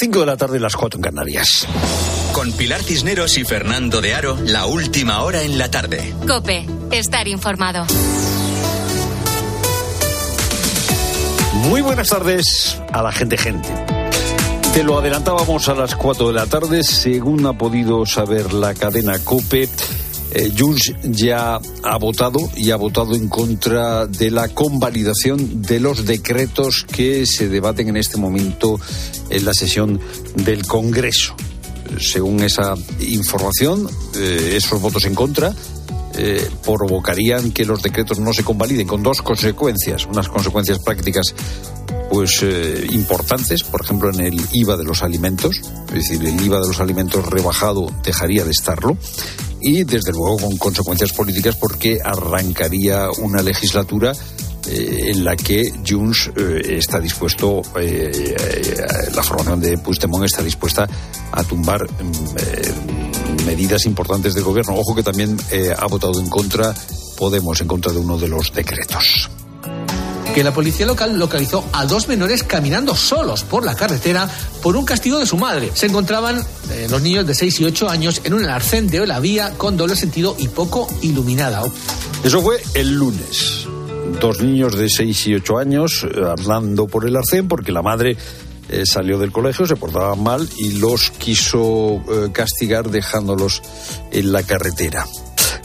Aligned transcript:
5 0.00 0.20
de 0.20 0.26
la 0.26 0.36
tarde, 0.36 0.60
las 0.60 0.76
4 0.76 0.98
en 0.98 1.02
Canarias. 1.02 1.66
Con 2.32 2.52
Pilar 2.52 2.80
Cisneros 2.84 3.36
y 3.36 3.42
Fernando 3.42 4.00
de 4.00 4.14
Aro, 4.14 4.38
la 4.44 4.66
última 4.66 5.22
hora 5.22 5.42
en 5.42 5.58
la 5.58 5.72
tarde. 5.72 6.14
Cope, 6.24 6.64
estar 6.92 7.26
informado. 7.26 7.84
Muy 11.54 11.80
buenas 11.80 12.10
tardes 12.10 12.80
a 12.92 13.02
la 13.02 13.10
gente 13.10 13.36
gente. 13.36 13.68
Te 14.72 14.84
lo 14.84 15.00
adelantábamos 15.00 15.68
a 15.68 15.74
las 15.74 15.96
4 15.96 16.28
de 16.28 16.34
la 16.34 16.46
tarde, 16.46 16.84
según 16.84 17.44
ha 17.46 17.54
podido 17.54 18.06
saber 18.06 18.52
la 18.52 18.74
cadena 18.74 19.18
COPE. 19.18 19.68
Eh, 20.32 20.52
Junts 20.56 20.94
ya 21.04 21.58
ha 21.82 21.98
votado 21.98 22.38
y 22.56 22.70
ha 22.70 22.76
votado 22.76 23.14
en 23.14 23.28
contra 23.28 24.06
de 24.06 24.30
la 24.30 24.48
convalidación 24.48 25.62
de 25.62 25.80
los 25.80 26.04
decretos 26.04 26.84
que 26.84 27.24
se 27.26 27.48
debaten 27.48 27.88
en 27.88 27.96
este 27.96 28.18
momento 28.18 28.78
en 29.30 29.44
la 29.44 29.54
sesión 29.54 30.00
del 30.34 30.66
Congreso. 30.66 31.34
Según 31.98 32.42
esa 32.42 32.74
información, 33.00 33.88
eh, 34.16 34.54
esos 34.56 34.80
votos 34.80 35.06
en 35.06 35.14
contra 35.14 35.54
eh, 36.20 36.50
provocarían 36.64 37.52
que 37.52 37.64
los 37.64 37.80
decretos 37.80 38.18
no 38.18 38.32
se 38.32 38.42
convaliden 38.42 38.88
con 38.88 39.02
dos 39.02 39.22
consecuencias, 39.22 40.04
unas 40.06 40.28
consecuencias 40.28 40.80
prácticas 40.80 41.34
pues 42.10 42.40
eh, 42.42 42.86
importantes, 42.90 43.62
por 43.62 43.82
ejemplo 43.82 44.10
en 44.10 44.20
el 44.20 44.40
IVA 44.52 44.76
de 44.76 44.84
los 44.84 45.02
alimentos, 45.02 45.60
es 45.88 45.94
decir, 45.94 46.26
el 46.26 46.40
IVA 46.44 46.60
de 46.60 46.66
los 46.66 46.80
alimentos 46.80 47.24
rebajado 47.26 47.92
dejaría 48.02 48.44
de 48.44 48.50
estarlo 48.50 48.96
y 49.60 49.84
desde 49.84 50.12
luego 50.12 50.38
con 50.38 50.56
consecuencias 50.56 51.12
políticas 51.12 51.56
porque 51.56 51.98
arrancaría 52.02 53.10
una 53.18 53.42
legislatura 53.42 54.12
eh, 54.68 55.12
en 55.12 55.24
la 55.24 55.34
que 55.34 55.72
Junts 55.86 56.30
eh, 56.36 56.76
está 56.76 57.00
dispuesto, 57.00 57.62
eh, 57.80 58.34
la 59.14 59.22
formación 59.22 59.60
de 59.60 59.78
Puigdemont 59.78 60.24
está 60.24 60.42
dispuesta 60.42 60.86
a 61.32 61.42
tumbar 61.44 61.84
mm, 61.84 63.46
medidas 63.46 63.86
importantes 63.86 64.34
del 64.34 64.44
gobierno. 64.44 64.74
Ojo 64.74 64.94
que 64.94 65.02
también 65.02 65.36
ha 65.76 65.86
votado 65.86 66.20
en 66.20 66.28
contra 66.28 66.74
Podemos, 67.16 67.60
en 67.60 67.66
contra 67.66 67.92
de 67.92 67.98
uno 67.98 68.16
de 68.16 68.28
los 68.28 68.52
decretos 68.52 69.28
que 70.38 70.44
la 70.44 70.54
policía 70.54 70.86
local 70.86 71.18
localizó 71.18 71.64
a 71.72 71.84
dos 71.84 72.06
menores 72.06 72.44
caminando 72.44 72.94
solos 72.94 73.42
por 73.42 73.64
la 73.64 73.74
carretera 73.74 74.30
por 74.62 74.76
un 74.76 74.84
castigo 74.84 75.18
de 75.18 75.26
su 75.26 75.36
madre. 75.36 75.72
Se 75.74 75.86
encontraban 75.86 76.40
los 76.88 77.02
niños 77.02 77.26
de 77.26 77.34
6 77.34 77.58
y 77.58 77.64
8 77.64 77.88
años 77.88 78.20
en 78.22 78.34
un 78.34 78.44
arcén 78.44 78.86
de 78.86 79.04
la 79.04 79.18
vía 79.18 79.54
con 79.56 79.76
doble 79.76 79.96
sentido 79.96 80.36
y 80.38 80.46
poco 80.46 80.86
iluminada. 81.02 81.64
Eso 82.22 82.40
fue 82.40 82.62
el 82.74 82.94
lunes 82.94 83.66
dos 84.20 84.40
niños 84.40 84.76
de 84.76 84.88
6 84.88 85.26
y 85.26 85.34
8 85.34 85.58
años 85.58 86.06
eh, 86.08 86.20
andando 86.38 86.86
por 86.86 87.04
el 87.04 87.16
arcén 87.16 87.48
porque 87.48 87.72
la 87.72 87.82
madre 87.82 88.16
eh, 88.68 88.86
salió 88.86 89.18
del 89.18 89.32
colegio, 89.32 89.66
se 89.66 89.74
portaba 89.74 90.14
mal 90.14 90.48
y 90.56 90.74
los 90.74 91.10
quiso 91.10 91.96
eh, 91.96 92.28
castigar 92.30 92.90
dejándolos 92.90 93.60
en 94.12 94.30
la 94.30 94.44
carretera. 94.44 95.04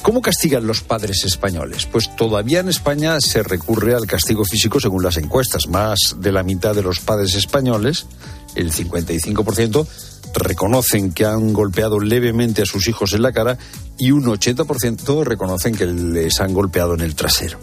¿Cómo 0.03 0.21
castigan 0.21 0.67
los 0.67 0.81
padres 0.81 1.23
españoles? 1.23 1.85
Pues 1.85 2.13
todavía 2.17 2.59
en 2.59 2.67
España 2.67 3.21
se 3.21 3.41
recurre 3.41 3.95
al 3.95 4.05
castigo 4.05 4.43
físico 4.43 4.81
según 4.81 5.01
las 5.01 5.15
encuestas. 5.15 5.67
Más 5.69 6.17
de 6.17 6.33
la 6.33 6.43
mitad 6.43 6.75
de 6.75 6.83
los 6.83 6.99
padres 6.99 7.35
españoles, 7.35 8.05
el 8.53 8.73
55%, 8.73 9.87
reconocen 10.33 11.13
que 11.13 11.25
han 11.25 11.53
golpeado 11.53 12.01
levemente 12.01 12.63
a 12.63 12.65
sus 12.65 12.89
hijos 12.89 13.13
en 13.13 13.21
la 13.21 13.31
cara 13.31 13.57
y 13.97 14.11
un 14.11 14.25
80% 14.25 15.23
reconocen 15.23 15.73
que 15.73 15.85
les 15.85 16.38
han 16.41 16.53
golpeado 16.53 16.95
en 16.95 16.99
el 16.99 17.15
trasero. 17.15 17.57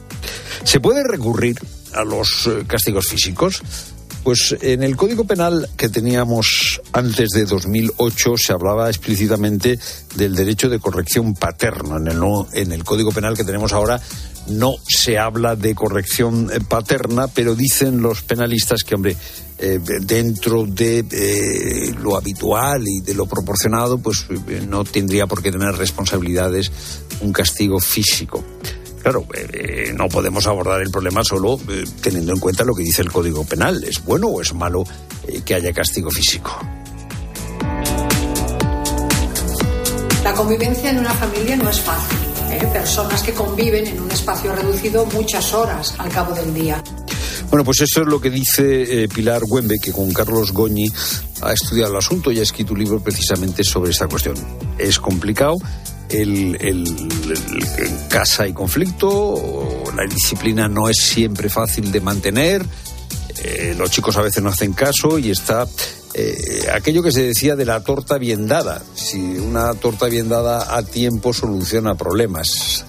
¿Se 0.65 0.81
puede 0.81 1.05
recurrir 1.05 1.59
a 1.93 2.05
los 2.05 2.47
eh, 2.47 2.65
castigos 2.67 3.07
físicos? 3.07 3.63
Pues 4.23 4.55
en 4.61 4.83
el 4.83 4.97
Código 4.97 5.25
Penal 5.25 5.69
que 5.77 5.89
teníamos 5.89 6.81
antes 6.93 7.31
de 7.31 7.47
2008 7.47 8.35
se 8.37 8.53
hablaba 8.53 8.89
explícitamente 8.89 9.79
del 10.15 10.35
derecho 10.35 10.69
de 10.69 10.79
corrección 10.79 11.35
paterno. 11.35 11.97
En 11.97 12.07
el, 12.07 12.21
en 12.53 12.73
el 12.73 12.85
Código 12.85 13.13
Penal 13.13 13.37
que 13.37 13.45
tenemos 13.45 13.73
ahora 13.73 14.01
no 14.49 14.75
se 14.87 15.19
habla 15.19 15.57
de 15.57 15.75
corrección 15.75 16.51
eh, 16.53 16.61
paterna, 16.61 17.29
pero 17.29 17.55
dicen 17.55 18.03
los 18.03 18.23
penalistas 18.23 18.83
que, 18.85 18.95
hombre, 18.95 19.17
eh, 19.59 19.79
dentro 20.03 20.65
de 20.67 21.95
lo 22.03 22.17
habitual 22.17 22.83
y 22.87 23.01
de 23.01 23.15
lo 23.15 23.27
proporcionado, 23.27 23.99
pues 23.99 24.27
no 24.69 24.85
tendría 24.85 25.27
por 25.27 25.43
qué 25.43 25.53
tener 25.53 25.75
responsabilidades 25.75 26.71
un 27.21 27.33
castigo 27.33 27.79
físico. 27.79 28.43
Claro, 29.03 29.25
eh, 29.35 29.93
no 29.97 30.09
podemos 30.09 30.47
abordar 30.47 30.83
el 30.83 30.91
problema 30.91 31.25
solo 31.25 31.59
eh, 31.69 31.85
teniendo 32.03 32.33
en 32.33 32.39
cuenta 32.39 32.65
lo 32.65 32.75
que 32.75 32.83
dice 32.83 33.01
el 33.03 33.11
Código 33.11 33.45
Penal. 33.45 33.83
¿Es 33.85 34.05
bueno 34.05 34.29
o 34.29 34.43
es 34.43 34.53
malo 34.53 34.85
eh, 35.27 35.41
que 35.43 35.55
haya 35.55 35.73
castigo 35.73 36.11
físico? 36.11 36.59
La 40.23 40.35
convivencia 40.35 40.91
en 40.91 40.99
una 40.99 41.15
familia 41.15 41.57
no 41.57 41.71
es 41.71 41.81
fácil. 41.81 42.19
Personas 42.73 43.23
que 43.23 43.33
conviven 43.33 43.87
en 43.87 44.01
un 44.01 44.11
espacio 44.11 44.55
reducido 44.55 45.07
muchas 45.07 45.55
horas 45.55 45.95
al 45.99 46.11
cabo 46.11 46.35
del 46.35 46.53
día. 46.53 46.83
Bueno, 47.49 47.65
pues 47.65 47.81
eso 47.81 48.03
es 48.03 48.07
lo 48.07 48.21
que 48.21 48.29
dice 48.29 49.09
Pilar 49.13 49.43
Güembe, 49.45 49.79
que 49.81 49.93
con 49.93 50.13
Carlos 50.13 50.53
Goñi 50.53 50.93
ha 51.43 51.53
estudiado 51.53 51.93
el 51.93 51.99
asunto 51.99 52.31
y 52.31 52.39
ha 52.39 52.43
escrito 52.43 52.75
un 52.75 52.81
libro 52.81 53.01
precisamente 53.01 53.65
sobre 53.65 53.93
esta 53.93 54.09
cuestión. 54.09 54.37
Es 54.79 54.99
complicado, 54.99 55.57
el, 56.11 56.59
casa 58.09 58.47
y 58.47 58.53
conflicto, 58.53 59.85
la 59.97 60.05
disciplina 60.05 60.69
no 60.69 60.89
es 60.89 60.97
siempre 60.99 61.49
fácil 61.49 61.93
de 61.93 62.01
mantener, 62.01 62.65
eh, 63.43 63.75
los 63.77 63.91
chicos 63.91 64.17
a 64.17 64.23
veces 64.23 64.43
no 64.43 64.51
hacen 64.51 64.73
caso 64.73 65.19
y 65.19 65.31
está 65.31 65.67
eh, 66.13 66.67
aquello 66.73 67.03
que 67.03 67.13
se 67.13 67.23
decía 67.23 67.57
de 67.57 67.65
la 67.65 67.83
torta 67.83 68.19
bien 68.19 68.47
dada. 68.47 68.83
Si 68.95 69.19
una 69.19 69.73
torta 69.75 70.07
bien 70.07 70.29
dada 70.29 70.77
a 70.77 70.83
tiempo 70.83 71.33
soluciona 71.33 71.95
problemas. 71.95 72.85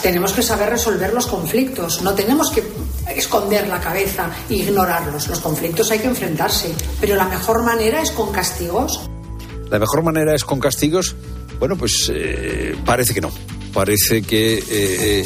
Tenemos 0.00 0.32
que 0.32 0.42
saber 0.42 0.70
resolver 0.70 1.12
los 1.12 1.26
conflictos, 1.26 2.02
no 2.02 2.14
tenemos 2.14 2.52
que 2.52 2.62
esconder 3.16 3.66
la 3.66 3.80
cabeza 3.80 4.30
e 4.48 4.54
ignorarlos. 4.54 5.26
Los 5.26 5.40
conflictos 5.40 5.90
hay 5.90 5.98
que 5.98 6.06
enfrentarse, 6.06 6.72
pero 7.00 7.16
la 7.16 7.24
mejor 7.24 7.64
manera 7.64 8.00
es 8.00 8.12
con 8.12 8.30
castigos. 8.30 9.10
La 9.70 9.80
mejor 9.80 10.02
manera 10.02 10.34
es 10.34 10.44
con 10.44 10.60
castigos. 10.60 11.16
Bueno, 11.58 11.76
pues 11.76 12.10
eh, 12.14 12.76
parece 12.84 13.14
que 13.14 13.20
no. 13.20 13.30
Parece 13.72 14.22
que 14.22 14.62
eh, 14.70 15.24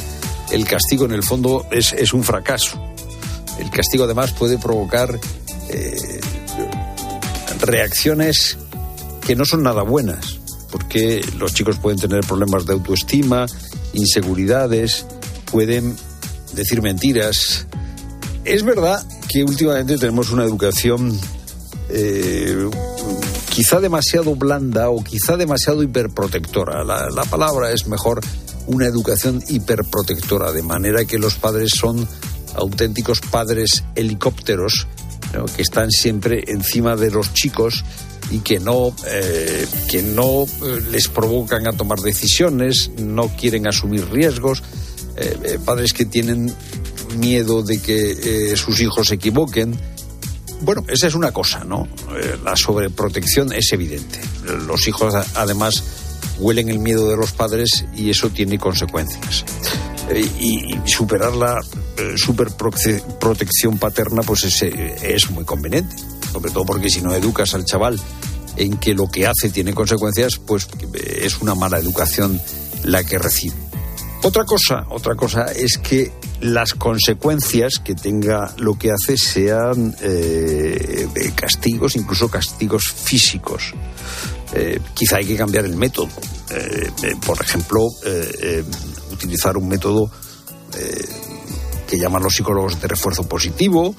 el 0.51 0.65
castigo 0.65 1.05
en 1.05 1.13
el 1.13 1.23
fondo 1.23 1.67
es, 1.71 1.93
es, 1.93 2.13
un 2.13 2.25
fracaso. 2.25 2.81
El 3.59 3.71
castigo 3.71 4.05
además 4.05 4.33
puede 4.33 4.59
provocar 4.59 5.19
eh, 5.69 6.21
reacciones 7.61 8.57
que 9.27 9.37
no 9.37 9.45
son 9.45 9.63
nada 9.63 9.83
buenas, 9.83 10.39
porque 10.71 11.25
los 11.39 11.55
chicos 11.55 11.79
pueden 11.79 11.99
tener 11.99 12.21
problemas 12.21 12.67
de 12.67 12.73
autoestima, 12.73 13.47
inseguridades, 13.93 15.07
pueden 15.51 15.97
decir 16.55 16.83
mentiras. 16.83 17.67
Es 18.45 18.65
verdad 18.65 19.07
que 19.29 19.45
últimamente 19.45 19.99
tenemos 19.99 20.31
una 20.31 20.45
educación 20.45 21.19
quizá 23.53 23.81
demasiado 23.81 24.35
blanda 24.35 24.89
o 24.89 25.05
quizá 25.05 25.37
demasiado 25.37 25.83
hiperprotectora. 25.83 26.85
La, 26.85 27.25
palabra 27.25 27.71
es 27.71 27.87
mejor 27.87 28.21
una 28.67 28.87
educación 28.87 29.43
hiperprotectora, 29.47 30.53
de 30.53 30.63
manera 30.63 31.05
que 31.05 31.19
los 31.19 31.35
padres 31.35 31.73
son 31.77 32.09
auténticos 32.55 33.21
padres 33.21 33.85
helicópteros 33.95 34.87
que 35.55 35.63
están 35.63 35.91
siempre 35.91 36.45
encima 36.49 36.97
de 36.97 37.11
los 37.11 37.35
chicos 37.35 37.85
y 38.31 38.39
que 38.39 38.59
no, 38.59 38.95
eh, 39.07 39.67
que 39.89 40.03
no 40.03 40.45
eh, 40.45 40.83
les 40.91 41.09
provocan 41.09 41.67
a 41.67 41.73
tomar 41.73 42.01
decisiones, 42.01 42.91
no 42.99 43.29
quieren 43.37 43.67
asumir 43.67 44.09
riesgos, 44.11 44.63
eh, 45.17 45.59
padres 45.63 45.93
que 45.93 46.07
tienen 46.07 46.55
miedo 47.19 47.63
de 47.63 47.81
que 47.81 48.55
sus 48.57 48.81
hijos 48.81 49.09
se 49.09 49.17
equivoquen, 49.17 49.79
bueno, 50.63 50.85
esa 50.89 51.09
es 51.09 51.15
una 51.15 51.33
cosa, 51.33 51.65
¿no? 51.65 51.89
Eh, 52.17 52.39
la 52.43 52.57
sobreprotección 52.57 53.53
es 53.53 53.73
evidente. 53.73 54.21
Los 54.67 54.87
hijos, 54.89 55.15
además, 55.35 55.83
huelen 56.39 56.69
el 56.69 56.79
miedo 56.79 57.09
de 57.09 57.17
los 57.17 57.33
padres 57.33 57.85
y 57.95 58.11
eso 58.11 58.31
tiene 58.31 58.59
consecuencias. 58.59 59.45
Eh, 60.09 60.29
y, 60.39 60.79
superar 60.87 61.35
la 61.35 61.61
eh, 61.97 62.15
superprotección 62.17 63.79
paterna, 63.79 64.23
pues 64.23 64.45
es, 64.45 64.63
es 64.63 65.31
muy 65.31 65.45
conveniente. 65.45 65.97
Sobre 66.33 66.51
todo 66.51 66.65
porque 66.65 66.91
si 66.91 67.03
no 67.03 67.15
educas 67.15 67.55
al 67.55 67.65
chaval 67.65 68.01
en 68.57 68.77
que 68.79 68.95
lo 68.95 69.11
que 69.11 69.27
hace 69.27 69.51
tiene 69.51 69.75
consecuencias, 69.75 70.39
pues 70.39 70.69
es 70.95 71.41
una 71.41 71.55
mala 71.55 71.79
educación 71.79 72.41
la 72.85 73.05
que 73.05 73.19
recibe. 73.19 73.57
Otra 74.23 74.45
cosa, 74.45 74.87
otra 74.91 75.15
cosa 75.17 75.47
es 75.47 75.79
que 75.79 76.13
las 76.43 76.75
consecuencias 76.75 77.79
que 77.79 77.95
tenga 77.95 78.55
lo 78.59 78.77
que 78.77 78.91
hace 78.91 79.17
sean 79.17 79.95
eh, 80.03 81.09
castigos, 81.35 81.97
incluso 81.97 82.29
castigos 82.29 82.85
físicos. 82.85 83.73
Eh, 84.55 84.81
quizá 84.93 85.17
hay 85.17 85.27
que 85.27 85.37
cambiar 85.37 85.65
el 85.65 85.77
método. 85.77 86.09
Eh, 86.51 86.91
por 87.25 87.41
ejemplo, 87.41 87.81
utilizar 89.11 89.57
un 89.57 89.69
método 89.69 90.11
que 91.89 91.99
llaman 91.99 92.23
los 92.23 92.35
psicólogos 92.35 92.81
de 92.81 92.89
refuerzo 92.89 93.29
positivo, 93.29 93.95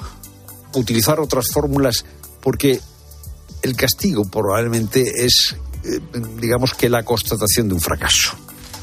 utilizar 0.73 1.19
otras 1.19 1.47
fórmulas 1.51 2.03
porque 2.41 2.79
el 3.61 3.75
castigo 3.75 4.25
probablemente 4.25 5.25
es, 5.25 5.55
eh, 5.83 5.99
digamos 6.39 6.73
que 6.73 6.89
la 6.89 7.03
constatación 7.03 7.69
de 7.69 7.75
un 7.75 7.81
fracaso 7.81 8.35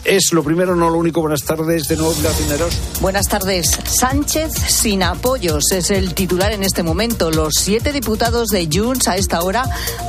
es 0.05 0.33
lo 0.33 0.43
primero, 0.43 0.75
no 0.75 0.91
lo 0.91 0.99
único. 0.99 1.21
Buenas 1.21 1.43
tardes 1.43 1.89
de 1.89 1.97
nuevo, 1.97 2.15
Gacineros. 2.23 2.75
Buenas 3.01 3.29
tardes. 3.29 3.79
Sánchez 3.85 4.53
sin 4.53 5.03
apoyos 5.03 5.71
es 5.73 5.91
el 5.91 6.15
titular 6.15 6.53
en 6.53 6.63
este 6.63 6.83
momento. 6.83 7.31
Los 7.31 7.55
siete 7.59 7.93
diputados 7.93 8.49
de 8.49 8.69
Junts 8.73 9.09
a 9.09 9.17
esta 9.17 9.43
hora 9.43 9.65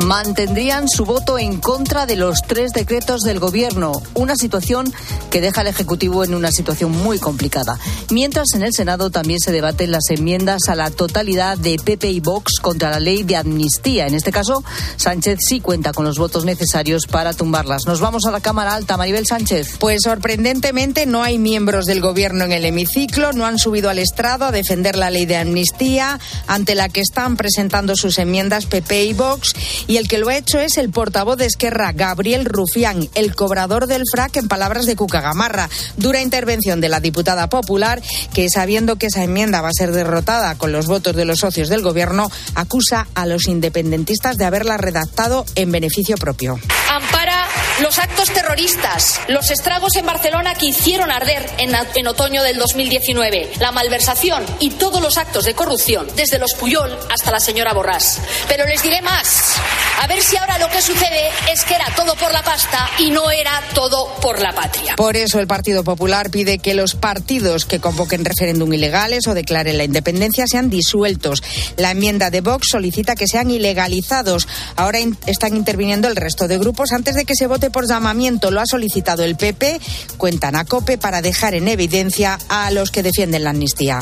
mantendrían 0.06 0.88
su 0.88 1.06
voto 1.06 1.38
en 1.38 1.60
contra 1.60 2.06
de 2.06 2.16
los 2.16 2.42
tres 2.44 2.72
decretos 2.72 3.22
del 3.22 3.40
Gobierno. 3.40 4.02
Una 4.14 4.36
situación 4.36 4.92
que 5.30 5.42
deja 5.42 5.62
al 5.62 5.68
Ejecutivo 5.68 6.24
en 6.24 6.36
una 6.36 6.52
situación 6.52 6.92
muy 6.92 7.20
complicada. 7.20 7.78
Mientras 8.10 8.54
en 8.54 8.64
el 8.64 8.74
Senado 8.74 9.10
también 9.10 9.40
se 9.40 9.52
debaten 9.52 9.92
las 9.92 10.10
enmiendas 10.10 10.70
a 10.70 10.76
la 10.76 10.92
totalidad 10.92 11.58
de 11.58 11.78
PP 11.78 12.12
y 12.12 12.20
Vox 12.20 12.60
contra 12.62 12.90
la 12.90 13.00
ley 13.00 13.24
de 13.24 13.38
amnistía. 13.38 14.08
En 14.08 14.16
este 14.16 14.32
caso, 14.32 14.64
Sánchez 14.98 15.40
sí 15.48 15.60
cuenta 15.60 15.94
con 15.94 16.06
los 16.06 16.18
votos 16.18 16.46
necesarios 16.46 17.08
para 17.08 17.34
tumbarlas. 17.34 17.86
Nos 17.86 18.00
vamos 18.00 18.26
a 18.26 18.32
la 18.32 18.42
Cámara 18.42 18.76
Alta. 18.76 18.98
Maribel 18.98 19.26
Sánchez. 19.26 19.78
Pues 19.82 20.02
sorprendentemente 20.04 21.08
no 21.08 21.24
hay 21.24 21.40
miembros 21.40 21.88
del 21.88 22.02
gobierno 22.02 22.46
en 22.46 22.52
el 22.52 22.66
hemiciclo, 22.66 23.34
no 23.34 23.48
han 23.48 23.58
subido 23.58 23.90
al 23.90 23.98
estrado 23.98 24.46
a 24.46 24.52
defender 24.52 24.96
la 24.96 25.10
ley 25.10 25.26
de 25.26 25.38
amnistía, 25.38 26.20
ante 26.46 26.76
la 26.76 26.88
que 26.88 27.02
están 27.02 27.36
presentando 27.36 27.96
sus 27.96 28.20
enmiendas 28.20 28.68
PP 28.68 29.06
y 29.06 29.14
Vox, 29.14 29.54
y 29.88 29.98
el 29.98 30.08
que 30.08 30.20
lo 30.20 30.30
ha 30.30 30.38
hecho 30.38 30.60
es 30.60 30.78
el 30.78 30.92
portavoz 30.92 31.36
de 31.38 31.48
Esquerra, 31.48 31.94
Gabriel 31.94 32.46
Rufián, 32.46 33.10
el 33.16 33.34
cobrador 33.34 33.88
del 33.88 34.04
FRAC 34.06 34.38
en 34.38 34.48
palabras 34.48 34.86
de 34.86 34.96
Cucagamarra. 34.96 35.68
Dura 35.98 36.22
intervención 36.22 36.80
de 36.80 36.90
la 36.90 37.00
diputada 37.00 37.50
popular, 37.50 38.04
que 38.36 38.50
sabiendo 38.50 38.98
que 38.98 39.08
esa 39.08 39.24
enmienda 39.24 39.62
va 39.62 39.70
a 39.70 39.74
ser 39.76 39.94
derrotada 39.94 40.60
con 40.60 40.72
los 40.72 40.86
votos 40.86 41.16
de 41.16 41.26
los 41.26 41.40
socios 41.40 41.70
del 41.70 41.82
gobierno, 41.82 42.30
acusa 42.54 43.08
a 43.16 43.26
los 43.26 43.48
independentistas 43.48 44.38
de 44.38 44.46
haberla 44.46 44.78
redactado 44.78 45.44
en 45.56 45.72
beneficio 45.72 46.18
propio. 46.18 46.60
Ampara 46.88 47.48
los 47.82 47.98
actos 47.98 48.30
terroristas, 48.30 49.22
los 49.28 49.50
estragos 49.72 49.96
en 49.96 50.06
Barcelona 50.06 50.54
que 50.54 50.66
hicieron 50.66 51.12
arder 51.12 51.50
en, 51.58 51.72
en, 51.96 52.08
otoño 52.08 52.44
del 52.44 52.58
2019, 52.58 53.54
la 53.62 53.72
malversación 53.72 54.46
y 54.60 54.72
todos 54.72 55.02
los 55.02 55.18
actos 55.18 55.46
de 55.46 55.54
corrupción, 55.54 56.10
desde 56.14 56.40
los 56.40 56.56
Puyol 56.56 57.00
hasta 57.10 57.32
la 57.32 57.40
señora 57.40 57.72
Borrás. 57.72 58.20
Pero 58.50 58.66
les 58.66 58.84
diré 58.84 59.02
más. 59.02 59.56
A 60.02 60.08
ver 60.08 60.20
si 60.24 60.36
ahora 60.36 60.58
lo 60.58 60.68
que 60.68 60.82
sucede 60.82 61.30
es 61.54 61.64
que 61.64 61.76
era 61.76 61.86
todo 61.96 62.16
por 62.16 62.32
la 62.34 62.42
pasta 62.42 62.90
y 62.98 63.12
no 63.12 63.30
era 63.30 63.62
todo 63.76 64.12
por 64.20 64.42
la 64.42 64.52
patria. 64.52 64.96
Por 64.96 65.16
eso 65.16 65.40
el 65.40 65.46
Partido 65.46 65.84
Popular 65.84 66.32
pide 66.32 66.58
que 66.58 66.74
los 66.74 66.96
partidos 66.96 67.66
que 67.68 67.80
convoquen 67.80 68.26
referéndum 68.26 68.74
ilegales 68.74 69.28
o 69.28 69.36
declaren 69.36 69.78
la 69.78 69.84
independencia 69.84 70.48
sean 70.48 70.72
disueltos. 70.72 71.44
La 71.78 71.92
enmienda 71.92 72.32
de 72.32 72.42
Vox 72.42 72.70
solicita 72.72 73.16
que 73.16 73.28
sean 73.28 73.52
ilegalizados. 73.52 74.48
Ahora 74.76 74.98
están 75.28 75.56
interviniendo 75.56 76.08
el 76.08 76.16
resto 76.16 76.48
de 76.48 76.58
grupos 76.58 76.94
antes 76.94 77.14
de 77.14 77.26
que 77.26 77.36
se 77.36 77.46
vote 77.46 77.70
por 77.70 77.88
llamamiento. 77.88 78.50
Lo 78.50 78.60
ha 78.60 78.66
solicitado 78.66 79.24
el 79.24 79.36
PP, 79.36 79.80
cuentan 80.18 80.56
a 80.56 80.66
COPE 80.66 80.98
para 80.98 81.22
dejar 81.22 81.54
en 81.54 81.68
evidencia 81.68 82.40
a 82.50 82.72
los 82.72 82.90
que 82.90 83.04
defienden 83.04 83.44
la 83.44 83.52
amnistía. 83.52 84.00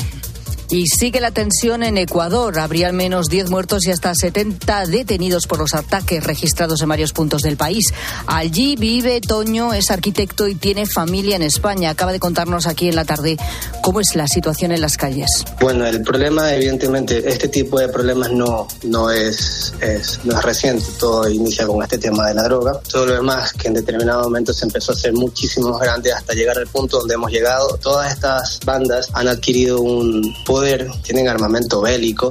Y 0.72 0.86
sigue 0.86 1.20
la 1.20 1.32
tensión 1.32 1.82
en 1.82 1.98
Ecuador. 1.98 2.60
Habría 2.60 2.86
al 2.86 2.92
menos 2.92 3.26
10 3.26 3.50
muertos 3.50 3.84
y 3.86 3.90
hasta 3.90 4.14
70 4.14 4.86
detenidos 4.86 5.48
por 5.48 5.58
los 5.58 5.74
ataques 5.74 6.22
registrados 6.22 6.80
en 6.80 6.88
varios 6.88 7.12
puntos 7.12 7.42
del 7.42 7.56
país. 7.56 7.86
Allí 8.28 8.76
vive 8.76 9.20
Toño, 9.20 9.74
es 9.74 9.90
arquitecto 9.90 10.46
y 10.46 10.54
tiene 10.54 10.86
familia 10.86 11.34
en 11.34 11.42
España. 11.42 11.90
Acaba 11.90 12.12
de 12.12 12.20
contarnos 12.20 12.68
aquí 12.68 12.88
en 12.88 12.94
la 12.94 13.04
tarde 13.04 13.36
cómo 13.82 14.00
es 14.00 14.14
la 14.14 14.28
situación 14.28 14.70
en 14.70 14.80
las 14.80 14.96
calles. 14.96 15.44
Bueno, 15.60 15.84
el 15.86 16.02
problema, 16.02 16.54
evidentemente, 16.54 17.28
este 17.28 17.48
tipo 17.48 17.80
de 17.80 17.88
problemas 17.88 18.30
no, 18.30 18.68
no, 18.84 19.10
es, 19.10 19.74
es, 19.80 20.20
no 20.22 20.38
es 20.38 20.44
reciente. 20.44 20.84
Todo 21.00 21.28
inicia 21.28 21.66
con 21.66 21.82
este 21.82 21.98
tema 21.98 22.28
de 22.28 22.34
la 22.34 22.44
droga. 22.44 22.78
Todo 22.88 23.06
lo 23.06 23.14
demás 23.14 23.52
que 23.54 23.66
en 23.66 23.74
determinado 23.74 24.22
momento 24.22 24.52
se 24.52 24.66
empezó 24.66 24.92
a 24.92 24.94
hacer 24.94 25.14
muchísimo 25.14 25.70
más 25.70 25.80
grande 25.80 26.12
hasta 26.12 26.32
llegar 26.32 26.58
al 26.58 26.68
punto 26.68 27.00
donde 27.00 27.14
hemos 27.14 27.32
llegado. 27.32 27.76
Todas 27.82 28.12
estas 28.12 28.60
bandas 28.64 29.08
han 29.14 29.26
adquirido 29.26 29.80
un 29.80 30.32
poder 30.46 30.59
tienen 31.02 31.28
armamento 31.28 31.80
bélico, 31.80 32.28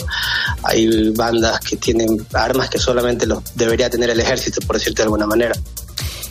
hay 0.64 1.10
bandas 1.12 1.60
que 1.60 1.78
tienen 1.78 2.26
armas 2.34 2.70
que 2.70 2.80
solamente 2.80 3.26
los 3.26 3.44
debería 3.56 3.90
tener 3.90 4.10
el 4.10 4.20
ejército, 4.20 4.60
por 4.66 4.78
decirte 4.78 5.02
de 5.02 5.04
alguna 5.04 5.26
manera. 5.26 5.54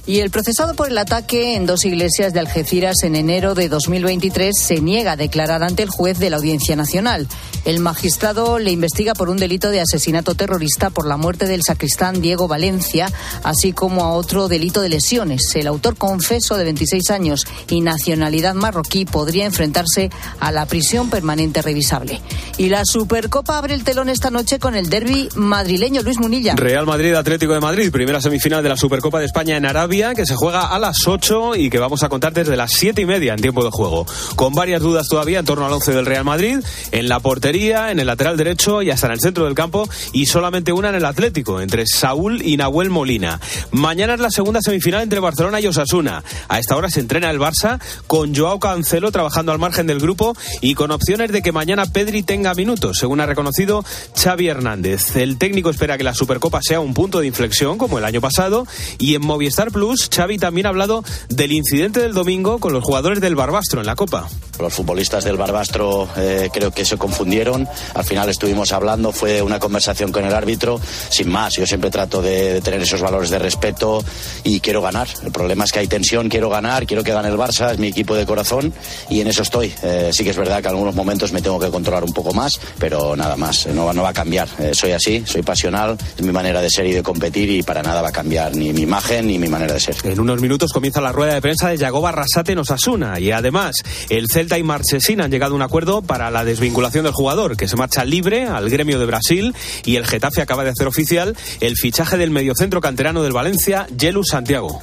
Y 0.09 0.21
el 0.21 0.31
procesado 0.31 0.73
por 0.75 0.89
el 0.89 0.97
ataque 0.97 1.55
en 1.55 1.67
dos 1.67 1.85
iglesias 1.85 2.33
de 2.33 2.41
Algeciras 2.41 3.03
en 3.03 3.15
enero 3.15 3.55
de 3.55 3.69
2023 3.69 4.59
se 4.59 4.81
niega 4.81 5.13
a 5.13 5.17
declarar 5.17 5.63
ante 5.63 5.83
el 5.83 5.91
juez 5.91 6.19
de 6.19 6.31
la 6.31 6.39
Audiencia 6.39 6.77
Nacional. 6.77 7.29
El 7.67 7.81
magistrado 7.81 8.59
le 8.59 8.71
investiga 8.71 9.13
por 9.13 9.29
un 9.29 9.37
delito 9.37 9.69
de 9.69 9.83
asesinato 9.83 10.35
terrorista 10.35 10.89
por 10.89 11.07
la 11.07 11.19
muerte 11.19 11.45
del 11.45 11.61
sacristán 11.63 12.23
Diego 12.23 12.49
Valencia, 12.49 13.13
así 13.43 13.75
como 13.75 14.03
a 14.03 14.13
otro 14.13 14.49
delito 14.49 14.81
de 14.81 14.89
lesiones. 14.89 15.55
El 15.55 15.67
autor 15.67 15.99
confeso 15.99 16.57
de 16.57 16.65
26 16.65 17.11
años 17.11 17.47
y 17.69 17.83
nacionalidad 17.83 18.55
marroquí 18.55 19.05
podría 19.05 19.45
enfrentarse 19.45 20.09
a 20.41 20.53
la 20.53 20.65
prisión 20.65 21.11
permanente 21.11 21.61
revisable. 21.61 22.23
Y 22.57 22.71
la 22.71 22.87
Supercopa 22.87 23.59
abre 23.59 23.75
el 23.75 23.85
telón 23.85 24.09
esta 24.09 24.31
noche 24.31 24.59
con 24.59 24.75
el 24.75 24.89
derby 24.89 25.29
madrileño 25.35 26.01
Luis 26.01 26.19
Munilla. 26.19 26.55
Real 26.57 26.87
Madrid 26.87 27.13
Atlético 27.13 27.53
de 27.53 27.61
Madrid, 27.61 27.93
primera 27.93 28.23
semifinal 28.23 28.63
de 28.63 28.71
la 28.71 28.77
Supercopa 28.79 29.19
de 29.19 29.27
España 29.27 29.59
en 29.59 29.67
Arabia 29.67 29.98
que 29.99 30.27
se 30.27 30.37
juega 30.37 30.61
a 30.61 30.79
las 30.79 31.09
8 31.09 31.57
y 31.57 31.71
que 31.71 31.81
vamos 31.81 32.05
a 32.05 32.09
contar 32.09 32.33
desde 32.33 32.57
las 32.57 32.71
7 32.73 33.03
y 33.03 33.05
media 33.05 33.35
en 33.35 33.41
tiempo 33.41 33.65
de 33.65 33.71
juego. 33.73 34.07
Con 34.37 34.55
varias 34.55 34.81
dudas 34.81 35.09
todavía 35.09 35.41
en 35.41 35.45
torno 35.45 35.67
al 35.67 35.73
11 35.73 35.93
del 35.93 36.07
Real 36.07 36.25
Madrid, 36.25 36.61
en 36.93 37.09
la 37.09 37.19
portería, 37.19 37.91
en 37.91 37.99
el 37.99 38.07
lateral 38.07 38.37
derecho 38.37 38.81
y 38.81 38.93
hasta 38.93 39.09
en 39.09 39.15
el 39.15 39.21
centro 39.21 39.45
del 39.45 39.55
campo 39.55 39.89
y 40.13 40.27
solamente 40.27 40.73
una 40.73 40.91
en 40.91 40.95
el 40.95 41.05
Atlético, 41.05 41.61
entre 41.61 41.85
Saúl 41.85 42.43
y 42.43 42.57
Nahuel 42.57 42.91
Molina. 42.91 43.41
Mañana 43.73 44.15
es 44.15 44.21
la 44.21 44.31
segunda 44.31 44.61
semifinal 44.63 45.03
entre 45.03 45.19
Barcelona 45.19 45.61
y 45.61 45.67
Osasuna. 45.67 46.23
A 46.49 46.61
esta 46.61 46.77
hora 46.77 46.91
se 46.91 47.01
entrena 47.01 47.31
el 47.31 47.41
Barça 47.41 47.81
con 48.07 48.37
Joao 48.37 48.61
Cancelo 48.61 49.11
trabajando 49.11 49.51
al 49.51 49.59
margen 49.59 49.89
del 49.89 49.99
grupo 49.99 50.37
y 50.61 50.75
con 50.75 50.93
opciones 50.93 51.33
de 51.33 51.43
que 51.43 51.51
mañana 51.51 51.87
Pedri 51.87 52.23
tenga 52.23 52.55
minutos, 52.55 52.99
según 52.99 53.21
ha 53.21 53.27
reconocido 53.27 53.85
Xavi 54.15 54.47
Hernández. 54.47 55.17
El 55.17 55.39
técnico 55.39 55.71
espera 55.71 55.99
que 55.99 56.05
la 56.05 56.15
Supercopa 56.15 56.61
sea 56.63 56.79
un 56.79 56.95
punto 56.95 57.19
de 57.19 57.27
inflexión 57.27 57.79
como 57.79 57.99
el 57.99 58.05
año 58.05 58.21
pasado 58.21 58.65
y 58.99 59.17
en 59.17 59.27
Movistar 59.27 59.73
Plus 59.73 59.88
Xavi 59.97 60.39
también 60.39 60.67
ha 60.67 60.71
hablado 60.71 61.05
del 61.29 61.53
incidente 61.53 62.01
del 62.01 62.15
domingo 62.15 62.59
con 62.59 62.73
los 62.73 62.85
jugadores 62.85 63.21
del 63.21 63.35
Barbastro 63.35 63.81
en 63.81 63.87
la 63.87 63.97
Copa. 63.97 64.29
Los 64.59 64.75
futbolistas 64.75 65.25
del 65.25 65.37
Barbastro 65.37 66.09
eh, 66.17 66.51
creo 66.53 66.73
que 66.73 66.85
se 66.85 66.99
confundieron. 66.99 67.69
Al 67.95 68.05
final 68.05 68.29
estuvimos 68.29 68.73
hablando, 68.73 69.13
fue 69.13 69.41
una 69.41 69.61
conversación 69.61 70.11
con 70.11 70.25
el 70.25 70.35
árbitro, 70.35 70.81
sin 71.11 71.29
más. 71.29 71.55
Yo 71.55 71.67
siempre 71.67 71.91
trato 71.91 72.21
de, 72.21 72.55
de, 72.55 72.61
tener 72.61 72.83
esos 72.83 73.01
valores 73.01 73.31
de 73.31 73.39
respeto 73.39 74.05
y 74.43 74.61
quiero 74.61 74.83
ganar. 74.83 75.07
El 75.23 75.31
problema 75.31 75.65
es 75.65 75.73
que 75.73 75.79
hay 75.79 75.87
tensión, 75.87 76.29
quiero 76.29 76.51
ganar, 76.51 76.87
quiero 76.87 77.05
que 77.05 77.13
gane 77.13 77.29
el 77.29 77.37
Barça, 77.37 77.73
es 77.73 77.79
mi 77.79 77.89
equipo 77.89 78.15
de 78.15 78.27
corazón 78.27 78.73
y 79.09 79.21
en 79.21 79.29
eso 79.29 79.43
estoy. 79.43 79.73
Eh, 79.83 80.11
sí 80.13 80.25
que 80.25 80.31
es 80.31 80.37
verdad 80.37 80.61
que 80.61 80.69
en 80.69 80.75
algunos 80.75 80.95
momentos 80.95 81.33
me 81.33 81.41
tengo 81.41 81.59
que 81.61 81.71
controlar 81.71 82.03
un 82.03 82.13
poco 82.13 82.33
más, 82.33 82.61
pero 82.79 83.15
nada 83.15 83.37
más, 83.37 83.67
no, 83.69 83.93
no 83.93 84.03
va 84.03 84.11
a 84.11 84.15
cambiar. 84.15 84.49
Eh, 84.59 84.73
soy 84.75 84.93
así, 84.93 85.23
soy 85.25 85.43
pasional, 85.43 85.97
es 86.17 86.25
mi 86.25 86.33
manera 86.33 86.61
de 86.61 86.71
ser 86.71 86.87
y 86.87 86.93
de 86.93 87.03
competir 87.03 87.49
y 87.51 87.63
para 87.63 87.83
nada 87.83 88.03
va 88.03 88.09
a 88.09 88.13
cambiar 88.13 88.55
ni 88.55 88.73
mi 88.73 88.83
imagen 88.83 89.27
ni 89.27 89.39
mi 89.39 89.49
manera 89.49 89.75
de 89.75 89.78
ser. 89.81 89.97
En 90.05 90.21
unos 90.21 90.41
minutos 90.41 90.73
comienza 90.73 91.01
la 91.01 91.13
rueda 91.13 91.35
de 91.35 91.41
prensa 91.41 91.69
de 91.69 91.77
Yagoba 91.77 92.11
Arrasate 92.11 92.53
en 92.53 92.59
Osasuna 92.59 93.19
y 93.19 93.33
además 93.33 93.77
el 94.09 94.27
Celta 94.29 94.59
y 94.59 94.63
Marchesín 94.63 95.21
han 95.21 95.31
llegado 95.31 95.53
a 95.53 95.57
un 95.57 95.63
acuerdo 95.63 96.03
para 96.03 96.31
la 96.31 96.45
desvinculación 96.45 97.05
del 97.05 97.13
jugador 97.13 97.57
que 97.57 97.69
se 97.69 97.77
marcha 97.77 98.05
libre 98.05 98.47
al 98.47 98.71
gremio 98.71 98.99
de 98.99 99.07
Brasil 99.07 99.55
y 99.85 99.97
el 99.97 100.07
Getafe 100.07 100.43
acaba 100.43 100.65
de 100.65 100.71
hacer 100.71 100.87
oficial 100.87 101.37
el 101.61 101.77
fichaje 101.77 102.17
del 102.17 102.31
mediocentro 102.31 102.81
canterano 102.81 103.23
del 103.23 103.33
Valencia, 103.33 103.87
Yelu 103.97 104.25
Santiago. 104.25 104.83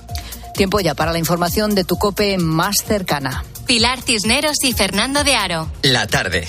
Tiempo 0.53 0.79
ya 0.79 0.93
para 0.95 1.11
la 1.11 1.19
información 1.19 1.75
de 1.75 1.83
tu 1.83 1.97
cope 1.97 2.37
más 2.37 2.77
cercana. 2.85 3.43
Pilar 3.65 4.01
Cisneros 4.01 4.63
y 4.63 4.73
Fernando 4.73 5.23
de 5.23 5.35
Aro. 5.35 5.69
La 5.81 6.07
tarde. 6.07 6.47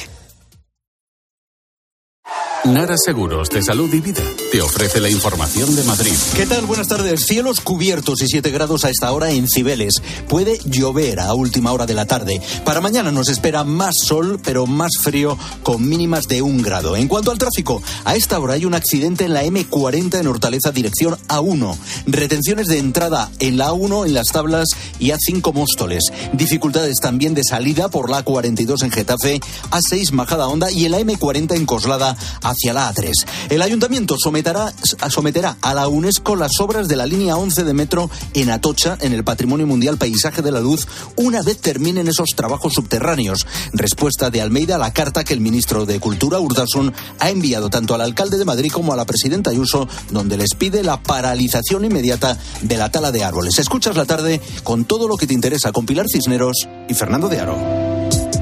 Nara 2.67 2.97
Seguros 2.99 3.49
de 3.51 3.63
Salud 3.63 3.93
y 3.95 4.01
Vida 4.01 4.23
te 4.51 4.61
ofrece 4.61 5.01
la 5.01 5.09
información 5.09 5.77
de 5.77 5.85
Madrid. 5.85 6.13
¿Qué 6.35 6.47
tal? 6.47 6.67
Buenas 6.67 6.89
tardes. 6.89 7.25
Cielos 7.25 7.61
cubiertos 7.61 8.23
y 8.23 8.27
7 8.27 8.51
grados 8.51 8.85
a 8.85 8.91
esta 8.91 9.13
hora 9.13 9.31
en 9.31 9.47
Cibeles. 9.47 10.03
Puede 10.29 10.59
llover 10.65 11.21
a 11.21 11.33
última 11.35 11.71
hora 11.73 11.87
de 11.87 11.95
la 11.95 12.07
tarde. 12.07 12.43
Para 12.65 12.81
mañana 12.81 13.13
nos 13.13 13.29
espera 13.29 13.63
más 13.63 13.95
sol, 14.03 14.41
pero 14.43 14.67
más 14.67 14.91
frío, 15.01 15.39
con 15.63 15.89
mínimas 15.89 16.27
de 16.27 16.43
un 16.43 16.61
grado. 16.61 16.97
En 16.97 17.07
cuanto 17.07 17.31
al 17.31 17.39
tráfico, 17.39 17.83
a 18.05 18.17
esta 18.17 18.39
hora 18.41 18.55
hay 18.55 18.65
un 18.65 18.75
accidente 18.75 19.27
en 19.27 19.35
la 19.35 19.45
M40 19.45 20.19
en 20.19 20.27
Hortaleza, 20.27 20.73
dirección 20.73 21.17
A1. 21.29 21.77
Retenciones 22.07 22.67
de 22.67 22.79
entrada 22.79 23.31
en 23.39 23.59
la 23.59 23.71
A1 23.71 24.07
en 24.07 24.15
las 24.15 24.29
tablas 24.29 24.71
y 24.99 25.11
A5 25.11 25.53
Móstoles. 25.53 26.03
Dificultades 26.33 26.97
también 27.01 27.35
de 27.35 27.45
salida 27.45 27.89
por 27.91 28.11
la 28.11 28.25
A42 28.25 28.83
en 28.83 28.91
Getafe, 28.91 29.41
A6 29.71 30.11
Majada 30.11 30.49
Honda 30.49 30.73
y 30.73 30.87
en 30.87 30.93
la 30.93 31.01
M40 31.01 31.55
en 31.55 31.65
Coslada 31.67 32.17
hacia 32.57 32.73
la 32.73 32.93
A3. 32.93 33.13
El 33.51 33.63
ayuntamiento 33.63 34.17
somete 34.19 34.47
someterá, 34.47 34.73
someterá 35.11 35.57
a 35.61 35.75
la 35.75 35.89
UNESCO 35.89 36.37
las 36.37 36.61
obras 36.61 36.89
de 36.89 36.97
la 36.97 37.07
línea 37.07 37.37
11 37.37 37.65
de 37.65 37.75
metro 37.75 38.11
en 38.35 38.51
Atocha, 38.51 38.97
en 39.01 39.13
el 39.13 39.25
Patrimonio 39.25 39.67
Mundial 39.67 39.99
Paisaje 39.99 40.43
de 40.43 40.53
la 40.53 40.61
Luz, 40.61 40.87
una 41.17 41.43
vez 41.43 41.59
terminen 41.59 42.09
esos 42.09 42.31
trabajos 42.37 42.75
subterráneos. 42.75 43.47
Respuesta 43.73 44.31
de 44.31 44.41
Almeida 44.41 44.77
a 44.77 44.79
la 44.79 44.93
carta 44.93 45.25
que 45.25 45.35
el 45.35 45.41
ministro 45.41 45.87
de 45.87 46.01
Cultura, 46.01 46.39
Urdasun, 46.39 46.93
ha 47.19 47.31
enviado 47.31 47.71
tanto 47.71 47.95
al 47.95 48.03
alcalde 48.03 48.39
de 48.39 48.45
Madrid 48.45 48.71
como 48.71 48.93
a 48.93 48.97
la 48.97 49.05
presidenta 49.05 49.51
Ayuso, 49.51 49.89
donde 50.11 50.37
les 50.37 50.55
pide 50.55 50.83
la 50.83 51.03
paralización 51.03 51.85
inmediata 51.85 52.39
de 52.63 52.77
la 52.77 52.91
tala 52.91 53.11
de 53.11 53.25
árboles. 53.25 53.59
Escuchas 53.59 53.97
la 53.97 54.05
tarde 54.05 54.41
con 54.63 54.85
todo 54.85 55.09
lo 55.09 55.17
que 55.17 55.27
te 55.27 55.35
interesa 55.35 55.73
con 55.73 55.87
Pilar 55.87 56.07
Cisneros 56.09 56.69
y 56.89 56.95
Fernando 56.95 57.29
de 57.29 57.41
Aro. 57.41 58.36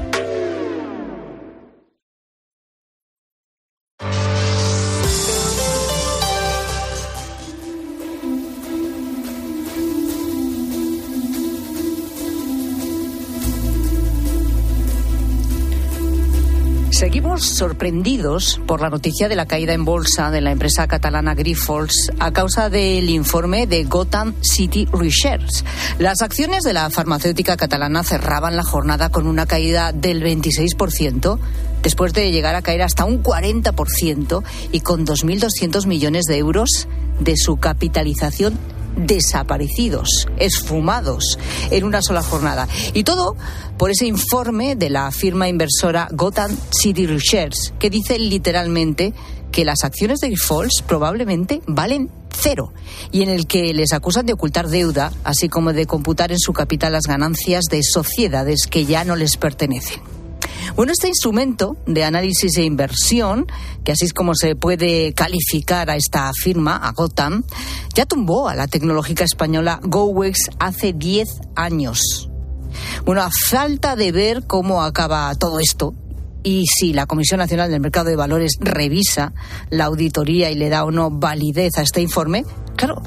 Sorprendidos 17.55 18.59
por 18.67 18.81
la 18.81 18.89
noticia 18.89 19.29
de 19.29 19.35
la 19.35 19.45
caída 19.45 19.73
en 19.73 19.85
bolsa 19.85 20.29
de 20.29 20.41
la 20.41 20.51
empresa 20.51 20.87
catalana 20.87 21.35
Grifols 21.35 22.11
a 22.19 22.31
causa 22.31 22.69
del 22.69 23.09
informe 23.09 23.65
de 23.65 23.85
Gotham 23.85 24.35
City 24.41 24.87
Research. 24.91 25.63
Las 25.97 26.21
acciones 26.21 26.63
de 26.63 26.73
la 26.73 26.89
farmacéutica 26.89 27.55
catalana 27.55 28.03
cerraban 28.03 28.55
la 28.55 28.63
jornada 28.63 29.09
con 29.09 29.25
una 29.25 29.45
caída 29.45 29.93
del 29.93 30.21
26%, 30.21 31.39
después 31.81 32.13
de 32.13 32.31
llegar 32.31 32.55
a 32.55 32.61
caer 32.61 32.81
hasta 32.81 33.05
un 33.05 33.23
40% 33.23 34.43
y 34.73 34.81
con 34.81 35.05
2.200 35.05 35.87
millones 35.87 36.25
de 36.25 36.37
euros 36.37 36.87
de 37.19 37.37
su 37.37 37.57
capitalización 37.57 38.74
desaparecidos, 38.95 40.27
esfumados 40.37 41.37
en 41.71 41.83
una 41.83 42.01
sola 42.01 42.23
jornada. 42.23 42.67
Y 42.93 43.03
todo 43.03 43.35
por 43.77 43.91
ese 43.91 44.05
informe 44.05 44.75
de 44.75 44.89
la 44.89 45.11
firma 45.11 45.49
inversora 45.49 46.07
Gotham 46.11 46.55
City 46.71 47.07
Research, 47.07 47.73
que 47.79 47.89
dice 47.89 48.19
literalmente 48.19 49.13
que 49.51 49.65
las 49.65 49.83
acciones 49.83 50.19
de 50.19 50.27
Grifols 50.29 50.83
probablemente 50.85 51.61
valen 51.65 52.09
cero 52.37 52.73
y 53.11 53.21
en 53.21 53.29
el 53.29 53.47
que 53.47 53.73
les 53.73 53.93
acusan 53.93 54.25
de 54.25 54.33
ocultar 54.33 54.67
deuda, 54.67 55.11
así 55.23 55.47
como 55.49 55.73
de 55.73 55.85
computar 55.85 56.31
en 56.31 56.39
su 56.39 56.53
capital 56.53 56.93
las 56.93 57.05
ganancias 57.07 57.65
de 57.69 57.81
sociedades 57.83 58.67
que 58.69 58.85
ya 58.85 59.05
no 59.05 59.15
les 59.15 59.37
pertenecen. 59.37 60.14
Bueno, 60.75 60.91
este 60.91 61.07
instrumento 61.07 61.77
de 61.85 62.03
análisis 62.03 62.57
e 62.57 62.63
inversión, 62.63 63.45
que 63.83 63.91
así 63.91 64.05
es 64.05 64.13
como 64.13 64.35
se 64.35 64.55
puede 64.55 65.13
calificar 65.13 65.89
a 65.89 65.95
esta 65.95 66.31
firma, 66.33 66.75
a 66.75 66.91
Gotham, 66.91 67.43
ya 67.93 68.05
tumbó 68.05 68.49
a 68.49 68.55
la 68.55 68.67
tecnológica 68.67 69.23
española 69.23 69.79
GoWex 69.83 70.49
hace 70.59 70.93
10 70.93 71.27
años. 71.55 72.29
Bueno, 73.05 73.21
a 73.21 73.29
falta 73.29 73.95
de 73.95 74.11
ver 74.11 74.47
cómo 74.47 74.81
acaba 74.81 75.33
todo 75.35 75.59
esto, 75.59 75.93
y 76.43 76.65
si 76.67 76.93
la 76.93 77.07
Comisión 77.07 77.39
Nacional 77.39 77.71
del 77.71 77.81
Mercado 77.81 78.09
de 78.09 78.15
Valores 78.15 78.57
revisa 78.59 79.33
la 79.69 79.85
auditoría 79.85 80.51
y 80.51 80.55
le 80.55 80.69
da 80.69 80.83
o 80.83 80.91
no 80.91 81.09
validez 81.09 81.77
a 81.77 81.81
este 81.81 82.01
informe, 82.01 82.45
claro, 82.75 83.01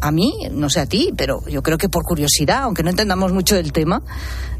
a 0.00 0.10
mí, 0.12 0.32
no 0.52 0.70
sé 0.70 0.80
a 0.80 0.86
ti, 0.86 1.12
pero 1.16 1.46
yo 1.48 1.62
creo 1.62 1.78
que 1.78 1.88
por 1.88 2.04
curiosidad, 2.04 2.62
aunque 2.62 2.82
no 2.82 2.90
entendamos 2.90 3.32
mucho 3.32 3.56
del 3.56 3.72
tema, 3.72 4.02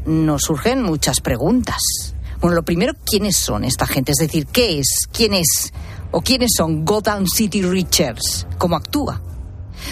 nos 0.05 0.43
surgen 0.43 0.83
muchas 0.83 1.21
preguntas. 1.21 2.15
Bueno, 2.41 2.55
lo 2.55 2.63
primero, 2.63 2.93
¿quiénes 3.05 3.37
son 3.37 3.63
esta 3.63 3.85
gente? 3.85 4.13
Es 4.13 4.17
decir, 4.17 4.47
¿qué 4.47 4.79
es? 4.79 5.07
¿Quién 5.13 5.35
es? 5.35 5.71
¿O 6.09 6.21
quiénes 6.21 6.49
son 6.57 6.83
Gotham 6.85 7.27
City 7.27 7.61
Richards? 7.61 8.47
¿Cómo 8.57 8.75
actúa? 8.75 9.21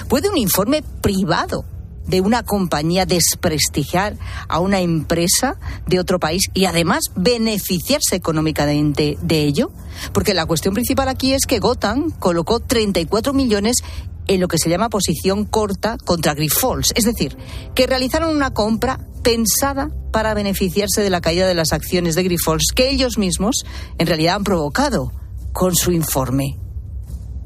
¿Puede 0.08 0.30
un 0.30 0.38
informe 0.38 0.82
privado 0.82 1.64
de 2.08 2.22
una 2.22 2.42
compañía 2.42 3.06
desprestigiar 3.06 4.18
a 4.48 4.60
una 4.60 4.80
empresa 4.80 5.60
de 5.86 6.00
otro 6.00 6.20
país 6.20 6.50
y 6.56 6.66
además 6.66 7.12
beneficiarse 7.16 8.16
económicamente 8.16 9.20
de 9.22 9.44
ello? 9.44 9.72
Porque 10.12 10.34
la 10.34 10.48
cuestión 10.48 10.74
principal 10.74 11.08
aquí 11.08 11.34
es 11.34 11.46
que 11.46 11.60
Gotham 11.60 12.10
colocó 12.10 12.60
34 12.62 13.32
millones 13.32 13.84
en 14.30 14.40
lo 14.40 14.48
que 14.48 14.60
se 14.60 14.70
llama 14.70 14.90
posición 14.90 15.44
corta 15.44 15.98
contra 16.06 16.36
Grifols. 16.36 16.94
Es 16.96 17.04
decir, 17.04 17.36
que 17.74 17.88
realizaron 17.88 18.34
una 18.34 18.54
compra 18.54 19.00
pensada 19.24 19.90
para 20.12 20.36
beneficiarse 20.36 21.02
de 21.02 21.10
la 21.10 21.20
caída 21.20 21.48
de 21.48 21.56
las 21.56 21.74
acciones 21.74 22.14
de 22.14 22.24
Grifols 22.24 22.72
que 22.74 22.92
ellos 22.92 23.18
mismos 23.18 23.66
en 23.98 24.08
realidad 24.08 24.36
han 24.36 24.44
provocado 24.44 25.12
con 25.52 25.76
su 25.76 25.92
informe. 25.92 26.60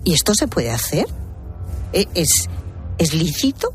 ¿Y 0.04 0.14
esto 0.14 0.36
se 0.36 0.48
puede 0.48 0.72
hacer? 0.72 1.08
¿E-, 1.94 2.08
¿Es, 2.16 2.50
¿Es 2.98 3.14
lícito? 3.14 3.74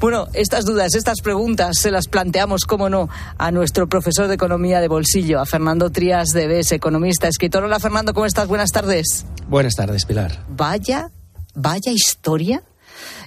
Bueno, 0.00 0.26
estas 0.32 0.64
dudas, 0.64 0.96
estas 0.96 1.20
preguntas 1.20 1.78
se 1.78 1.92
las 1.92 2.08
planteamos, 2.08 2.64
cómo 2.64 2.88
no, 2.88 3.08
a 3.38 3.52
nuestro 3.52 3.88
profesor 3.88 4.26
de 4.26 4.34
Economía 4.34 4.80
de 4.80 4.88
Bolsillo, 4.88 5.38
a 5.38 5.46
Fernando 5.46 5.90
Trías 5.90 6.30
de 6.30 6.48
BES, 6.48 6.72
economista, 6.72 7.28
escritor. 7.28 7.62
Hola 7.62 7.78
Fernando, 7.78 8.12
¿cómo 8.12 8.26
estás? 8.26 8.48
Buenas 8.48 8.72
tardes. 8.72 9.24
Buenas 9.48 9.76
tardes, 9.76 10.04
Pilar. 10.04 10.44
Vaya 10.48 11.12
vaya 11.54 11.92
historia. 11.92 12.62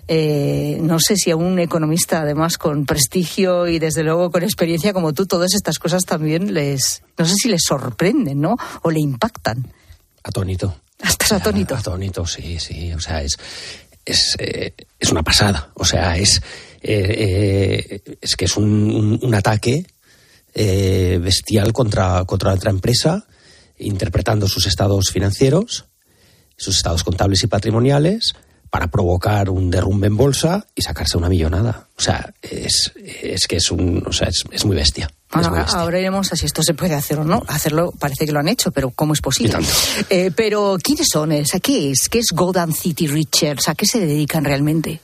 Eh, 0.07 0.77
no 0.81 0.99
sé 0.99 1.15
si 1.15 1.31
a 1.31 1.35
un 1.35 1.59
economista, 1.59 2.21
además, 2.21 2.57
con 2.57 2.85
prestigio 2.85 3.67
y 3.67 3.79
desde 3.79 4.03
luego 4.03 4.31
con 4.31 4.43
experiencia 4.43 4.93
como 4.93 5.13
tú, 5.13 5.25
todas 5.25 5.53
estas 5.53 5.79
cosas 5.79 6.03
también 6.03 6.53
les, 6.53 7.03
no 7.17 7.25
sé 7.25 7.35
si 7.35 7.49
les 7.49 7.63
sorprenden, 7.63 8.41
¿no? 8.41 8.57
O 8.81 8.91
le 8.91 8.99
impactan. 8.99 9.71
Atónito. 10.23 10.75
¿Estás 11.03 11.33
atónito? 11.33 11.75
Atónito, 11.75 12.25
sí, 12.25 12.59
sí. 12.59 12.91
O 12.93 12.99
sea, 12.99 13.23
es, 13.23 13.37
es, 14.05 14.35
eh, 14.39 14.73
es 14.99 15.09
una 15.09 15.23
pasada. 15.23 15.71
O 15.75 15.85
sea, 15.85 16.17
es, 16.17 16.41
eh, 16.81 18.01
es 18.21 18.35
que 18.35 18.45
es 18.45 18.57
un, 18.57 19.19
un 19.21 19.35
ataque 19.35 19.85
bestial 20.55 21.73
contra, 21.73 22.25
contra 22.25 22.53
otra 22.53 22.69
empresa, 22.69 23.25
interpretando 23.79 24.47
sus 24.47 24.67
estados 24.67 25.09
financieros 25.11 25.85
sus 26.55 26.77
estados 26.77 27.03
contables 27.03 27.43
y 27.43 27.47
patrimoniales 27.47 28.33
para 28.73 28.87
provocar 28.87 29.51
un 29.51 29.69
derrumbe 29.69 30.07
en 30.07 30.17
bolsa 30.17 30.65
y 30.73 30.81
sacarse 30.81 31.15
una 31.15 31.29
millonada. 31.29 31.87
O 31.95 32.01
sea, 32.01 32.33
es, 32.41 32.91
es 32.95 33.45
que 33.45 33.57
es 33.57 33.69
un, 33.69 34.03
o 34.07 34.11
sea, 34.11 34.29
es, 34.29 34.65
muy 34.65 34.75
bestia. 34.75 35.11
ahora 35.29 35.99
iremos 35.99 36.33
a 36.33 36.35
si 36.35 36.47
esto 36.47 36.63
se 36.63 36.73
puede 36.73 36.95
hacer 36.95 37.19
o 37.19 37.23
no. 37.23 37.43
Hacerlo 37.47 37.93
parece 37.99 38.25
que 38.25 38.31
lo 38.31 38.39
han 38.39 38.47
hecho, 38.47 38.71
pero 38.71 38.89
¿cómo 38.89 39.13
es 39.13 39.21
posible? 39.21 39.59
Eh, 40.09 40.31
pero 40.35 40.77
¿quiénes 40.81 41.07
son? 41.11 41.31
¿A 41.33 41.59
qué 41.61 41.91
es? 41.91 42.09
¿Qué 42.09 42.17
es 42.17 42.29
Gotham 42.33 42.73
City 42.73 43.05
Richards? 43.05 43.69
¿A 43.69 43.75
qué 43.75 43.85
se 43.85 43.99
dedican 43.99 44.43
realmente? 44.43 44.99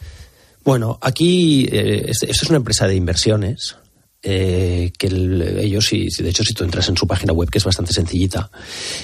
Bueno, 0.63 0.97
aquí 1.01 1.69
eh, 1.71 2.09
esto 2.09 2.25
es 2.27 2.49
una 2.49 2.57
empresa 2.57 2.87
de 2.87 2.95
inversiones 2.95 3.75
eh, 4.21 4.91
que 4.97 5.07
ellos, 5.07 5.85
si, 5.85 6.09
de 6.09 6.29
hecho, 6.29 6.43
si 6.43 6.53
tú 6.53 6.65
entras 6.65 6.89
en 6.89 6.97
su 6.97 7.07
página 7.07 7.31
web, 7.31 7.49
que 7.49 7.57
es 7.57 7.63
bastante 7.63 7.93
sencillita, 7.93 8.51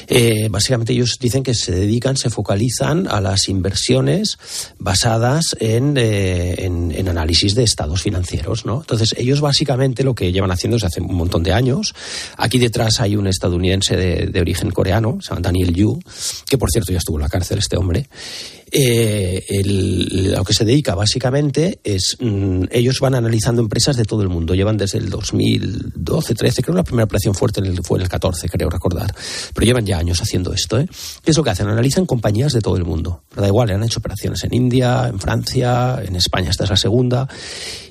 eh, 0.07 0.48
básicamente 0.50 0.91
ellos 0.91 1.17
dicen 1.19 1.41
que 1.41 1.53
se 1.53 1.72
dedican, 1.72 2.17
se 2.17 2.29
focalizan 2.29 3.07
a 3.07 3.22
las 3.22 3.48
inversiones 3.48 4.38
basadas 4.77 5.55
en, 5.60 5.95
eh, 5.98 6.65
en, 6.65 7.07
análisis 7.07 7.55
de 7.55 7.63
estados 7.63 8.01
financieros, 8.01 8.65
¿no? 8.65 8.81
Entonces, 8.81 9.15
ellos 9.17 9.39
básicamente 9.39 10.03
lo 10.03 10.15
que 10.15 10.31
llevan 10.31 10.51
haciendo 10.51 10.75
desde 10.75 10.88
hace 10.88 11.01
un 11.01 11.15
montón 11.15 11.43
de 11.43 11.53
años. 11.53 11.93
Aquí 12.36 12.57
detrás 12.57 13.00
hay 13.00 13.15
un 13.15 13.27
estadounidense 13.27 13.95
de, 13.95 14.25
de 14.27 14.41
origen 14.41 14.72
coreano, 14.72 15.19
se 15.22 15.29
llama 15.29 15.41
Daniel 15.41 15.74
Yu, 15.74 16.00
que 16.50 16.57
por 16.57 16.69
cierto 16.72 16.91
ya 16.91 16.98
estuvo 16.98 17.17
en 17.17 17.22
la 17.22 17.29
cárcel 17.29 17.60
este 17.60 17.77
hombre, 17.77 18.07
eh, 18.72 19.43
el, 19.48 20.34
lo 20.34 20.43
que 20.43 20.53
se 20.53 20.65
dedica 20.65 20.95
básicamente 20.95 21.79
es, 21.84 22.17
mm, 22.19 22.65
ellos 22.72 23.00
van 23.00 23.15
analizando 23.15 23.62
empresas 23.62 23.95
de 23.95 24.05
todo 24.05 24.22
el 24.22 24.29
mundo. 24.29 24.55
Llevan 24.55 24.77
desde 24.77 24.98
el 24.98 25.10
2012, 25.10 26.36
13, 26.36 26.62
creo 26.62 26.74
que 26.74 26.79
la 26.79 26.84
primera 26.84 27.05
operación 27.05 27.36
fuerte 27.36 27.62
fue 27.84 28.00
en 28.00 28.03
el 28.03 28.10
14, 28.10 28.50
creo 28.50 28.69
recordar. 28.69 29.13
Pero 29.53 29.65
llevan 29.65 29.86
ya 29.86 29.98
años 29.98 30.22
haciendo 30.22 30.53
esto. 30.53 30.79
¿eh? 30.79 30.88
¿Qué 31.24 31.31
es 31.31 31.38
lo 31.38 31.43
que 31.43 31.51
hacen? 31.51 31.67
Analizan 31.67 32.05
compañías 32.05 32.53
de 32.53 32.62
todo 32.62 32.77
el 32.77 32.86
mundo. 32.86 33.24
Da 33.36 33.48
igual, 33.48 33.69
han 33.72 33.84
hecho 33.84 34.00
operaciones 34.00 34.43
en 34.43 34.53
India, 34.53 35.07
en 35.07 35.19
Francia, 35.19 36.01
en 36.03 36.15
España, 36.15 36.50
esta 36.50 36.63
es 36.63 36.69
la 36.69 36.77
segunda. 36.77 37.27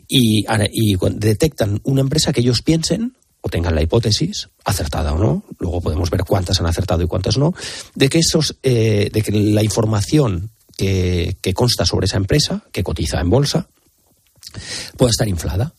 Y, 0.09 0.45
y 0.73 0.97
detectan 1.15 1.81
una 1.85 2.01
empresa 2.01 2.33
que 2.33 2.41
ellos 2.41 2.63
piensen 2.63 3.15
o 3.47 3.51
tengan 3.51 3.75
la 3.75 3.83
hipótesis, 3.83 4.49
acertada 4.65 5.13
o 5.13 5.19
no, 5.19 5.45
luego 5.59 5.83
podemos 5.83 6.09
ver 6.09 6.25
cuántas 6.25 6.61
han 6.61 6.67
acertado 6.67 7.03
y 7.03 7.07
cuántas 7.07 7.37
no, 7.37 7.53
de 7.95 8.09
que, 8.09 8.19
esos, 8.19 8.57
eh, 8.63 9.11
de 9.13 9.21
que 9.21 9.33
la 9.33 9.63
información 9.63 10.51
que, 10.77 11.55
consta 11.55 11.85
sobre 11.85 12.07
esa 12.07 12.17
empresa, 12.17 12.65
que 12.73 12.83
cotiza 12.83 13.21
en 13.21 13.31
bolsa, 13.31 13.69
pueda 14.97 15.11
estar 15.11 15.29
inflada 15.29 15.73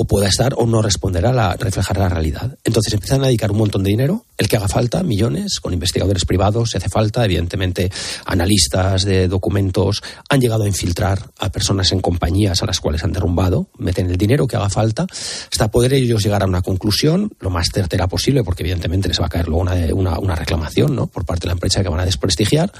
o 0.00 0.04
pueda 0.04 0.28
estar 0.28 0.54
o 0.56 0.64
no 0.64 0.80
responder 0.80 1.26
a 1.26 1.32
la, 1.32 1.56
reflejar 1.56 1.98
la 1.98 2.08
realidad. 2.08 2.56
Entonces 2.62 2.94
empiezan 2.94 3.24
a 3.24 3.26
dedicar 3.26 3.50
un 3.50 3.58
montón 3.58 3.82
de 3.82 3.90
dinero, 3.90 4.24
el 4.36 4.48
que 4.48 4.56
haga 4.56 4.68
falta, 4.68 5.02
millones, 5.02 5.58
con 5.58 5.72
investigadores 5.72 6.24
privados, 6.24 6.70
si 6.70 6.76
hace 6.76 6.88
falta, 6.88 7.24
evidentemente, 7.24 7.90
analistas 8.24 9.02
de 9.04 9.26
documentos 9.26 10.00
han 10.28 10.40
llegado 10.40 10.62
a 10.62 10.68
infiltrar 10.68 11.18
a 11.38 11.50
personas 11.50 11.90
en 11.90 12.00
compañías 12.00 12.62
a 12.62 12.66
las 12.66 12.78
cuales 12.78 13.02
han 13.02 13.12
derrumbado, 13.12 13.66
meten 13.76 14.08
el 14.08 14.16
dinero 14.16 14.46
que 14.46 14.54
haga 14.54 14.70
falta, 14.70 15.04
hasta 15.50 15.68
poder 15.68 15.92
ellos 15.94 16.22
llegar 16.22 16.44
a 16.44 16.46
una 16.46 16.62
conclusión 16.62 17.32
lo 17.40 17.50
más 17.50 17.66
certera 17.74 18.06
posible, 18.06 18.44
porque 18.44 18.62
evidentemente 18.62 19.08
les 19.08 19.20
va 19.20 19.26
a 19.26 19.30
caer 19.30 19.48
luego 19.48 19.62
una, 19.62 19.74
una, 19.94 20.18
una 20.20 20.36
reclamación 20.36 20.94
¿no? 20.94 21.08
por 21.08 21.24
parte 21.24 21.42
de 21.42 21.46
la 21.48 21.54
empresa 21.54 21.82
que 21.82 21.88
van 21.88 21.98
a 21.98 22.04
desprestigiar, 22.04 22.70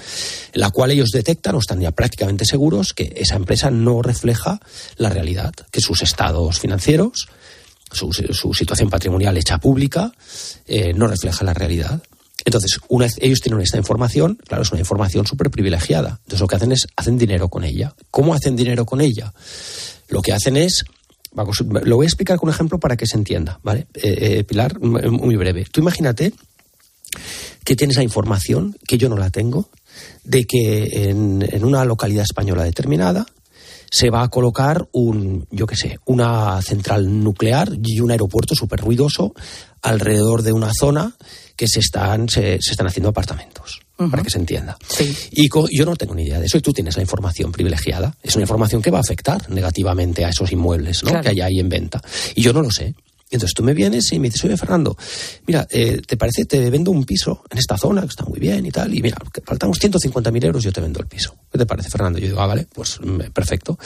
la 0.52 0.70
cual 0.70 0.92
ellos 0.92 1.10
detectan 1.12 1.56
o 1.56 1.58
están 1.58 1.80
ya 1.80 1.90
prácticamente 1.90 2.44
seguros 2.44 2.92
que 2.92 3.12
esa 3.16 3.34
empresa 3.34 3.72
no 3.72 4.02
refleja 4.02 4.60
la 4.96 5.08
realidad, 5.08 5.52
que 5.72 5.80
sus 5.80 6.02
estados 6.02 6.60
financieros, 6.60 7.07
su, 7.92 8.12
su 8.12 8.54
situación 8.54 8.90
patrimonial 8.90 9.36
hecha 9.36 9.58
pública, 9.58 10.12
eh, 10.66 10.92
no 10.94 11.06
refleja 11.06 11.44
la 11.44 11.54
realidad. 11.54 12.02
Entonces, 12.44 12.78
una 12.88 13.08
ellos 13.18 13.40
tienen 13.40 13.60
esta 13.60 13.78
información, 13.78 14.38
claro, 14.46 14.62
es 14.62 14.70
una 14.70 14.80
información 14.80 15.26
súper 15.26 15.50
privilegiada. 15.50 16.20
Entonces, 16.24 16.40
lo 16.40 16.46
que 16.46 16.56
hacen 16.56 16.72
es, 16.72 16.86
hacen 16.96 17.18
dinero 17.18 17.48
con 17.48 17.64
ella. 17.64 17.94
¿Cómo 18.10 18.34
hacen 18.34 18.56
dinero 18.56 18.86
con 18.86 19.00
ella? 19.00 19.32
Lo 20.08 20.22
que 20.22 20.32
hacen 20.32 20.56
es, 20.56 20.84
vamos, 21.32 21.60
lo 21.60 21.96
voy 21.96 22.06
a 22.06 22.08
explicar 22.08 22.38
con 22.38 22.48
un 22.48 22.54
ejemplo 22.54 22.78
para 22.78 22.96
que 22.96 23.06
se 23.06 23.16
entienda, 23.16 23.58
¿vale? 23.62 23.86
Eh, 23.94 24.38
eh, 24.38 24.44
Pilar, 24.44 24.78
muy 24.80 25.36
breve. 25.36 25.66
Tú 25.70 25.80
imagínate 25.80 26.32
que 27.64 27.76
tienes 27.76 27.96
la 27.96 28.02
información, 28.02 28.76
que 28.86 28.96
yo 28.96 29.08
no 29.08 29.16
la 29.16 29.30
tengo, 29.30 29.68
de 30.24 30.46
que 30.46 31.10
en 31.10 31.64
una 31.64 31.84
localidad 31.84 32.22
española 32.22 32.62
determinada 32.62 33.26
se 33.90 34.10
va 34.10 34.22
a 34.22 34.28
colocar 34.28 34.88
un, 34.92 35.46
yo 35.50 35.66
qué 35.66 35.76
sé, 35.76 35.98
una 36.06 36.60
central 36.62 37.22
nuclear 37.22 37.70
y 37.82 38.00
un 38.00 38.10
aeropuerto 38.10 38.54
súper 38.54 38.80
ruidoso 38.80 39.34
alrededor 39.82 40.42
de 40.42 40.52
una 40.52 40.70
zona 40.78 41.14
que 41.56 41.66
se 41.68 41.80
están, 41.80 42.28
se, 42.28 42.58
se 42.60 42.70
están 42.72 42.86
haciendo 42.86 43.08
apartamentos. 43.10 43.80
Para 43.96 44.22
que 44.22 44.30
se 44.30 44.38
entienda. 44.38 44.76
Sí. 44.88 45.12
Y 45.32 45.48
co- 45.48 45.66
yo 45.72 45.84
no 45.84 45.96
tengo 45.96 46.14
ni 46.14 46.22
idea 46.22 46.38
de 46.38 46.46
eso 46.46 46.56
y 46.56 46.60
tú 46.60 46.72
tienes 46.72 46.94
la 46.94 47.02
información 47.02 47.50
privilegiada. 47.50 48.16
Es 48.22 48.36
una 48.36 48.44
información 48.44 48.80
que 48.80 48.92
va 48.92 48.98
a 48.98 49.00
afectar 49.00 49.50
negativamente 49.50 50.24
a 50.24 50.28
esos 50.28 50.52
inmuebles 50.52 51.02
¿no? 51.02 51.10
Claro. 51.10 51.24
que 51.24 51.30
hay 51.30 51.40
ahí 51.40 51.58
en 51.58 51.68
venta. 51.68 52.00
Y 52.36 52.42
yo 52.42 52.52
no 52.52 52.62
lo 52.62 52.70
sé. 52.70 52.94
Entonces 53.30 53.54
tú 53.54 53.62
me 53.62 53.74
vienes 53.74 54.10
y 54.12 54.18
me 54.18 54.28
dices, 54.28 54.44
oye 54.44 54.56
Fernando, 54.56 54.96
mira, 55.46 55.66
eh, 55.70 56.00
¿te 56.06 56.16
parece? 56.16 56.46
Te 56.46 56.70
vendo 56.70 56.90
un 56.90 57.04
piso 57.04 57.42
en 57.50 57.58
esta 57.58 57.76
zona 57.76 58.02
que 58.02 58.08
está 58.08 58.24
muy 58.24 58.38
bien 58.38 58.64
y 58.64 58.70
tal. 58.70 58.94
Y 58.94 59.02
mira, 59.02 59.18
faltamos 59.44 59.78
150.000 59.80 60.44
euros, 60.44 60.64
yo 60.64 60.72
te 60.72 60.80
vendo 60.80 61.00
el 61.00 61.06
piso. 61.06 61.36
¿Qué 61.50 61.58
te 61.58 61.66
parece, 61.66 61.90
Fernando? 61.90 62.18
Yo 62.18 62.26
digo, 62.26 62.40
ah, 62.40 62.46
vale, 62.46 62.66
pues 62.72 62.98
mm, 63.00 63.32
perfecto. 63.32 63.78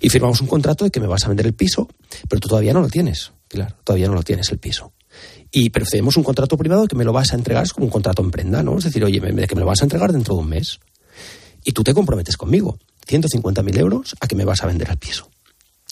Y 0.00 0.08
firmamos 0.08 0.40
un 0.40 0.48
contrato 0.48 0.84
de 0.84 0.90
que 0.90 1.00
me 1.00 1.06
vas 1.06 1.24
a 1.24 1.28
vender 1.28 1.46
el 1.46 1.54
piso, 1.54 1.88
pero 2.28 2.40
tú 2.40 2.48
todavía 2.48 2.72
no 2.72 2.80
lo 2.80 2.88
tienes, 2.88 3.32
Pilar, 3.48 3.76
todavía 3.84 4.08
no 4.08 4.14
lo 4.14 4.22
tienes 4.22 4.50
el 4.50 4.58
piso. 4.58 4.92
Y 5.50 5.70
pero 5.70 5.86
tenemos 5.86 6.16
un 6.16 6.24
contrato 6.24 6.56
privado 6.56 6.86
que 6.86 6.96
me 6.96 7.04
lo 7.04 7.12
vas 7.12 7.32
a 7.32 7.36
entregar, 7.36 7.64
es 7.64 7.72
como 7.72 7.86
un 7.86 7.90
contrato 7.90 8.22
en 8.22 8.30
prenda, 8.30 8.62
¿no? 8.62 8.78
Es 8.78 8.84
decir, 8.84 9.04
oye, 9.04 9.20
me, 9.20 9.46
que 9.46 9.54
me 9.54 9.60
lo 9.60 9.66
vas 9.66 9.80
a 9.80 9.84
entregar 9.84 10.12
dentro 10.12 10.34
de 10.34 10.40
un 10.40 10.48
mes. 10.48 10.80
Y 11.64 11.72
tú 11.72 11.82
te 11.82 11.94
comprometes 11.94 12.36
conmigo, 12.36 12.78
150.000 13.06 13.78
euros 13.78 14.16
a 14.20 14.26
que 14.26 14.36
me 14.36 14.44
vas 14.44 14.62
a 14.62 14.66
vender 14.66 14.90
el 14.90 14.98
piso. 14.98 15.30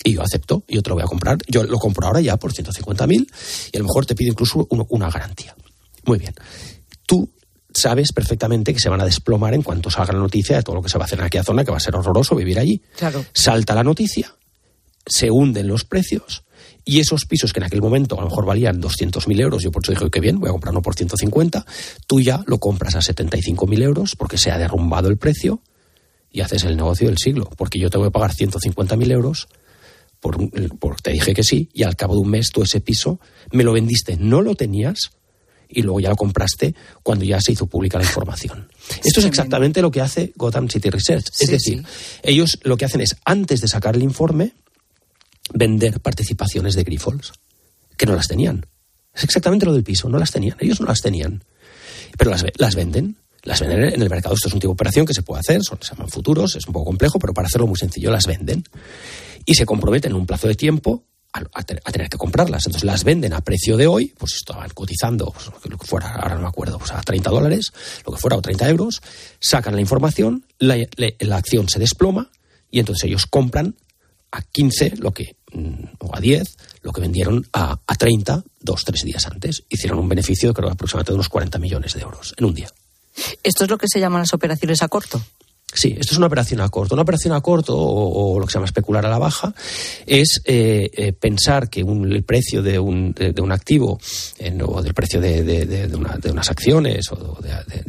Y 0.04 0.14
yo 0.14 0.22
acepto, 0.22 0.62
yo 0.68 0.82
te 0.82 0.90
lo 0.90 0.96
voy 0.96 1.04
a 1.04 1.06
comprar. 1.06 1.38
Yo 1.48 1.64
lo 1.64 1.78
compro 1.78 2.06
ahora 2.06 2.20
ya 2.20 2.36
por 2.36 2.52
150.000 2.52 3.26
y 3.72 3.76
a 3.76 3.80
lo 3.80 3.84
mejor 3.84 4.06
te 4.06 4.14
pido 4.14 4.30
incluso 4.30 4.66
una 4.70 5.10
garantía. 5.10 5.54
Muy 6.04 6.18
bien. 6.18 6.34
Tú 7.06 7.28
sabes 7.74 8.12
perfectamente 8.12 8.72
que 8.72 8.80
se 8.80 8.88
van 8.88 9.00
a 9.00 9.04
desplomar 9.04 9.54
en 9.54 9.62
cuanto 9.62 9.90
salga 9.90 10.12
la 10.12 10.20
noticia 10.20 10.56
de 10.56 10.62
todo 10.62 10.76
lo 10.76 10.82
que 10.82 10.88
se 10.88 10.98
va 10.98 11.04
a 11.04 11.06
hacer 11.06 11.18
en 11.18 11.26
aquella 11.26 11.44
zona, 11.44 11.64
que 11.64 11.70
va 11.70 11.76
a 11.76 11.80
ser 11.80 11.96
horroroso 11.96 12.34
vivir 12.34 12.58
allí. 12.58 12.80
Claro. 12.96 13.24
Salta 13.32 13.74
la 13.74 13.82
noticia, 13.82 14.34
se 15.06 15.30
hunden 15.30 15.68
los 15.68 15.84
precios 15.84 16.44
y 16.84 17.00
esos 17.00 17.24
pisos 17.26 17.52
que 17.52 17.60
en 17.60 17.64
aquel 17.64 17.82
momento 17.82 18.16
a 18.16 18.22
lo 18.22 18.28
mejor 18.28 18.46
valían 18.46 18.80
200.000 18.80 19.40
euros, 19.40 19.62
yo 19.62 19.72
por 19.72 19.82
eso 19.82 19.92
dije 19.92 20.08
que 20.08 20.20
bien, 20.20 20.38
voy 20.38 20.48
a 20.48 20.52
comprar 20.52 20.72
uno 20.72 20.82
por 20.82 20.94
150, 20.94 21.66
tú 22.06 22.20
ya 22.20 22.42
lo 22.46 22.58
compras 22.58 22.94
a 22.94 23.00
75.000 23.00 23.82
euros 23.82 24.14
porque 24.16 24.38
se 24.38 24.52
ha 24.52 24.58
derrumbado 24.58 25.08
el 25.08 25.18
precio 25.18 25.60
y 26.30 26.42
haces 26.42 26.64
el 26.64 26.76
negocio 26.76 27.08
del 27.08 27.18
siglo, 27.18 27.50
porque 27.56 27.80
yo 27.80 27.90
te 27.90 27.98
voy 27.98 28.06
a 28.06 28.10
pagar 28.10 28.32
150.000 28.32 29.10
euros 29.10 29.48
por, 30.20 30.36
por- 30.78 31.00
te 31.00 31.12
dije 31.12 31.34
que 31.34 31.42
sí 31.44 31.68
y 31.72 31.82
al 31.82 31.96
cabo 31.96 32.14
de 32.14 32.20
un 32.20 32.30
mes 32.30 32.50
tú 32.52 32.62
ese 32.62 32.80
piso 32.80 33.20
me 33.52 33.64
lo 33.64 33.72
vendiste, 33.72 34.16
no 34.16 34.42
lo 34.42 34.54
tenías 34.54 35.10
y 35.68 35.82
luego 35.82 35.98
ya 36.00 36.10
lo 36.10 36.16
compraste 36.16 36.74
cuando 37.02 37.24
ya 37.24 37.40
se 37.40 37.52
hizo 37.52 37.66
pública 37.66 37.98
la 37.98 38.04
información. 38.06 38.68
Esto 39.04 39.20
es 39.20 39.26
exactamente 39.26 39.82
lo 39.82 39.90
que 39.90 40.00
hace 40.00 40.32
Gotham 40.36 40.68
City 40.68 40.90
Research. 40.90 41.26
Es 41.28 41.36
Sí, 41.38 41.46
decir, 41.46 41.84
ellos 42.22 42.58
lo 42.62 42.76
que 42.76 42.84
hacen 42.84 43.00
es, 43.00 43.16
antes 43.24 43.60
de 43.60 43.68
sacar 43.68 43.96
el 43.96 44.02
informe, 44.02 44.52
vender 45.52 46.00
participaciones 46.00 46.74
de 46.74 46.84
Grifols, 46.84 47.32
que 47.96 48.06
no 48.06 48.14
las 48.14 48.28
tenían. 48.28 48.66
Es 49.14 49.24
exactamente 49.24 49.66
lo 49.66 49.72
del 49.72 49.84
piso, 49.84 50.08
no 50.08 50.18
las 50.18 50.30
tenían, 50.30 50.56
ellos 50.60 50.80
no 50.80 50.86
las 50.86 51.00
tenían. 51.00 51.42
Pero 52.18 52.30
las, 52.30 52.44
las 52.56 52.74
venden, 52.74 53.16
las 53.46 53.60
venden 53.60 53.94
en 53.94 54.02
el 54.02 54.10
mercado. 54.10 54.34
Esto 54.34 54.48
es 54.48 54.54
un 54.54 54.60
tipo 54.60 54.72
de 54.72 54.74
operación 54.74 55.06
que 55.06 55.14
se 55.14 55.22
puede 55.22 55.40
hacer, 55.40 55.62
son, 55.62 55.78
se 55.80 55.94
llaman 55.94 56.08
futuros, 56.10 56.56
es 56.56 56.66
un 56.66 56.72
poco 56.72 56.86
complejo, 56.86 57.18
pero 57.18 57.32
para 57.32 57.46
hacerlo 57.46 57.66
muy 57.66 57.78
sencillo, 57.78 58.10
las 58.10 58.26
venden. 58.26 58.64
Y 59.44 59.54
se 59.54 59.64
comprometen 59.64 60.10
en 60.12 60.16
un 60.18 60.26
plazo 60.26 60.48
de 60.48 60.54
tiempo 60.56 61.04
a, 61.32 61.42
a 61.54 61.62
te- 61.62 61.80
a 61.84 61.92
tener 61.92 62.08
que 62.08 62.18
comprarlas. 62.18 62.66
Entonces 62.66 62.84
las 62.84 63.04
venden 63.04 63.32
a 63.32 63.40
precio 63.40 63.76
de 63.76 63.86
hoy, 63.86 64.12
pues 64.18 64.34
estaban 64.34 64.68
cotizando, 64.70 65.32
pues, 65.32 65.46
lo 65.70 65.78
que 65.78 65.86
fuera, 65.86 66.14
ahora 66.16 66.34
no 66.34 66.42
me 66.42 66.48
acuerdo, 66.48 66.78
pues 66.78 66.90
a 66.90 67.00
30 67.00 67.30
dólares, 67.30 67.72
lo 68.04 68.12
que 68.12 68.18
fuera, 68.20 68.36
o 68.36 68.42
30 68.42 68.68
euros, 68.68 69.00
sacan 69.40 69.74
la 69.74 69.80
información, 69.80 70.44
la, 70.58 70.76
acción 71.36 71.68
se 71.68 71.78
desploma 71.78 72.30
y 72.70 72.80
entonces 72.80 73.04
ellos 73.04 73.26
compran 73.26 73.76
a 74.32 74.42
15 74.42 74.94
lo 74.98 75.12
que 75.12 75.36
mm, 75.52 75.84
o 76.00 76.16
a 76.16 76.20
10 76.20 76.56
lo 76.82 76.92
que 76.92 77.00
vendieron 77.00 77.46
a, 77.52 77.78
a 77.86 77.94
30 77.94 78.42
dos 78.60 78.84
tres 78.84 79.02
días 79.02 79.24
antes 79.26 79.62
hicieron 79.68 80.00
un 80.00 80.08
beneficio 80.08 80.48
de 80.48 80.54
creo 80.54 80.68
aproximadamente 80.70 81.12
unos 81.14 81.28
40 81.28 81.58
millones 81.60 81.94
de 81.94 82.00
euros 82.00 82.34
en 82.36 82.44
un 82.44 82.54
día 82.54 82.68
Esto 83.42 83.64
es 83.64 83.70
lo 83.70 83.78
que 83.78 83.86
se 83.88 84.00
llaman 84.00 84.20
las 84.22 84.34
operaciones 84.34 84.82
a 84.82 84.88
corto. 84.88 85.20
Sí, 85.74 85.94
esto 85.98 86.12
es 86.14 86.16
una 86.18 86.28
operación 86.28 86.60
a 86.60 86.68
corto. 86.70 86.94
Una 86.94 87.02
operación 87.02 87.34
a 87.34 87.40
corto, 87.42 87.76
o, 87.76 88.32
o 88.34 88.38
lo 88.40 88.46
que 88.46 88.52
se 88.52 88.56
llama 88.56 88.66
especular 88.66 89.04
a 89.04 89.10
la 89.10 89.18
baja, 89.18 89.52
es 90.06 90.40
eh, 90.44 90.88
eh, 90.94 91.12
pensar 91.12 91.68
que 91.68 91.82
un- 91.82 92.10
el 92.10 92.22
precio 92.22 92.62
de 92.62 92.78
un, 92.78 93.12
de, 93.12 93.32
de 93.32 93.42
un 93.42 93.52
activo, 93.52 93.98
en- 94.38 94.62
o 94.62 94.80
del 94.80 94.94
precio 94.94 95.20
de, 95.20 95.42
de- 95.42 95.94
una- 95.96 96.16
de 96.16 96.30
unas 96.30 96.50
acciones, 96.50 97.10
o 97.10 97.38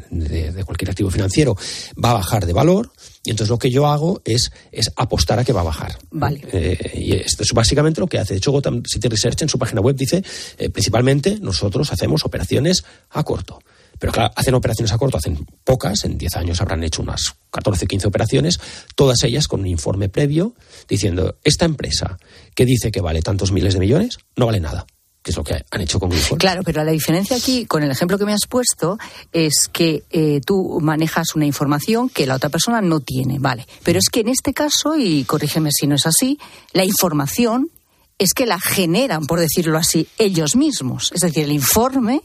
de, 0.10 0.64
cualquier 0.66 0.90
activo 0.90 1.10
financiero, 1.12 1.56
va 2.04 2.10
a 2.12 2.14
bajar 2.16 2.46
de 2.46 2.54
valor. 2.54 2.92
Y 3.24 3.30
entonces 3.32 3.50
lo 3.50 3.60
que 3.60 3.70
yo 3.70 3.88
hago 3.88 4.22
es, 4.26 4.52
es 4.72 4.92
apostar 4.96 5.40
a 5.40 5.46
que 5.46 5.54
va 5.54 5.62
a 5.62 5.66
bajar. 5.66 5.98
Vale. 6.12 6.42
Eh, 6.52 6.92
y 6.96 7.14
esto 7.14 7.44
es 7.44 7.52
básicamente 7.54 8.02
lo 8.02 8.08
que 8.08 8.18
hace. 8.18 8.34
De 8.34 8.38
hecho, 8.40 8.52
Gotham 8.52 8.84
City 8.86 9.08
Research 9.08 9.42
en 9.44 9.50
su 9.50 9.60
página 9.60 9.82
web 9.82 9.96
dice, 9.96 10.24
eh, 10.58 10.70
principalmente 10.70 11.38
nosotros 11.42 11.92
hacemos 11.92 12.26
operaciones 12.26 12.84
a 13.12 13.24
corto. 13.24 13.60
Pero 14.00 14.12
claro, 14.14 14.34
hacen 14.36 14.54
operaciones 14.54 14.92
a 14.92 14.98
corto, 14.98 15.18
hacen 15.18 15.46
pocas, 15.64 16.04
en 16.06 16.18
10 16.18 16.36
años 16.38 16.62
habrán 16.62 16.84
hecho 16.84 17.02
unas 17.02 17.36
14, 17.52 17.88
15 17.88 18.08
operaciones, 18.08 18.60
todas 18.96 19.24
ellas 19.24 19.48
con 19.48 19.62
un 19.62 19.68
informe 19.68 20.10
previo 20.10 20.56
diciendo, 20.88 21.38
esta 21.44 21.66
empresa 21.66 22.18
que 22.56 22.66
dice 22.66 22.92
que 22.92 23.02
vale 23.02 23.22
tantos 23.22 23.52
miles 23.52 23.74
de 23.74 23.80
millones, 23.80 24.20
no 24.36 24.46
vale 24.46 24.60
nada, 24.60 24.86
que 25.22 25.32
es 25.32 25.38
lo 25.38 25.44
que 25.44 25.62
han 25.70 25.82
hecho 25.82 26.00
con 26.00 26.10
Grifols. 26.10 26.40
Claro, 26.40 26.64
pero 26.64 26.84
la 26.84 26.92
diferencia 26.92 27.38
aquí, 27.38 27.66
con 27.66 27.84
el 27.84 27.92
ejemplo 27.92 28.18
que 28.18 28.26
me 28.26 28.34
has 28.34 28.48
puesto, 28.48 28.98
es 29.32 29.68
que 29.72 30.04
eh, 30.10 30.42
tú 30.46 30.80
manejas 30.82 31.36
una 31.36 31.46
información 31.46 32.10
que 32.10 32.26
la 32.26 32.36
otra 32.36 32.50
persona 32.50 32.82
no 32.82 33.00
tiene, 33.00 33.40
vale. 33.40 33.68
Pero 33.84 34.00
es 34.00 34.10
que 34.10 34.22
en 34.22 34.30
este 34.30 34.54
caso, 34.54 34.96
y 34.98 35.24
corrígeme 35.24 35.70
si 35.72 35.88
no 35.88 35.96
es 35.96 36.06
así, 36.06 36.40
la 36.74 36.86
información 36.86 37.70
es 38.18 38.34
que 38.34 38.46
la 38.46 38.60
generan, 38.60 39.28
por 39.28 39.40
decirlo 39.40 39.78
así, 39.78 40.08
ellos 40.18 40.56
mismos. 40.56 41.12
Es 41.14 41.22
decir, 41.22 41.44
el 41.44 41.52
informe, 41.52 42.22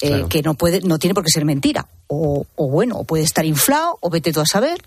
eh, 0.00 0.08
Claro. 0.08 0.28
que 0.28 0.42
no, 0.42 0.54
puede, 0.54 0.80
no 0.80 0.98
tiene 0.98 1.14
por 1.14 1.24
qué 1.24 1.30
ser 1.30 1.44
mentira, 1.44 1.86
o, 2.08 2.46
o 2.56 2.68
bueno, 2.68 3.04
puede 3.04 3.22
estar 3.24 3.44
inflado, 3.44 3.98
o 4.00 4.10
vete 4.10 4.32
tú 4.32 4.40
a 4.40 4.46
saber. 4.46 4.82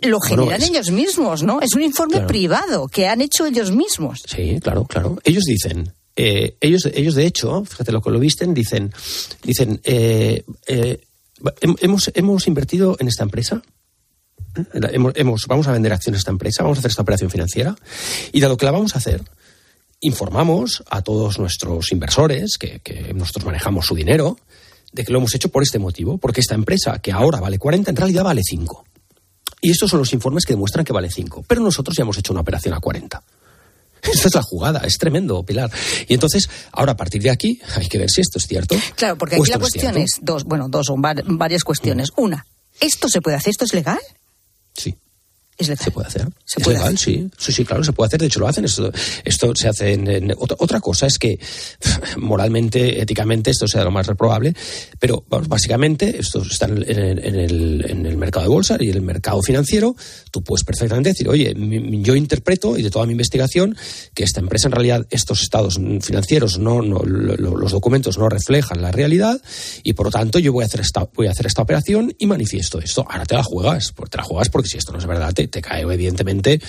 Lo 0.00 0.20
generan 0.20 0.62
es- 0.62 0.70
ellos 0.70 0.90
mismos, 0.90 1.42
¿no? 1.42 1.60
Es 1.60 1.74
un 1.74 1.82
informe 1.82 2.14
Claro. 2.14 2.28
privado 2.28 2.88
que 2.88 3.08
han 3.08 3.20
hecho 3.20 3.46
ellos 3.46 3.72
mismos. 3.72 4.22
Sí, 4.26 4.60
claro, 4.62 4.84
claro. 4.84 5.18
Ellos 5.24 5.42
dicen, 5.44 5.92
eh, 6.14 6.54
ellos, 6.60 6.88
ellos 6.94 7.14
de 7.16 7.26
hecho, 7.26 7.64
fíjate 7.64 7.90
lo 7.92 8.00
que 8.00 8.10
lo 8.10 8.20
visten, 8.20 8.54
dicen, 8.54 8.92
dicen, 9.42 9.80
eh, 9.84 10.44
eh, 10.68 11.00
hem- 11.60 11.76
hemos, 11.80 12.10
hemos 12.14 12.46
invertido 12.46 12.96
en 13.00 13.08
esta 13.08 13.24
empresa. 13.24 13.60
¿eh? 14.56 14.64
Hemos- 14.92 15.12
hemos- 15.16 15.46
vamos 15.48 15.66
a 15.68 15.72
vender 15.72 15.92
acciones 15.92 16.18
a 16.18 16.20
esta 16.20 16.30
empresa, 16.30 16.62
vamos 16.62 16.78
a 16.78 16.80
hacer 16.80 16.90
esta 16.90 17.02
operación 17.02 17.30
financiera 17.30 17.76
y 18.32 18.40
dado 18.40 18.56
que 18.56 18.66
la 18.66 18.70
vamos 18.72 18.94
a 18.94 18.98
hacer, 18.98 19.22
informamos 20.00 20.82
a 20.90 21.02
todos 21.02 21.38
nuestros 21.38 21.90
inversores, 21.92 22.56
que, 22.58 22.80
que 22.80 23.12
nosotros 23.14 23.44
manejamos 23.44 23.86
su 23.86 23.94
dinero, 23.94 24.38
de 24.92 25.04
que 25.04 25.12
lo 25.12 25.18
hemos 25.18 25.34
hecho 25.34 25.48
por 25.50 25.62
este 25.62 25.78
motivo, 25.78 26.18
porque 26.18 26.40
esta 26.40 26.54
empresa, 26.54 26.98
que 27.00 27.12
ahora 27.12 27.40
vale 27.40 27.58
40, 27.58 27.90
en 27.90 27.96
realidad 27.96 28.24
vale 28.24 28.42
5. 28.44 28.84
Y 29.60 29.70
estos 29.70 29.90
son 29.90 29.98
los 29.98 30.12
informes 30.12 30.44
que 30.44 30.52
demuestran 30.54 30.84
que 30.84 30.92
vale 30.92 31.10
5. 31.10 31.44
Pero 31.46 31.60
nosotros 31.60 31.96
ya 31.96 32.02
hemos 32.02 32.16
hecho 32.16 32.32
una 32.32 32.40
operación 32.42 32.74
a 32.74 32.80
40. 32.80 33.22
Esta 34.02 34.28
es 34.28 34.34
la 34.34 34.42
jugada, 34.42 34.80
es 34.84 34.96
tremendo, 34.96 35.42
Pilar. 35.42 35.70
Y 36.06 36.14
entonces, 36.14 36.48
ahora 36.70 36.92
a 36.92 36.96
partir 36.96 37.20
de 37.20 37.30
aquí, 37.30 37.60
hay 37.74 37.88
que 37.88 37.98
ver 37.98 38.08
si 38.08 38.20
esto 38.20 38.38
es 38.38 38.46
cierto. 38.46 38.76
Claro, 38.94 39.18
porque 39.18 39.34
aquí 39.34 39.50
la 39.50 39.56
no 39.58 39.64
es 39.66 39.72
cuestión 39.72 39.96
es 39.98 40.18
dos, 40.22 40.44
bueno, 40.44 40.68
dos 40.68 40.88
o 40.90 40.96
va- 41.00 41.14
varias 41.26 41.64
cuestiones. 41.64 42.10
Una, 42.16 42.46
¿esto 42.80 43.08
se 43.08 43.20
puede 43.20 43.36
hacer? 43.36 43.50
¿Esto 43.50 43.64
es 43.64 43.74
legal? 43.74 43.98
Sí. 44.74 44.94
Es 45.58 45.68
legal. 45.68 45.84
Se 45.84 45.90
puede 45.90 46.06
hacer. 46.08 46.22
Se 46.44 46.60
es 46.60 46.64
puede 46.64 46.76
legal, 46.78 46.94
hacer. 46.94 46.98
sí. 47.14 47.30
Sí, 47.36 47.52
sí, 47.52 47.64
claro, 47.64 47.82
se 47.84 47.92
puede 47.92 48.06
hacer. 48.06 48.20
De 48.20 48.26
hecho, 48.26 48.40
lo 48.40 48.46
hacen. 48.48 48.64
Esto, 48.64 48.92
esto 49.24 49.52
se 49.56 49.68
hace 49.68 49.92
en, 49.92 50.08
en- 50.08 50.34
otra, 50.38 50.56
otra 50.60 50.80
cosa 50.80 51.06
es 51.06 51.18
que 51.18 51.38
moralmente, 52.16 53.00
éticamente, 53.00 53.50
esto 53.50 53.66
sea 53.66 53.84
lo 53.84 53.90
más 53.90 54.06
reprobable. 54.06 54.54
Pero 54.98 55.24
vamos, 55.28 55.48
básicamente, 55.48 56.18
esto 56.18 56.42
está 56.42 56.66
en, 56.66 56.78
el- 56.78 57.18
en 57.24 57.34
el, 57.34 57.84
en 57.88 58.06
el 58.06 58.16
mercado 58.16 58.44
de 58.44 58.50
bolsa 58.50 58.76
y 58.80 58.90
en 58.90 58.96
el 58.96 59.02
mercado 59.02 59.42
financiero. 59.42 59.94
Tú 60.30 60.42
puedes 60.42 60.64
perfectamente 60.64 61.10
decir, 61.10 61.28
oye, 61.28 61.54
mi- 61.54 62.02
yo 62.02 62.14
interpreto 62.14 62.76
y 62.78 62.82
de 62.82 62.90
toda 62.90 63.06
mi 63.06 63.12
investigación 63.12 63.76
que 64.14 64.24
esta 64.24 64.40
empresa 64.40 64.68
en 64.68 64.72
realidad, 64.72 65.06
estos 65.10 65.42
estados 65.42 65.78
financieros, 66.02 66.58
no, 66.58 66.82
no 66.82 66.98
lo- 67.00 67.36
lo- 67.36 67.56
los 67.56 67.72
documentos 67.72 68.18
no 68.18 68.28
reflejan 68.28 68.82
la 68.82 68.92
realidad 68.92 69.40
y 69.82 69.92
por 69.94 70.06
lo 70.06 70.10
tanto 70.12 70.38
yo 70.38 70.52
voy 70.52 70.62
a 70.62 70.66
hacer 70.66 70.80
esta, 70.80 71.08
voy 71.14 71.26
a 71.26 71.30
hacer 71.30 71.46
esta 71.46 71.62
operación 71.62 72.14
y 72.18 72.26
manifiesto 72.26 72.78
esto. 72.78 73.04
Ahora 73.08 73.24
te 73.26 73.34
la 73.34 73.42
juegas, 73.42 73.92
pues 73.94 74.10
te 74.10 74.18
la 74.18 74.22
juegas 74.24 74.48
porque 74.48 74.68
si 74.68 74.78
esto 74.78 74.92
no 74.92 74.98
es 74.98 75.06
verdad, 75.06 75.32
te, 75.32 75.47
te 75.48 75.60
cae 75.60 75.82
evidentemente 75.82 76.60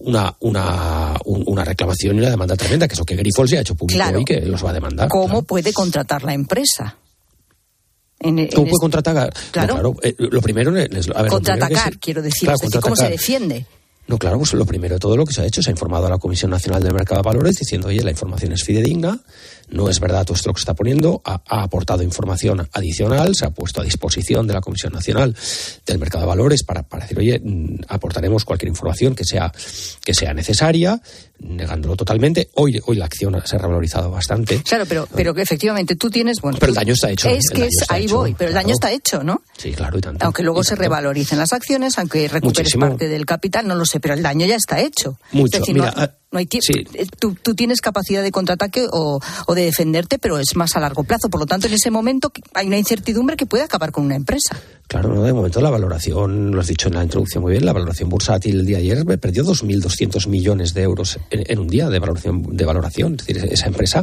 una, 0.00 0.34
una, 0.40 1.14
un- 1.24 1.44
una 1.46 1.64
reclamación 1.64 2.16
y 2.16 2.18
una 2.20 2.30
demanda 2.30 2.56
tremenda, 2.56 2.88
que 2.88 2.94
eso 2.94 3.04
que 3.04 3.16
Grifols 3.16 3.50
ya 3.50 3.58
ha 3.58 3.60
hecho 3.62 3.74
público 3.74 3.98
Claro. 3.98 4.18
hoy 4.18 4.24
que 4.24 4.40
los 4.42 4.64
va 4.64 4.70
a 4.70 4.74
demandar. 4.74 5.08
¿Cómo 5.08 5.42
puede 5.42 5.72
contratar 5.72 6.22
la 6.24 6.34
empresa? 6.34 6.96
En- 8.20 8.38
en 8.38 8.46
¿Cómo 8.48 8.62
puede 8.64 8.70
este- 8.70 8.80
contraatacar? 8.80 9.32
No, 9.34 9.50
Claro. 9.52 9.74
claro, 9.74 9.96
eh, 10.02 10.14
lo 10.18 10.40
primero 10.40 10.76
es... 10.76 11.08
a 11.14 11.22
ver, 11.22 11.30
contraatacar, 11.30 11.92
se- 11.92 11.98
quiero 11.98 12.22
decir. 12.22 12.42
Claro, 12.42 12.56
es 12.56 12.60
decir, 12.62 12.80
¿cómo 12.80 12.96
se 12.96 13.08
defiende? 13.08 13.66
No, 14.08 14.18
claro, 14.18 14.38
pues 14.38 14.52
lo 14.54 14.66
primero 14.66 14.94
de 14.96 14.98
todo 15.00 15.16
lo 15.16 15.24
que 15.24 15.32
se 15.32 15.42
ha 15.42 15.44
hecho, 15.46 15.62
se 15.62 15.70
ha 15.70 15.72
informado 15.72 16.06
a 16.06 16.10
la 16.10 16.18
Comisión 16.18 16.50
Nacional 16.50 16.82
del 16.82 16.92
Mercado 16.92 17.22
de 17.22 17.26
Valores 17.26 17.54
diciendo, 17.56 17.88
oye, 17.88 18.02
la 18.02 18.10
información 18.10 18.52
es 18.52 18.64
fidedigna, 18.64 19.20
no 19.72 19.88
es 19.88 20.00
verdad 20.00 20.24
todo 20.24 20.36
esto 20.36 20.50
lo 20.50 20.54
que 20.54 20.60
se 20.60 20.62
está 20.62 20.74
poniendo, 20.74 21.20
ha, 21.24 21.42
ha 21.48 21.62
aportado 21.62 22.02
información 22.02 22.68
adicional, 22.72 23.34
se 23.34 23.46
ha 23.46 23.50
puesto 23.50 23.80
a 23.80 23.84
disposición 23.84 24.46
de 24.46 24.54
la 24.54 24.60
Comisión 24.60 24.92
Nacional 24.92 25.34
del 25.86 25.98
Mercado 25.98 26.24
de 26.24 26.28
Valores 26.28 26.62
para, 26.62 26.82
para 26.82 27.02
decir, 27.04 27.18
oye, 27.18 27.40
mm, 27.42 27.80
aportaremos 27.88 28.44
cualquier 28.44 28.68
información 28.68 29.14
que 29.14 29.24
sea, 29.24 29.52
que 30.04 30.14
sea 30.14 30.34
necesaria, 30.34 31.00
negándolo 31.38 31.96
totalmente. 31.96 32.50
Hoy, 32.54 32.80
hoy 32.86 32.96
la 32.96 33.06
acción 33.06 33.40
se 33.44 33.56
ha 33.56 33.58
revalorizado 33.58 34.10
bastante. 34.10 34.62
Claro, 34.62 34.84
pero, 34.88 35.08
pero 35.14 35.34
que 35.34 35.42
efectivamente 35.42 35.96
tú 35.96 36.10
tienes. 36.10 36.40
Bueno, 36.40 36.58
Pero 36.60 36.70
el 36.70 36.76
daño 36.76 36.92
está 36.94 37.10
hecho, 37.10 37.28
Es 37.28 37.50
que 37.50 37.64
es, 37.64 37.84
ahí 37.88 38.04
hecho, 38.04 38.18
voy, 38.18 38.34
pero 38.34 38.48
el 38.48 38.54
daño 38.54 38.72
está 38.74 38.92
hecho, 38.92 39.22
¿no? 39.22 39.42
Sí, 39.56 39.72
claro, 39.72 39.98
y 39.98 40.00
tanto. 40.00 40.24
Aunque 40.24 40.42
luego 40.42 40.62
se 40.62 40.76
revaloricen 40.76 41.38
las 41.38 41.52
acciones, 41.52 41.98
aunque 41.98 42.28
recuperes 42.28 42.74
Muchísimo. 42.74 42.88
parte 42.88 43.08
del 43.08 43.26
capital, 43.26 43.66
no 43.66 43.74
lo 43.74 43.84
sé, 43.84 44.00
pero 44.00 44.14
el 44.14 44.22
daño 44.22 44.46
ya 44.46 44.56
está 44.56 44.80
hecho. 44.80 45.18
Mucho. 45.32 45.56
Es 45.56 45.60
decir, 45.62 45.74
Mira, 45.74 45.92
no, 45.96 46.08
no 46.32 46.38
hay 46.38 46.46
tie- 46.46 46.60
sí. 46.62 46.84
eh, 46.94 47.06
tú, 47.20 47.36
tú 47.40 47.54
tienes 47.54 47.80
capacidad 47.80 48.22
de 48.22 48.30
contraataque 48.32 48.86
o, 48.90 49.20
o 49.46 49.54
de 49.54 49.64
defenderte, 49.64 50.18
pero 50.18 50.38
es 50.38 50.56
más 50.56 50.74
a 50.76 50.80
largo 50.80 51.04
plazo. 51.04 51.28
Por 51.30 51.40
lo 51.40 51.46
tanto, 51.46 51.66
en 51.68 51.74
ese 51.74 51.90
momento 51.90 52.32
hay 52.54 52.66
una 52.66 52.78
incertidumbre 52.78 53.36
que 53.36 53.46
puede 53.46 53.62
acabar 53.62 53.92
con 53.92 54.04
una 54.04 54.16
empresa. 54.16 54.56
Claro, 54.88 55.14
no, 55.14 55.22
de 55.22 55.32
momento 55.32 55.60
la 55.60 55.70
valoración, 55.70 56.50
lo 56.50 56.60
has 56.60 56.66
dicho 56.66 56.88
en 56.88 56.94
la 56.94 57.04
introducción 57.04 57.42
muy 57.42 57.52
bien, 57.52 57.64
la 57.64 57.72
valoración 57.72 58.08
bursátil 58.08 58.60
el 58.60 58.66
día 58.66 58.78
de 58.78 58.82
ayer 58.92 59.04
perdió 59.18 59.44
2.200 59.44 60.26
millones 60.28 60.74
de 60.74 60.82
euros 60.82 61.18
en, 61.30 61.44
en 61.50 61.58
un 61.60 61.68
día 61.68 61.88
de 61.88 61.98
valoración, 61.98 62.42
de 62.56 62.64
valoración. 62.64 63.16
Es 63.20 63.26
decir, 63.26 63.52
esa 63.52 63.66
empresa 63.66 64.02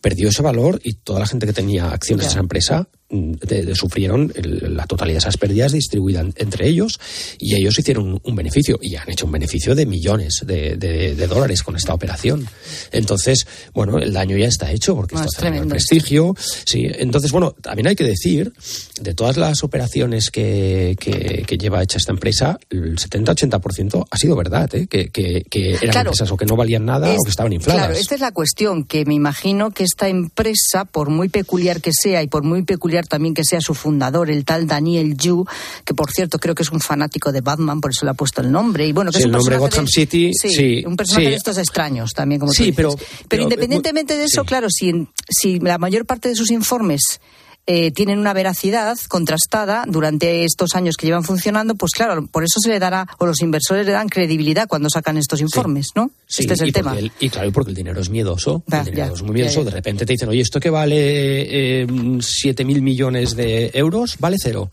perdió 0.00 0.28
ese 0.28 0.42
valor 0.42 0.80
y 0.82 0.94
toda 0.94 1.20
la 1.20 1.26
gente 1.26 1.46
que 1.46 1.52
tenía 1.52 1.90
acciones 1.90 2.26
de 2.26 2.30
esa 2.30 2.40
empresa 2.40 2.88
de- 3.08 3.62
de- 3.64 3.74
sufrieron 3.74 4.32
el- 4.34 4.76
la 4.76 4.86
totalidad 4.86 5.16
de 5.16 5.18
esas 5.20 5.36
pérdidas 5.36 5.72
distribuidas 5.72 6.26
entre 6.36 6.66
ellos 6.68 6.98
y 7.38 7.54
ellos 7.54 7.78
hicieron 7.78 8.06
un, 8.14 8.20
un 8.22 8.34
beneficio 8.36 8.78
y 8.82 8.96
han 8.96 9.08
hecho 9.10 9.26
un 9.26 9.32
beneficio 9.32 9.74
de 9.74 9.86
millones 9.86 10.42
de, 10.46 10.76
de- 10.76 11.14
de 11.14 11.26
dólares 11.26 11.62
con 11.62 11.76
esta 11.76 11.94
operación. 11.94 12.46
Entonces, 12.92 13.46
bueno, 13.74 13.98
el 13.98 14.12
daño 14.12 14.36
ya 14.36 14.46
está 14.48 14.70
hecho 14.72 14.94
porque 14.96 15.14
No, 15.14 15.20
esto 15.20 15.30
es 15.30 15.36
hace 15.36 15.44
daño 15.44 15.62
al 15.62 15.68
tremendo. 15.68 15.72
prestigio. 15.74 16.34
Sí, 16.64 16.86
entonces, 16.98 17.30
bueno, 17.32 17.52
también 17.60 17.86
hay 17.88 17.96
que 17.96 18.04
decir, 18.04 18.52
de 19.00 19.14
todas 19.14 19.36
las 19.36 19.62
operaciones 19.62 20.30
que, 20.30 20.96
que- 20.98 21.44
que 21.46 21.58
lleva 21.58 21.82
hecha 21.82 21.98
esta 21.98 22.12
empresa, 22.12 22.58
el 22.70 22.96
70-80% 22.98 24.06
ha 24.10 24.16
sido 24.16 24.36
verdad, 24.36 24.74
¿eh? 24.74 24.86
que, 24.88 25.08
que- 25.10 25.44
que 25.48 25.70
eran 25.74 25.90
Claro. 25.90 26.10
empresas 26.10 26.30
o 26.32 26.36
que 26.36 26.46
no 26.46 26.56
valían 26.56 26.84
nada 26.84 27.12
Es- 27.12 27.18
o 27.20 27.24
que 27.24 27.30
estaban 27.30 27.52
infladas. 27.52 27.82
Claro, 27.86 27.94
esta 27.98 28.14
es 28.14 28.20
la 28.20 28.32
cuestión, 28.32 28.84
que 28.84 29.04
me 29.04 29.14
imagino 29.14 29.70
que 29.70 29.84
esta 29.84 30.08
empresa, 30.08 30.84
por 30.84 31.10
muy 31.10 31.28
peculiar 31.28 31.80
que 31.80 31.92
sea 31.92 32.22
y 32.22 32.28
por 32.28 32.42
muy 32.42 32.62
peculiar 32.62 32.95
también 33.04 33.34
que 33.34 33.44
sea 33.44 33.60
su 33.60 33.74
fundador, 33.74 34.30
el 34.30 34.44
tal 34.46 34.66
Daniel 34.66 35.16
Yu, 35.16 35.44
que 35.84 35.92
por 35.92 36.10
cierto 36.10 36.38
creo 36.38 36.54
que 36.54 36.62
es 36.62 36.70
un 36.70 36.80
fanático 36.80 37.32
de 37.32 37.42
Batman, 37.42 37.80
por 37.82 37.90
eso 37.90 38.04
le 38.06 38.12
ha 38.12 38.14
puesto 38.14 38.40
el 38.40 38.50
nombre, 38.50 38.86
y 38.86 38.92
bueno, 38.92 39.10
que 39.10 39.18
Sí, 39.18 39.22
es 39.22 39.26
un 39.26 39.32
el 39.32 39.38
nombre 39.38 39.58
Gotham 39.58 39.84
de- 39.84 39.90
City, 39.92 40.30
sí, 40.34 40.82
un 40.86 40.96
personaje 40.96 41.26
sí. 41.26 41.30
de 41.32 41.36
estos 41.36 41.58
extraños 41.58 42.12
también, 42.14 42.38
como 42.40 42.52
tú 42.52 42.56
Sí, 42.56 42.62
dices. 42.70 42.76
pero- 42.76 42.90
pero, 42.96 43.06
pero, 43.28 43.42
independientemente 43.42 44.16
de 44.16 44.24
eso, 44.24 44.40
sí. 44.42 44.46
claro, 44.46 44.68
si, 44.70 45.08
si 45.28 45.58
la 45.60 45.78
mayor 45.78 46.06
parte 46.06 46.28
de 46.30 46.34
sus 46.36 46.50
informes 46.50 47.20
eh, 47.66 47.90
tienen 47.90 48.18
una 48.18 48.32
veracidad 48.32 48.96
contrastada 49.08 49.84
durante 49.88 50.44
estos 50.44 50.74
años 50.74 50.96
que 50.96 51.06
llevan 51.06 51.24
funcionando, 51.24 51.74
pues 51.74 51.92
claro, 51.92 52.26
por 52.26 52.44
eso 52.44 52.60
se 52.60 52.68
le 52.68 52.78
dará, 52.78 53.06
o 53.18 53.26
los 53.26 53.40
inversores 53.40 53.84
le 53.84 53.92
dan 53.92 54.08
credibilidad 54.08 54.68
cuando 54.68 54.88
sacan 54.88 55.16
estos 55.16 55.40
informes, 55.40 55.88
¿no? 55.96 56.10
Sí, 56.26 56.42
este 56.42 56.54
es 56.54 56.60
el 56.60 56.68
y 56.68 56.72
tema. 56.72 56.96
el- 56.98 57.12
y 57.20 57.28
claro, 57.28 57.50
porque 57.52 57.70
el 57.70 57.76
dinero 57.76 58.00
es 58.00 58.08
miedoso. 58.08 58.62
El 58.70 58.84
dinero 58.84 59.08
ya, 59.08 59.12
es 59.14 59.22
muy 59.22 59.32
miedoso. 59.34 59.60
ya, 59.60 59.64
ya. 59.64 59.70
De 59.70 59.76
repente 59.76 60.06
te 60.06 60.12
dicen, 60.12 60.28
oye, 60.28 60.40
esto 60.40 60.60
que 60.60 60.70
vale 60.70 61.82
eh, 61.82 61.86
7.000 61.86 62.80
millones 62.82 63.34
de 63.36 63.70
euros, 63.74 64.16
vale 64.18 64.36
cero. 64.40 64.70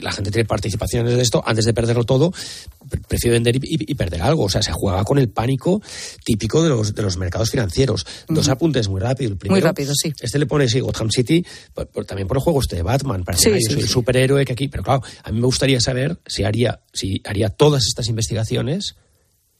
La 0.00 0.12
gente 0.12 0.30
tiene 0.30 0.46
participaciones 0.46 1.14
de 1.16 1.22
esto, 1.22 1.42
antes 1.46 1.64
de 1.64 1.74
perderlo 1.74 2.04
todo, 2.04 2.32
pre- 2.88 3.00
prefiere 3.00 3.34
vender 3.34 3.56
y, 3.56 3.60
y- 3.62 3.92
y 3.92 3.94
perder 3.94 4.22
algo. 4.22 4.44
O 4.44 4.48
sea, 4.48 4.62
se 4.62 4.72
juega 4.72 5.02
con 5.04 5.18
el 5.18 5.28
pánico 5.28 5.82
típico 6.24 6.62
de 6.62 6.68
los, 6.70 6.94
de 6.94 7.02
los 7.02 7.16
mercados 7.16 7.50
financieros. 7.50 8.06
Dos 8.28 8.48
apuntes 8.48 8.88
muy 8.88 9.00
rápido. 9.00 9.32
El 9.32 9.36
primero, 9.38 9.66
rápido, 9.66 9.92
sí. 9.94 10.12
Este 10.20 10.38
le 10.38 10.46
pone, 10.46 10.68
sí, 10.68 10.80
Gotham 10.80 11.10
City, 11.10 11.44
por- 11.74 11.86
por- 11.88 12.04
también 12.04 12.28
por 12.28 12.36
el 12.36 12.42
juego 12.42 12.60
este 12.60 12.76
de 12.76 12.82
Batman. 12.82 13.24
Para 13.24 13.38
Sí, 13.38 13.50
"Ay, 13.50 13.60
yo 13.64 13.72
soy 13.72 13.80
el 13.82 13.88
superhéroe 13.88 14.44
que 14.44 14.52
aquí. 14.52 14.68
Pero 14.68 14.82
claro, 14.82 15.02
a 15.22 15.30
mí 15.32 15.40
me 15.40 15.46
gustaría 15.46 15.80
saber 15.80 16.18
si 16.26 16.44
haría, 16.44 16.80
si 16.92 17.20
haría 17.24 17.48
todas 17.50 17.84
estas 17.86 18.08
investigaciones 18.08 18.94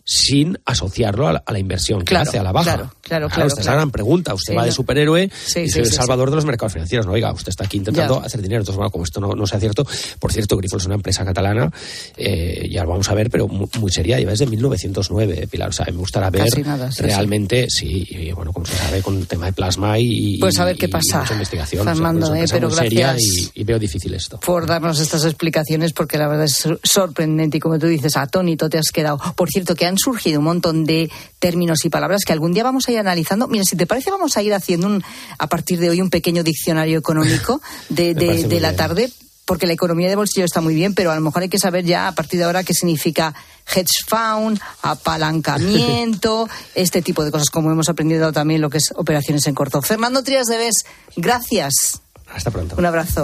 sin 0.09 0.57
asociarlo 0.65 1.27
a 1.27 1.33
la, 1.33 1.43
a 1.45 1.53
la 1.53 1.59
inversión 1.59 1.99
que 2.01 2.05
Claro, 2.07 2.29
hace 2.29 2.39
a 2.39 2.43
la 2.45 2.53
baja. 2.53 2.77
claro, 2.77 2.93
claro, 3.07 3.29
claro, 3.29 3.47
esta 3.49 3.61
es 3.61 3.65
claro. 3.67 3.77
la 3.79 3.81
gran 3.83 3.91
pregunta. 3.91 4.35
Usted 4.35 4.53
Sí, 4.53 4.57
va 4.57 4.65
de 4.65 4.73
superhéroe 4.73 5.31
Sí, 5.47 5.61
y 5.61 5.65
sí, 5.67 5.71
soy 5.71 5.81
el 5.83 5.89
sí, 5.89 5.95
salvador 5.97 6.31
de 6.31 6.37
los 6.37 6.45
mercados 6.45 6.73
financieros. 6.73 7.07
No, 7.07 7.13
oiga, 7.13 7.33
usted 7.33 7.51
está 7.51 7.65
aquí 7.65 7.77
intentando 7.79 8.21
Ya. 8.21 8.27
hacer 8.27 8.43
dinero. 8.43 8.61
Entonces, 8.61 8.77
bueno, 8.77 8.91
como 8.91 9.05
esto 9.05 9.21
no, 9.21 9.33
no 9.35 9.47
sea 9.47 9.59
cierto, 9.61 9.87
por 10.19 10.33
cierto, 10.33 10.57
Grifols 10.57 10.83
es 10.83 10.87
una 10.87 10.95
empresa 10.97 11.25
catalana, 11.25 11.71
eh, 12.17 12.69
ya 12.71 12.83
lo 12.85 12.91
vamos 12.91 13.09
a 13.09 13.15
ver, 13.15 13.31
pero 13.31 13.49
mu- 13.49 13.69
muy, 13.79 13.91
seria, 13.91 14.19
lleva 14.19 14.31
desde 14.33 14.47
1909, 14.47 15.47
Pilar. 15.51 15.69
O 15.71 15.73
sea, 15.73 15.87
me 15.87 15.93
gustará 15.93 16.31
ver 16.31 16.47
nada, 16.65 16.91
realmente, 16.99 17.67
sí. 17.69 18.07
y 18.09 18.33
bueno, 18.33 18.53
como 18.53 18.67
se 18.67 18.75
sabe 18.77 19.03
con 19.03 19.17
el 19.19 19.27
tema 19.27 19.47
de 19.47 19.53
plasma 19.53 19.99
y, 19.99 20.39
Pues 20.39 20.59
a 20.59 20.65
ver 20.65 20.77
qué 20.77 20.89
pasa, 20.89 21.21
mucha 21.21 21.35
investigación. 21.35 21.85
Fernando, 21.85 22.27
o 22.27 22.33
sea, 22.35 22.43
eh, 22.45 22.47
pero 22.51 22.69
muy 22.69 22.77
seria 22.79 23.13
gracias. 23.13 23.51
y, 23.55 23.61
y 23.61 23.65
veo 23.65 23.79
difícil 23.79 24.15
esto. 24.15 24.39
por 24.41 24.67
darnos 24.67 25.01
estas 25.01 25.25
explicaciones 25.25 25.93
porque 25.93 26.19
la 26.19 26.29
verdad 26.29 26.45
es 26.45 26.69
sorprendente 26.83 27.59
y 27.59 27.61
como 27.61 27.79
tú 27.79 27.87
dices, 27.87 28.17
atónito 28.17 28.69
te 28.69 28.79
has 28.79 28.91
quedado. 28.93 29.19
Por 29.37 29.49
cierto, 29.51 29.75
que 29.75 29.87
han 29.87 29.99
surgido 29.99 30.39
un 30.41 30.45
montón 30.47 30.85
de 30.85 31.11
términos 31.39 31.85
y 31.85 31.91
palabras 31.91 32.23
que 32.27 32.33
algún 32.33 32.53
día 32.53 32.63
vamos 32.65 32.89
a 32.89 32.93
ir 32.97 33.01
analizando. 33.01 33.49
Mira, 33.49 33.65
si 33.65 33.77
te 33.77 33.87
parece, 33.87 34.11
vamos 34.11 34.37
a 34.37 34.43
ir 34.43 34.55
haciendo 34.55 34.87
un, 34.87 35.03
a 35.39 35.47
partir 35.49 35.79
de 35.79 35.91
hoy 35.91 36.01
un 36.01 36.11
pequeño 36.11 36.43
diccionario 36.43 36.99
económico 36.99 37.61
de, 37.89 38.15
la 38.15 38.71
bien. 38.71 38.77
tarde. 38.77 39.13
Porque 39.45 39.69
la 39.69 39.75
economía 39.75 40.09
de 40.09 40.17
bolsillo 40.17 40.45
está 40.45 40.61
muy 40.61 40.75
bien, 40.75 40.93
pero 40.93 41.13
a 41.13 41.15
lo 41.15 41.21
mejor 41.21 41.43
hay 41.43 41.49
que 41.49 41.61
saber 41.61 41.85
ya 41.85 42.09
a 42.09 42.13
partir 42.17 42.41
de 42.41 42.47
ahora 42.47 42.65
qué 42.65 42.75
significa 42.75 43.33
hedge 43.73 44.05
fund, 44.09 44.59
apalancamiento, 44.83 46.49
este 46.75 47.01
tipo 47.01 47.25
de 47.25 47.31
cosas, 47.31 47.49
como 47.51 47.71
hemos 47.71 47.89
aprendido 47.89 48.33
también 48.33 48.61
lo 48.61 48.71
que 48.71 48.79
es 48.79 48.93
operaciones 48.97 49.47
en 49.47 49.55
corto. 49.55 49.81
Fernando 49.83 50.25
Trías 50.25 50.47
de 50.49 50.57
Bes, 50.57 50.85
gracias. 51.15 52.01
Hasta 52.35 52.51
pronto. 52.51 52.75
Un 52.77 52.87
abrazo. 52.87 53.23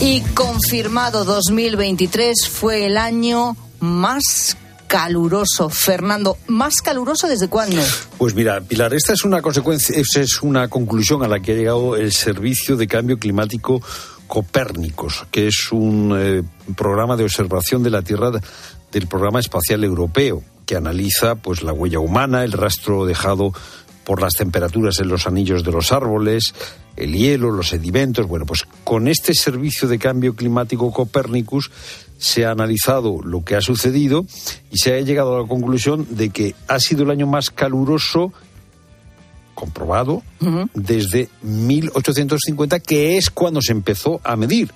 Y 0.00 0.20
confirmado 0.34 1.24
2023 1.24 2.48
fue 2.48 2.86
el 2.86 2.96
año 2.96 3.56
más 3.80 4.56
caluroso. 4.88 5.68
Fernando, 5.68 6.38
¿más 6.48 6.76
caluroso 6.82 7.28
desde 7.28 7.48
cuándo? 7.48 7.80
Pues 8.16 8.34
mira, 8.34 8.60
Pilar, 8.60 8.92
esta 8.94 9.12
es 9.12 9.24
una 9.24 9.40
consecuencia, 9.40 9.96
esa 9.96 10.20
es 10.20 10.42
una 10.42 10.68
conclusión 10.68 11.22
a 11.22 11.28
la 11.28 11.38
que 11.38 11.52
ha 11.52 11.54
llegado 11.54 11.94
el 11.94 12.10
Servicio 12.10 12.76
de 12.76 12.88
Cambio 12.88 13.18
Climático 13.18 13.80
Copérnicos, 14.26 15.26
que 15.30 15.46
es 15.46 15.70
un 15.70 16.16
eh, 16.18 16.42
programa 16.74 17.16
de 17.16 17.24
observación 17.24 17.82
de 17.82 17.90
la 17.90 18.02
Tierra 18.02 18.32
del 18.90 19.06
Programa 19.06 19.38
Espacial 19.38 19.84
Europeo, 19.84 20.42
que 20.66 20.74
analiza 20.74 21.36
pues 21.36 21.62
la 21.62 21.72
huella 21.72 22.00
humana, 22.00 22.42
el 22.42 22.52
rastro 22.52 23.06
dejado 23.06 23.52
por 24.04 24.22
las 24.22 24.32
temperaturas 24.32 25.00
en 25.00 25.08
los 25.08 25.26
anillos 25.26 25.64
de 25.64 25.70
los 25.70 25.92
árboles, 25.92 26.54
el 26.96 27.12
hielo, 27.12 27.50
los 27.50 27.68
sedimentos. 27.68 28.26
Bueno, 28.26 28.46
pues 28.46 28.66
con 28.82 29.06
este 29.06 29.34
servicio 29.34 29.86
de 29.86 29.98
cambio 29.98 30.34
climático 30.34 30.90
Copérnicus 30.90 31.70
se 32.18 32.44
ha 32.44 32.50
analizado 32.50 33.20
lo 33.22 33.44
que 33.44 33.54
ha 33.56 33.60
sucedido 33.60 34.26
y 34.70 34.76
se 34.78 34.94
ha 34.94 35.00
llegado 35.00 35.36
a 35.38 35.42
la 35.42 35.48
conclusión 35.48 36.06
de 36.10 36.30
que 36.30 36.54
ha 36.66 36.78
sido 36.80 37.04
el 37.04 37.10
año 37.10 37.26
más 37.26 37.50
caluroso 37.50 38.32
comprobado 39.54 40.22
desde 40.74 41.28
1850, 41.42 42.80
que 42.80 43.16
es 43.16 43.30
cuando 43.30 43.60
se 43.60 43.72
empezó 43.72 44.20
a 44.22 44.36
medir. 44.36 44.70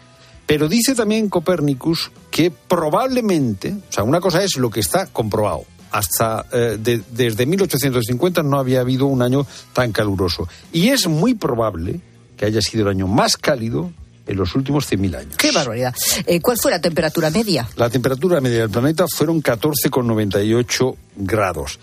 Pero 0.46 0.68
dice 0.68 0.94
también 0.94 1.28
Copérnicus 1.28 2.10
que 2.30 2.50
probablemente, 2.50 3.72
o 3.88 3.92
sea, 3.92 4.02
una 4.04 4.20
cosa 4.20 4.42
es 4.42 4.56
lo 4.56 4.70
que 4.70 4.80
está 4.80 5.06
comprobado, 5.06 5.64
hasta 5.92 6.46
eh, 6.52 6.78
de- 6.80 7.02
desde 7.12 7.46
1850 7.46 8.42
no 8.42 8.58
había 8.58 8.80
habido 8.80 9.06
un 9.06 9.22
año 9.22 9.46
tan 9.72 9.92
caluroso. 9.92 10.48
Y 10.72 10.88
es 10.88 11.06
muy 11.06 11.34
probable 11.34 12.00
que 12.36 12.46
haya 12.46 12.60
sido 12.60 12.82
el 12.84 12.88
año 12.88 13.06
más 13.06 13.36
cálido 13.36 13.92
en 14.32 14.38
los 14.38 14.54
últimos 14.54 14.90
100.000 14.90 15.16
años. 15.16 15.36
Qué 15.36 15.52
barbaridad. 15.52 15.94
Eh, 16.26 16.40
¿Cuál 16.40 16.58
fue 16.58 16.70
la 16.70 16.80
temperatura 16.80 17.30
media? 17.30 17.68
La 17.76 17.88
temperatura 17.88 18.40
media 18.40 18.60
del 18.60 18.70
planeta 18.70 19.06
fueron 19.08 19.42
14,98 19.42 20.96
grados. 21.16 21.78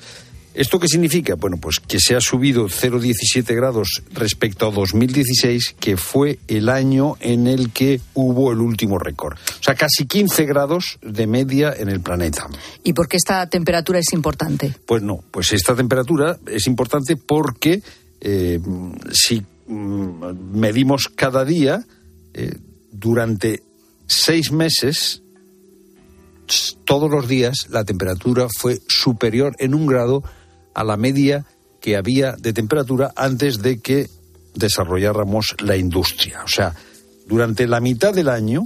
¿Esto 0.53 0.79
qué 0.79 0.87
significa? 0.87 1.35
Bueno, 1.35 1.57
pues 1.57 1.79
que 1.79 1.99
se 1.99 2.15
ha 2.15 2.19
subido 2.19 2.65
0,17 2.65 3.55
grados 3.55 4.01
respecto 4.11 4.67
a 4.67 4.71
2016, 4.71 5.75
que 5.79 5.95
fue 5.95 6.39
el 6.47 6.69
año 6.69 7.15
en 7.21 7.47
el 7.47 7.71
que 7.71 8.01
hubo 8.15 8.51
el 8.51 8.59
último 8.59 8.97
récord. 8.97 9.37
O 9.37 9.63
sea, 9.63 9.75
casi 9.75 10.05
15 10.05 10.45
grados 10.45 10.97
de 11.01 11.27
media 11.27 11.73
en 11.77 11.87
el 11.87 12.01
planeta. 12.01 12.47
¿Y 12.83 12.93
por 12.93 13.07
qué 13.07 13.17
esta 13.17 13.47
temperatura 13.47 13.99
es 13.99 14.11
importante? 14.11 14.75
Pues 14.85 15.03
no, 15.03 15.23
pues 15.31 15.53
esta 15.53 15.75
temperatura 15.75 16.37
es 16.47 16.67
importante 16.67 17.15
porque 17.15 17.81
eh, 18.19 18.59
si 19.13 19.45
mm, 19.67 20.57
medimos 20.57 21.09
cada 21.15 21.45
día, 21.45 21.85
eh, 22.33 22.57
durante 22.91 23.63
seis 24.07 24.51
meses, 24.51 25.21
todos 26.85 27.09
los 27.09 27.27
días 27.27 27.67
la 27.69 27.83
temperatura 27.83 28.47
fue 28.49 28.79
superior 28.87 29.55
en 29.59 29.75
un 29.75 29.85
grado 29.85 30.23
a 30.73 30.83
la 30.83 30.97
media 30.97 31.45
que 31.79 31.95
había 31.95 32.33
de 32.33 32.53
temperatura 32.53 33.13
antes 33.15 33.61
de 33.61 33.79
que 33.79 34.09
desarrolláramos 34.55 35.55
la 35.59 35.77
industria. 35.77 36.43
O 36.43 36.47
sea, 36.47 36.73
durante 37.27 37.67
la 37.67 37.79
mitad 37.79 38.13
del 38.13 38.29
año, 38.29 38.63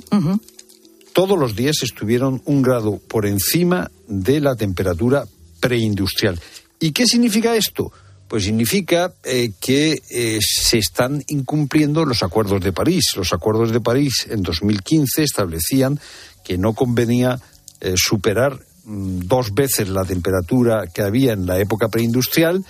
todos 1.13 1.37
los 1.37 1.55
días 1.55 1.83
estuvieron 1.83 2.41
un 2.45 2.61
grado 2.61 2.99
por 3.07 3.25
encima 3.25 3.91
de 4.07 4.39
la 4.39 4.55
temperatura 4.55 5.25
preindustrial. 5.59 6.39
¿Y 6.79 6.91
qué 6.91 7.05
significa 7.05 7.55
esto? 7.55 7.91
Pues 8.33 8.45
significa 8.45 9.13
eh, 9.23 9.51
que 9.61 10.01
eh, 10.09 10.39
se 10.41 10.79
están 10.79 11.23
incumpliendo 11.27 12.03
los 12.03 12.23
acuerdos 12.23 12.63
de 12.63 12.73
París. 12.73 13.11
Los 13.15 13.31
acuerdos 13.31 13.71
de 13.71 13.79
París 13.79 14.25
en 14.27 14.41
2015 14.41 15.21
establecían 15.21 15.99
que 16.43 16.57
no 16.57 16.73
convenía 16.73 17.39
eh, 17.79 17.93
superar 17.95 18.57
mm, 18.85 19.27
dos 19.27 19.53
veces 19.53 19.89
la 19.89 20.03
temperatura 20.03 20.85
que 20.91 21.03
había 21.03 21.33
en 21.33 21.45
la 21.45 21.59
época 21.59 21.89
preindustrial, 21.89 22.65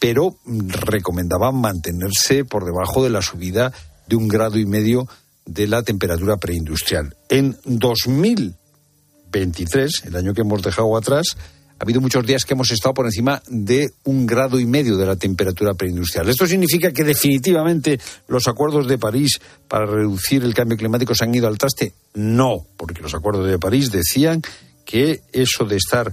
pero 0.00 0.34
mm, 0.44 0.70
recomendaban 0.70 1.54
mantenerse 1.54 2.44
por 2.44 2.64
debajo 2.64 3.04
de 3.04 3.10
la 3.10 3.22
subida 3.22 3.72
de 4.08 4.16
un 4.16 4.26
grado 4.26 4.58
y 4.58 4.66
medio 4.66 5.06
de 5.46 5.68
la 5.68 5.84
temperatura 5.84 6.38
preindustrial. 6.38 7.14
En 7.28 7.56
2023, 7.66 10.06
el 10.06 10.16
año 10.16 10.34
que 10.34 10.40
hemos 10.40 10.60
dejado 10.60 10.96
atrás, 10.96 11.36
ha 11.78 11.84
habido 11.84 12.00
muchos 12.00 12.26
días 12.26 12.44
que 12.44 12.54
hemos 12.54 12.70
estado 12.72 12.92
por 12.92 13.06
encima 13.06 13.40
de 13.48 13.90
un 14.04 14.26
grado 14.26 14.58
y 14.58 14.66
medio 14.66 14.96
de 14.96 15.06
la 15.06 15.14
temperatura 15.14 15.74
preindustrial. 15.74 16.28
¿Esto 16.28 16.46
significa 16.46 16.92
que 16.92 17.04
definitivamente 17.04 18.00
los 18.26 18.48
acuerdos 18.48 18.88
de 18.88 18.98
París 18.98 19.38
para 19.68 19.86
reducir 19.86 20.42
el 20.42 20.54
cambio 20.54 20.76
climático 20.76 21.14
se 21.14 21.24
han 21.24 21.34
ido 21.34 21.46
al 21.46 21.56
traste? 21.56 21.92
No, 22.14 22.66
porque 22.76 23.00
los 23.00 23.14
acuerdos 23.14 23.48
de 23.48 23.58
París 23.60 23.92
decían 23.92 24.42
que 24.84 25.20
eso 25.32 25.64
de 25.64 25.76
estar 25.76 26.12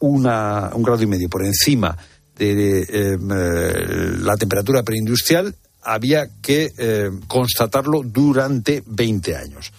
una, 0.00 0.70
un 0.74 0.82
grado 0.82 1.02
y 1.02 1.06
medio 1.06 1.28
por 1.28 1.44
encima 1.44 1.96
de 2.36 2.82
eh, 2.82 3.16
la 3.20 4.36
temperatura 4.36 4.82
preindustrial 4.82 5.54
había 5.84 6.26
que 6.42 6.72
eh, 6.76 7.10
constatarlo 7.28 8.02
durante 8.02 8.82
20 8.86 9.36
años. 9.36 9.72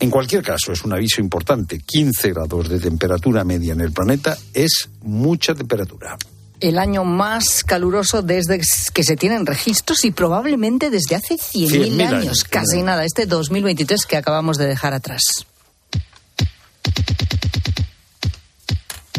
En 0.00 0.10
cualquier 0.10 0.42
caso, 0.42 0.72
es 0.72 0.84
un 0.84 0.92
aviso 0.92 1.20
importante. 1.20 1.80
15 1.80 2.30
grados 2.30 2.68
de 2.68 2.78
temperatura 2.78 3.42
media 3.44 3.72
en 3.72 3.80
el 3.80 3.92
planeta 3.92 4.36
es 4.54 4.88
mucha 5.02 5.54
temperatura. 5.54 6.16
El 6.60 6.78
año 6.78 7.04
más 7.04 7.62
caluroso 7.64 8.22
desde 8.22 8.60
que 8.92 9.04
se 9.04 9.16
tienen 9.16 9.46
registros 9.46 10.04
y 10.04 10.10
probablemente 10.10 10.90
desde 10.90 11.14
hace 11.14 11.34
100.000 11.34 12.02
años. 12.02 12.12
años. 12.12 12.44
Casi 12.44 12.82
nada, 12.82 13.04
este 13.04 13.26
2023 13.26 14.06
que 14.06 14.16
acabamos 14.16 14.56
de 14.56 14.66
dejar 14.66 14.94
atrás. 14.94 15.22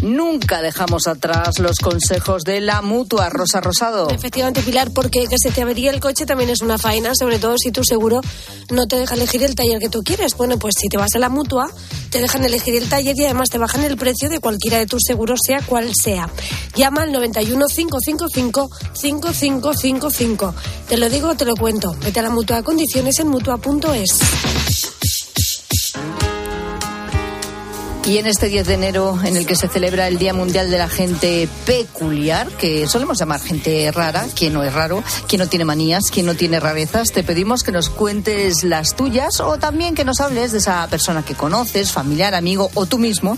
Nunca 0.01 0.61
dejamos 0.61 1.07
atrás 1.07 1.59
los 1.59 1.77
consejos 1.77 2.43
de 2.43 2.61
la 2.61 2.81
mutua, 2.81 3.29
Rosa 3.29 3.61
Rosado. 3.61 4.09
Efectivamente, 4.09 4.61
Pilar, 4.61 4.91
porque 4.91 5.27
que 5.27 5.35
se 5.37 5.51
te 5.51 5.61
avería 5.61 5.91
el 5.91 5.99
coche 5.99 6.25
también 6.25 6.49
es 6.49 6.61
una 6.61 6.77
faena, 6.77 7.11
sobre 7.17 7.39
todo 7.39 7.55
si 7.57 7.71
tu 7.71 7.83
seguro 7.83 8.21
no 8.71 8.87
te 8.87 8.95
deja 8.95 9.15
elegir 9.15 9.43
el 9.43 9.55
taller 9.55 9.79
que 9.79 9.89
tú 9.89 10.01
quieres. 10.03 10.35
Bueno, 10.37 10.57
pues 10.57 10.75
si 10.79 10.87
te 10.87 10.97
vas 10.97 11.15
a 11.15 11.19
la 11.19 11.29
mutua, 11.29 11.69
te 12.09 12.19
dejan 12.19 12.45
elegir 12.45 12.75
el 12.75 12.87
taller 12.87 13.15
y 13.17 13.25
además 13.25 13.49
te 13.49 13.57
bajan 13.57 13.83
el 13.83 13.97
precio 13.97 14.29
de 14.29 14.39
cualquiera 14.39 14.77
de 14.77 14.85
tus 14.85 15.01
seguros, 15.05 15.39
sea 15.45 15.61
cual 15.61 15.91
sea. 15.93 16.29
Llama 16.75 17.03
al 17.03 17.11
91 17.11 17.65
555 17.67 18.69
5555. 18.93 20.55
Te 20.87 20.97
lo 20.97 21.09
digo, 21.09 21.35
te 21.35 21.45
lo 21.45 21.55
cuento. 21.55 21.95
Vete 22.03 22.19
a 22.19 22.23
la 22.23 22.29
mutua 22.29 22.63
condiciones 22.63 23.19
en 23.19 23.27
mutua.es. 23.27 24.98
Y 28.05 28.17
en 28.17 28.25
este 28.25 28.47
10 28.47 28.65
de 28.65 28.73
enero, 28.73 29.19
en 29.23 29.37
el 29.37 29.45
que 29.45 29.55
se 29.55 29.67
celebra 29.67 30.07
el 30.07 30.17
Día 30.17 30.33
Mundial 30.33 30.71
de 30.71 30.77
la 30.77 30.89
Gente 30.89 31.47
Peculiar, 31.65 32.47
que 32.47 32.87
solemos 32.87 33.19
llamar 33.19 33.39
gente 33.39 33.91
rara, 33.91 34.25
quien 34.35 34.53
no 34.53 34.63
es 34.63 34.73
raro, 34.73 35.03
quien 35.27 35.41
no 35.41 35.47
tiene 35.47 35.65
manías, 35.65 36.09
quien 36.09 36.25
no 36.25 36.33
tiene 36.33 36.59
rarezas, 36.59 37.11
te 37.11 37.23
pedimos 37.23 37.61
que 37.61 37.71
nos 37.71 37.89
cuentes 37.89 38.63
las 38.63 38.95
tuyas 38.95 39.39
o 39.41 39.57
también 39.57 39.93
que 39.93 40.05
nos 40.05 40.21
hables 40.21 40.51
de 40.51 40.57
esa 40.57 40.87
persona 40.87 41.23
que 41.23 41.35
conoces, 41.35 41.91
familiar, 41.91 42.33
amigo 42.33 42.71
o 42.73 42.85
tú 42.87 42.97
mismo, 42.97 43.37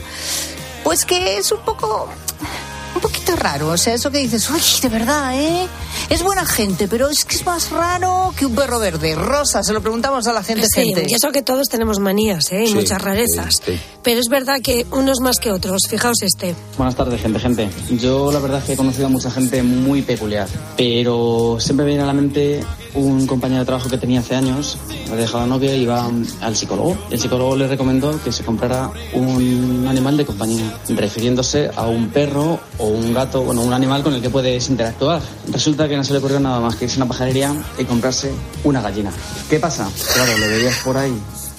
pues 0.84 1.06
que 1.06 1.38
es 1.38 1.52
un 1.52 1.60
poco 1.66 2.08
un 2.96 3.02
poquito 3.02 3.36
raro. 3.36 3.70
O 3.70 3.78
sea, 3.78 3.94
eso 3.94 4.12
que 4.12 4.20
dices, 4.20 4.50
uy, 4.50 4.62
de 4.82 4.90
verdad, 4.90 5.34
¿eh? 5.36 5.68
Es 6.10 6.24
buena 6.24 6.46
gente, 6.46 6.88
pero 6.88 7.10
es 7.10 7.26
que 7.26 7.36
es 7.36 7.46
más 7.46 7.70
raro 7.72 8.34
que 8.38 8.46
un 8.46 8.56
perro 8.56 8.80
verde. 8.80 9.16
Rosa, 9.16 9.64
se 9.64 9.74
lo 9.74 9.82
preguntamos 9.82 10.28
a 10.28 10.34
la 10.34 10.44
gente. 10.44 10.66
Sí, 10.68 10.86
gente. 10.86 11.06
y 11.08 11.14
eso 11.14 11.32
que 11.32 11.42
todos 11.42 11.68
tenemos 11.68 12.00
manías, 12.00 12.52
¿eh? 12.52 12.66
Y 12.66 12.74
muchas 12.74 13.02
rarezas. 13.02 13.62
Pero 14.04 14.20
es 14.20 14.28
verdad 14.28 14.56
que 14.62 14.86
unos 14.92 15.20
más 15.22 15.38
que 15.38 15.52
otros. 15.52 15.82
Fijaos 15.90 16.22
este. 16.22 16.56
Buenas 16.78 16.96
tardes, 16.96 17.22
gente, 17.22 17.40
gente. 17.40 17.70
Yo 17.92 18.32
la 18.32 18.40
verdad 18.40 18.60
es 18.60 18.66
que 18.66 18.74
he 18.74 18.78
conocido 18.78 19.06
a 19.08 19.10
mucha 19.10 19.32
gente 19.32 19.64
muy 19.64 20.02
peculiar, 20.02 20.48
pero 20.76 21.58
siempre 21.60 21.86
me 21.86 21.92
viene 21.92 22.04
a 22.04 22.08
la 22.08 22.14
mente 22.14 22.62
un 22.94 23.26
compañero 23.26 23.62
de 23.62 23.66
trabajo 23.66 23.90
que 23.90 23.98
tenía 23.98 24.20
hace 24.20 24.36
años, 24.36 24.78
le 25.10 25.16
dejaba 25.16 25.46
novia 25.46 25.76
y 25.76 25.84
iba 25.84 26.10
al 26.42 26.56
psicólogo. 26.56 26.98
El 27.10 27.20
psicólogo 27.20 27.56
le 27.56 27.68
recomendó 27.68 28.22
que 28.24 28.32
se 28.32 28.44
comprara 28.44 28.92
un 29.14 29.86
animal 29.88 30.18
de 30.18 30.26
compañía, 30.26 30.74
refiriéndose 30.90 31.70
a 31.76 31.88
un 31.88 32.10
perro 32.10 32.60
o 32.78 32.88
un 32.88 33.14
gato, 33.14 33.44
bueno, 33.44 33.62
un 33.62 33.74
animal 33.74 34.04
con 34.04 34.14
el 34.14 34.22
que 34.22 34.30
puedes 34.30 34.70
interactuar. 34.70 35.22
Resulta 35.52 35.88
que 35.88 35.91
no 35.98 36.04
se 36.04 36.14
le 36.14 36.20
ocurrió 36.20 36.40
nada 36.40 36.60
más 36.60 36.76
que 36.76 36.86
irse 36.86 37.00
a 37.00 37.04
una 37.04 37.08
pajarería 37.08 37.54
y 37.78 37.86
comprarse 37.86 38.32
una 38.64 38.82
gallina. 38.82 39.12
¿Qué 39.50 39.60
pasa? 39.60 39.90
Claro, 40.14 40.38
le 40.38 40.48
veías 40.48 40.78
por 40.84 40.98
ahí 40.98 41.14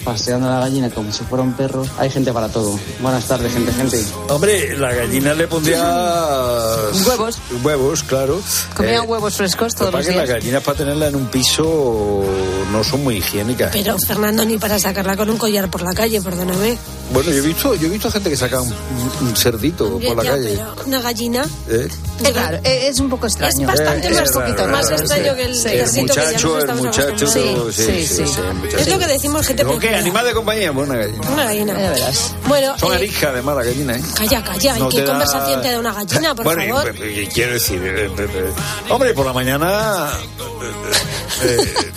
paseando 0.04 0.48
a 0.48 0.54
la 0.54 0.60
gallina 0.60 0.90
como 0.90 1.12
si 1.12 1.24
fuera 1.24 1.42
un 1.42 1.52
perro. 1.54 1.84
Hay 1.98 2.10
gente 2.10 2.32
para 2.32 2.48
todo. 2.48 2.78
Buenas 3.00 3.24
tardes, 3.26 3.52
gente, 3.52 3.72
gente. 3.72 4.04
Hombre, 4.28 4.76
la 4.76 4.92
gallina 4.92 5.34
le 5.34 5.46
pondría... 5.48 5.82
Huevos. 7.06 7.38
Huevos, 7.62 8.02
claro. 8.02 8.40
Comía 8.76 8.96
eh, 8.96 9.00
huevos 9.00 9.34
frescos 9.34 9.74
todos 9.74 9.92
los 9.92 10.02
días. 10.04 10.14
que 10.14 10.20
las 10.20 10.28
gallinas 10.28 10.62
para 10.62 10.78
tenerla 10.78 11.08
en 11.08 11.16
un 11.16 11.26
piso 11.26 12.24
no 12.72 12.84
son 12.84 13.04
muy 13.04 13.16
higiénicas. 13.16 13.70
Pero, 13.72 13.96
Fernando, 13.98 14.44
ni 14.44 14.58
para 14.58 14.78
sacarla 14.78 15.16
con 15.16 15.30
un 15.30 15.36
collar 15.36 15.70
por 15.70 15.82
la 15.82 15.92
calle, 15.92 16.20
perdóname. 16.20 16.78
Bueno, 17.12 17.30
yo 17.30 17.38
he 17.38 17.46
visto, 17.46 17.74
yo 17.74 17.88
he 17.88 17.90
visto 17.90 18.10
gente 18.10 18.30
que 18.30 18.36
saca 18.36 18.60
un, 18.60 19.36
cerdito 19.36 19.98
por 19.98 20.16
la 20.16 20.30
calle. 20.30 20.56
Pero 20.56 20.74
una 20.86 21.00
gallina... 21.02 21.44
¿Eh? 21.68 21.88
Es 22.22 22.34
raro, 22.34 22.58
es 22.62 23.00
un 23.00 23.10
poco 23.10 23.26
extraño. 23.26 23.60
Es 23.60 23.66
bastante 23.66 24.08
Eh, 24.08 24.12
más, 24.12 24.28
es 24.28 24.34
raro, 24.34 24.72
más 24.72 24.84
raro, 24.90 25.02
extraño 25.02 25.32
sí. 25.32 25.36
que 25.36 25.44
el 25.44 25.54
Sí, 25.54 25.62
cerdito 25.62 26.00
el 26.00 26.08
que 26.08 26.14
ya 26.14 26.24
muchacho, 26.24 26.54
nos 26.54 26.64
el 26.64 26.74
muchacho, 26.74 27.26
sí, 27.26 27.56
sí, 27.72 28.06
sí, 28.06 28.26
sí, 28.26 28.40
el 28.40 28.54
muchacho. 28.54 28.78
Es 28.78 28.88
lo 28.88 28.98
que 28.98 29.06
decimos 29.06 29.46
gente 29.46 29.64
¿Pero 29.64 29.74
qué? 29.94 30.00
¿Animal 30.00 30.24
de 30.26 30.32
compañía? 30.34 30.72
Pues 30.72 30.88
una 30.88 30.98
gallina. 30.98 31.30
Una 31.30 31.44
gallina. 31.44 31.72
Ya 31.80 31.90
verás. 31.90 32.34
Bueno, 32.46 32.78
Son 32.78 32.92
eh, 32.92 32.96
arijas, 32.96 33.30
además, 33.30 33.56
la 33.56 33.64
gallina, 33.64 33.96
¿eh? 33.96 34.02
calla, 34.16 34.44
calla. 34.44 34.76
No 34.78 34.86
¿Y 34.88 34.94
qué 34.94 35.00
da- 35.02 35.06
conversación 35.10 35.62
te 35.62 35.70
da 35.72 35.78
una 35.80 35.92
gallina, 35.94 36.34
por 36.34 36.44
bueno, 36.44 36.74
favor? 36.76 36.94
y- 36.98 37.20
y 37.20 37.26
quiero 37.28 37.52
decir, 37.54 37.82
eh, 37.84 38.06
eh, 38.06 38.10
eh, 38.18 38.52
hombre, 38.90 39.14
por 39.14 39.26
la 39.26 39.32
mañana 39.32 40.08
eh, 41.44 41.56
eh, 41.58 41.92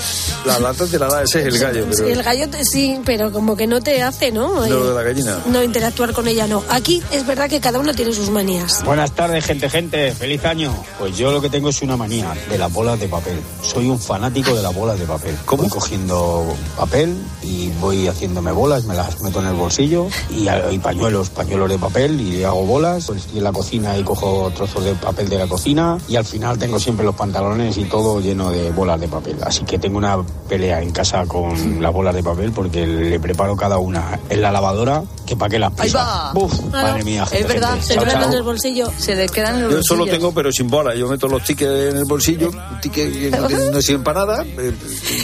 la 0.46 0.60
lata 0.60 0.86
te 0.86 1.00
la 1.00 1.08
da, 1.08 1.24
ese 1.24 1.48
es 1.48 1.56
el 1.56 1.60
gallo, 1.60 1.86
Sí, 1.86 1.98
pero 1.98 2.10
el 2.10 2.24
gallo 2.24 2.46
sí, 2.64 3.00
pero 3.04 3.32
como 3.32 3.56
que 3.56 3.68
no 3.68 3.82
te 3.82 4.02
hace, 4.04 4.32
¿no? 4.32 4.64
Eh, 4.66 4.70
lo 4.70 4.90
de 4.90 4.96
la 4.96 5.02
gallina. 5.02 5.40
No, 5.48 5.64
interactuar 5.64 6.14
con 6.14 6.28
ella 6.28 6.48
no. 6.48 6.64
Aquí 6.70 7.02
es 7.12 7.26
verdad 7.26 7.50
que 7.50 7.60
cada 7.60 7.80
uno 7.80 7.94
tiene 7.94 8.14
sus 8.14 8.30
manías. 8.30 8.84
Buenas 8.84 9.12
tardes, 9.12 9.46
gente, 9.46 9.70
gente. 9.70 10.12
Feliz 10.12 10.46
año. 10.46 10.74
Pues 11.00 11.18
yo 11.18 11.32
lo 11.32 11.42
que 11.42 11.50
tengo 11.50 11.70
es 11.70 11.82
una 11.82 11.98
manía 11.98 12.34
de 12.50 12.58
las 12.58 12.72
bolas 12.72 13.00
de 13.00 13.08
papel. 13.08 13.40
Soy 13.62 13.90
un 13.90 14.00
fanático 14.00 14.56
de 14.56 14.62
las 14.62 14.74
bolas 14.74 15.00
de 15.00 15.06
papel. 15.06 15.36
Voy 15.48 15.70
cogiendo 15.70 16.46
papel 16.78 17.16
y 17.42 17.70
voy 17.80 18.08
haciéndome 18.08 18.52
bolas, 18.52 18.86
me 18.86 18.96
las 18.96 19.22
meto 19.22 19.40
en 19.40 19.48
el 19.48 19.54
bolsillo 19.54 20.08
y, 20.30 20.48
y 20.72 20.80
pañuelos, 20.80 21.30
pañuelos 21.30 21.70
de 21.70 21.80
papel 21.80 22.22
y 22.22 22.44
hago 22.44 22.66
bolas. 22.66 23.06
Pues 23.08 23.22
estoy 23.22 23.40
en 23.40 23.44
la 23.46 23.52
cocina 23.52 23.98
y 23.98 24.04
cojo 24.04 24.52
trozos 24.56 24.84
de 24.84 24.94
papel 24.96 25.30
de 25.30 25.40
la 25.40 25.48
cocina 25.48 25.98
y 26.08 26.16
al 26.16 26.26
final 26.26 26.58
tengo 26.58 26.80
siempre 26.80 27.06
los 27.06 27.16
pantalones 27.16 27.78
y 27.78 27.86
todo 27.86 28.20
lleno 28.20 28.52
de 28.52 28.72
bolas 28.72 29.00
de 29.00 29.08
papel. 29.08 29.35
Así 29.44 29.64
que 29.66 29.78
tengo 29.80 29.98
una 29.98 30.18
pelea 30.50 30.82
en 30.82 30.92
casa 30.92 31.26
con 31.26 31.82
las 31.82 31.92
bolas 31.94 32.14
de 32.16 32.24
papel 32.24 32.52
porque 32.52 32.86
le 32.88 33.20
preparo 33.20 33.56
cada 33.56 33.78
una 33.78 34.20
en 34.30 34.42
la 34.42 34.52
lavadora 34.52 35.04
que 35.26 35.36
para 35.36 35.50
qué 35.50 35.60
las 35.60 35.72
Ahí 35.80 35.88
pisa. 35.88 35.98
va. 35.98 36.32
Uf, 36.36 36.54
Claro. 36.70 36.88
madre 36.90 37.04
mía. 37.04 37.26
Es 37.32 37.48
verdad, 37.48 37.70
gente. 37.72 37.86
se 37.86 37.94
Chao, 37.96 38.04
quedan 38.06 38.24
en 38.24 38.34
el 38.34 38.44
bolsillo. 38.44 38.92
Se 38.98 39.16
le 39.16 39.28
quedan 39.28 39.56
en 39.56 39.64
los 39.64 39.74
Yo 39.74 39.84
solo 39.84 40.06
tengo, 40.06 40.32
pero 40.34 40.52
sin 40.52 40.68
bola. 40.70 40.96
Yo 40.96 41.08
meto 41.08 41.28
los 41.28 41.44
tickets 41.44 41.92
en 41.92 41.98
el 41.98 42.06
bolsillo, 42.06 42.50
un 42.50 42.80
ticket 42.82 43.12
que 43.12 43.30
no, 43.72 43.82
sirven 43.82 44.04
para 44.04 44.26
nada. 44.26 44.44
eh, 44.46 44.74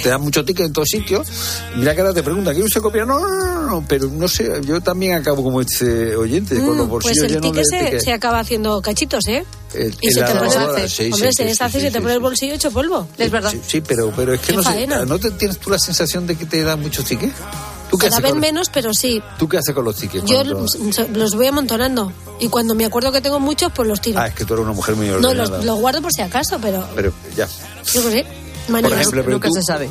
Te 0.03 0.09
dan 0.09 0.21
muchos 0.21 0.45
tickets 0.45 0.67
en 0.67 0.73
todos 0.73 0.87
sitios. 0.89 1.27
Mira 1.75 1.93
que 1.95 2.01
ahora 2.01 2.13
te 2.13 2.23
preguntan, 2.23 2.53
¿quiere 2.53 2.65
usted 2.67 2.81
copiar? 2.81 3.05
No, 3.07 3.19
no, 3.19 3.27
no, 3.29 3.61
no, 3.67 3.85
pero 3.87 4.07
no 4.07 4.27
sé, 4.27 4.49
yo 4.65 4.81
también 4.81 5.13
acabo 5.13 5.43
como 5.43 5.61
este 5.61 6.15
oyente, 6.15 6.55
con 6.57 6.77
los 6.77 6.87
Mm, 6.87 6.89
pues 6.89 6.89
bolsillos 6.89 7.23
el 7.25 7.29
llenos 7.33 7.51
ticket 7.51 7.65
de 7.65 7.65
se, 7.77 7.83
tickets. 7.85 8.03
se 8.03 8.13
acaba 8.13 8.39
haciendo 8.39 8.81
cachitos, 8.81 9.27
¿eh? 9.27 9.45
El- 9.73 9.95
Y 10.01 10.11
se 10.11 10.21
te 10.21 10.33
pone 10.33 10.49
lavadora, 10.49 10.87
sí, 10.89 11.09
Hombre, 11.11 11.29
sí, 11.31 11.33
se 11.37 11.43
sí, 11.43 11.49
deshace 11.49 11.71
sí, 11.73 11.77
y 11.77 11.81
se 11.87 11.91
te 11.91 11.99
pone 11.99 12.11
sí. 12.11 12.15
el 12.15 12.21
bolsillo 12.21 12.53
hecho 12.55 12.71
polvo. 12.71 13.07
Es 13.17 13.31
verdad. 13.31 13.51
Sí, 13.51 13.61
sí, 13.65 13.81
pero, 13.81 14.11
pero 14.15 14.33
es 14.33 14.41
que 14.41 14.47
Qué 14.47 14.57
no 14.57 14.63
sé. 14.63 14.87
¿no 14.87 15.19
te 15.19 15.31
tienes 15.31 15.57
tú 15.59 15.69
la 15.69 15.79
sensación 15.79 16.27
de 16.27 16.35
que 16.35 16.45
te 16.45 16.61
dan 16.63 16.81
muchos 16.81 17.05
tickets? 17.05 17.33
¿Tú 17.89 17.97
qué, 17.97 18.05
Cada 18.07 18.15
haces 18.17 18.23
vez 18.23 18.31
con, 18.31 18.39
menos, 18.39 18.69
pero 18.73 18.93
sí. 18.93 19.21
¿Tú 19.37 19.49
qué 19.49 19.57
haces 19.57 19.75
con 19.75 19.83
los 19.83 19.95
tickets? 19.97 20.23
Yo 20.25 20.37
cuando- 20.37 20.53
los, 20.61 21.09
los 21.13 21.35
voy 21.35 21.47
amontonando. 21.47 22.13
Y 22.39 22.47
cuando 22.47 22.73
me 22.73 22.85
acuerdo 22.85 23.11
que 23.11 23.19
tengo 23.21 23.39
muchos, 23.39 23.71
pues 23.75 23.87
los 23.87 23.99
tiro. 23.99 24.19
Ah, 24.19 24.27
es 24.27 24.33
que 24.33 24.45
tú 24.45 24.53
eres 24.53 24.63
una 24.63 24.73
mujer 24.73 24.95
muy 24.95 25.07
no, 25.07 25.15
ordenada. 25.15 25.57
los, 25.57 25.65
los 25.65 25.79
guardo 25.79 26.01
por 26.01 26.11
si 26.13 26.21
acaso, 26.21 26.57
pero 26.61 26.87
Pero 26.95 27.13
ya. 27.35 27.47
yo 27.93 28.01
qué 28.03 28.11
sé. 28.11 28.25
Por 28.67 28.85
ejemplo, 28.93 29.23
pero 29.25 29.39
tú, 29.39 29.49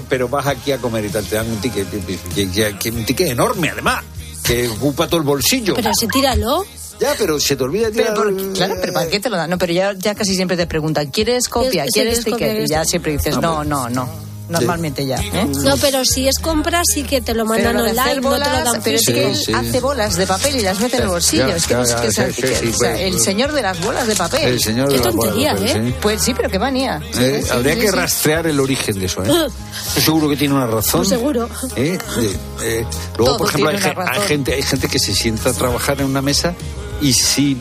pero 0.09 0.29
vas 0.29 0.47
aquí 0.47 0.73
a 0.73 0.79
comer 0.79 1.05
y 1.05 1.09
tal, 1.11 1.25
te 1.27 1.35
dan 1.35 1.51
un 1.51 1.61
ticket, 1.61 1.91
que, 1.91 2.01
que- 2.35 2.51
que- 2.51 2.77
que- 2.79 2.91
un 2.91 3.05
ticket 3.05 3.29
enorme 3.29 3.69
además, 3.69 4.03
que 4.43 4.69
ocupa 4.69 5.07
todo 5.07 5.21
el 5.21 5.27
bolsillo. 5.27 5.75
Pero 5.75 5.91
se 5.93 6.07
tíralo. 6.07 6.65
Ya, 7.01 7.15
pero 7.19 7.41
se 7.41 7.57
te 7.57 7.65
olvida 7.65 7.89
Pero 7.93 8.13
tirar... 8.13 8.15
por- 8.15 8.53
claro, 8.53 8.75
pero 8.81 8.93
¿para 8.93 9.09
qué 9.09 9.21
te 9.21 9.31
lo 9.31 9.37
dan? 9.37 9.49
No, 9.51 9.59
pero 9.59 9.73
ya, 9.73 9.95
ya 9.95 10.15
casi 10.15 10.35
siempre 10.35 10.57
te 10.57 10.67
preguntan, 10.67 11.07
¿quieres 11.11 11.49
copia? 11.49 11.85
Sí, 11.87 11.91
¿Quieres 11.95 12.25
ticket? 12.25 12.41
Y 12.41 12.61
ya 12.69 12.77
¿Quieres- 12.83 12.89
siempre 12.91 13.13
dices, 13.13 13.39
no, 13.39 13.65
no, 13.65 13.89
no. 13.89 14.31
Normalmente 14.51 15.07
ya. 15.07 15.15
¿eh? 15.17 15.47
No, 15.63 15.77
pero 15.77 16.05
si 16.05 16.27
es 16.27 16.41
compra, 16.41 16.83
sí 16.85 17.05
que 17.05 17.21
te 17.21 17.35
lo 17.35 17.45
mandan 17.47 17.69
Pero 17.77 17.85
online, 17.85 18.01
hacer 18.01 18.17
no 18.17 18.23
te 18.33 18.39
lo 18.41 18.45
bolas, 18.47 18.65
dan 18.65 18.83
pero 18.83 18.97
es 18.97 19.07
físico. 19.07 19.15
que 19.21 19.27
él 19.31 19.37
Sí, 19.37 19.45
sí. 19.45 19.53
hace 19.55 19.79
bolas 19.81 20.17
de 20.17 20.27
papel 20.27 20.57
y 20.57 20.61
las 20.63 20.81
mete 20.81 20.97
en 20.97 21.03
el 21.05 21.09
bolsillo. 21.09 21.47
es 21.47 21.67
que 21.69 21.75
no 21.75 21.85
sé 21.87 21.95
qué 22.03 22.07
es 22.09 22.19
el- 22.19 22.35
sí, 22.35 22.43
sí, 22.43 22.75
pues, 22.77 23.01
el 23.01 23.13
pues. 23.13 23.23
señor 23.23 23.53
de 23.53 23.63
las 23.63 23.81
bolas 23.81 24.09
de 24.09 24.17
papel. 24.17 24.49
El 24.49 24.61
señor 24.61 24.89
de 24.89 24.97
Qué 24.99 25.05
las 25.05 25.15
bolas 25.15 25.35
de 25.37 25.41
tontería, 25.45 25.53
papel, 25.55 25.87
¿eh? 25.87 25.91
sí. 25.91 25.95
Pues 26.03 26.23
sí, 26.23 26.35
pero 26.35 26.49
qué 26.51 26.59
manía. 26.59 27.01
Eh, 27.17 27.43
Sí, 27.45 27.51
habría 27.53 27.75
sí, 27.75 27.81
que 27.81 27.89
sí. 27.91 27.95
rastrear 27.97 28.47
el 28.49 28.59
origen 28.59 28.99
de 28.99 29.07
eso, 29.07 29.25
¿eh? 29.25 29.29
Estoy 29.87 30.03
seguro 30.03 30.29
que 30.29 30.37
tiene 30.37 30.55
una 30.55 30.67
razón. 30.67 30.99
Pues 31.03 31.09
seguro. 31.11 31.49
¿eh? 31.77 31.97
Eh, 32.19 32.37
eh, 32.65 32.85
Todo 33.17 33.27
luego, 33.27 33.37
por 33.39 33.49
ejemplo, 33.51 33.69
hay, 33.71 33.77
hay 34.21 34.27
gente, 34.27 34.53
hay 34.55 34.63
gente 34.63 34.89
que 34.89 34.99
se 34.99 35.15
sienta 35.15 35.51
a 35.51 35.53
trabajar 35.53 36.01
en 36.01 36.07
una 36.07 36.23
mesa 36.23 36.55
y 37.01 37.13
si 37.13 37.61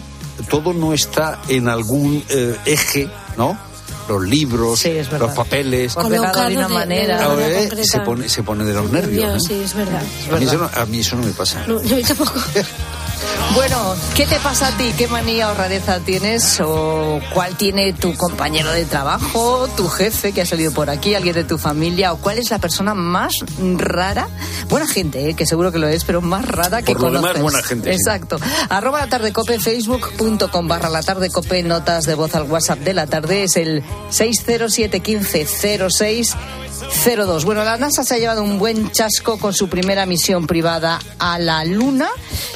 todo 0.50 0.74
no 0.74 0.94
está 0.94 1.42
en 1.48 1.68
algún 1.68 2.24
eh, 2.30 2.58
eje, 2.66 3.10
¿no? 3.38 3.58
Los 4.08 4.24
libros, 4.24 4.84
los 5.20 5.32
papeles, 5.34 5.96
Ordenado 5.96 6.50
de 6.50 6.58
una 6.58 6.68
manera. 6.68 7.20
Ah, 7.22 7.36
eh, 7.40 7.68
concreta. 7.70 7.84
se, 7.84 8.00
pone, 8.00 8.28
se 8.28 8.42
pone 8.42 8.64
de 8.64 8.74
los 8.74 8.92
nervios. 8.92 9.34
¿no? 9.34 9.40
Sí, 9.40 9.54
es 9.64 9.76
verdad. 9.76 10.02
A, 10.32 10.36
mí 10.38 10.46
eso 10.46 10.58
no, 10.58 10.70
a 10.74 10.86
mí 10.88 11.00
eso 11.00 11.16
no 11.16 11.24
me 11.24 11.32
pasa. 11.32 11.64
No, 11.68 11.82
yo 11.84 12.02
tampoco. 12.02 12.34
Bueno, 13.56 13.96
¿qué 14.16 14.26
te 14.26 14.40
pasa 14.40 14.68
a 14.68 14.72
ti? 14.78 14.94
¿Qué 14.98 15.08
manía 15.08 15.50
o 15.50 15.54
rareza 15.54 16.00
tienes? 16.00 16.60
¿O 16.62 17.20
cuál 17.34 17.56
tiene 17.58 17.92
tu 17.94 18.16
compañero 18.16 18.72
de 18.72 18.86
trabajo, 18.86 19.68
tu 19.76 19.88
jefe 19.90 20.32
que 20.32 20.42
ha 20.42 20.46
salido 20.46 20.72
por 20.72 20.90
aquí, 20.90 21.16
alguien 21.16 21.36
de 21.36 21.44
tu 21.44 21.58
familia? 21.58 22.14
¿O 22.14 22.18
cuál 22.18 22.38
es 22.38 22.50
la 22.52 22.60
persona 22.60 22.94
más 22.94 23.34
rara? 23.78 24.28
Buena 24.70 24.88
gente, 24.88 25.30
¿eh? 25.30 25.34
que 25.34 25.46
seguro 25.46 25.72
que 25.72 25.80
lo 25.80 25.88
es, 25.88 26.04
pero 26.06 26.22
más 26.22 26.46
rara 26.48 26.82
que 26.84 26.94
Por 26.94 27.02
lo 27.02 27.08
demás, 27.08 27.22
conoces. 27.34 27.42
buena 27.42 27.64
gente, 27.64 27.90
sí. 27.90 27.96
Exacto. 27.96 28.38
Arroba 28.70 29.00
la 29.00 29.08
tarde 29.08 29.34
cope, 29.34 29.60
facebook.com 29.60 30.68
barra 30.68 30.90
la 30.90 31.02
tarde 31.02 31.30
cope, 31.32 31.64
notas 31.64 32.06
de 32.06 32.14
voz 32.16 32.36
al 32.36 32.44
WhatsApp 32.44 32.80
de 32.80 32.94
la 32.94 33.08
tarde. 33.08 33.44
Es 33.44 33.58
el 33.58 33.84
6071506. 34.12 36.36
02. 36.90 37.46
Bueno, 37.46 37.64
la 37.64 37.78
NASA 37.78 38.04
se 38.04 38.16
ha 38.16 38.18
llevado 38.18 38.44
un 38.44 38.60
buen 38.60 38.92
chasco 38.92 39.38
con 39.38 39.54
su 39.54 39.70
primera 39.70 40.06
misión 40.06 40.48
privada 40.48 41.00
a 41.20 41.40
la 41.40 41.64
Luna. 41.64 42.10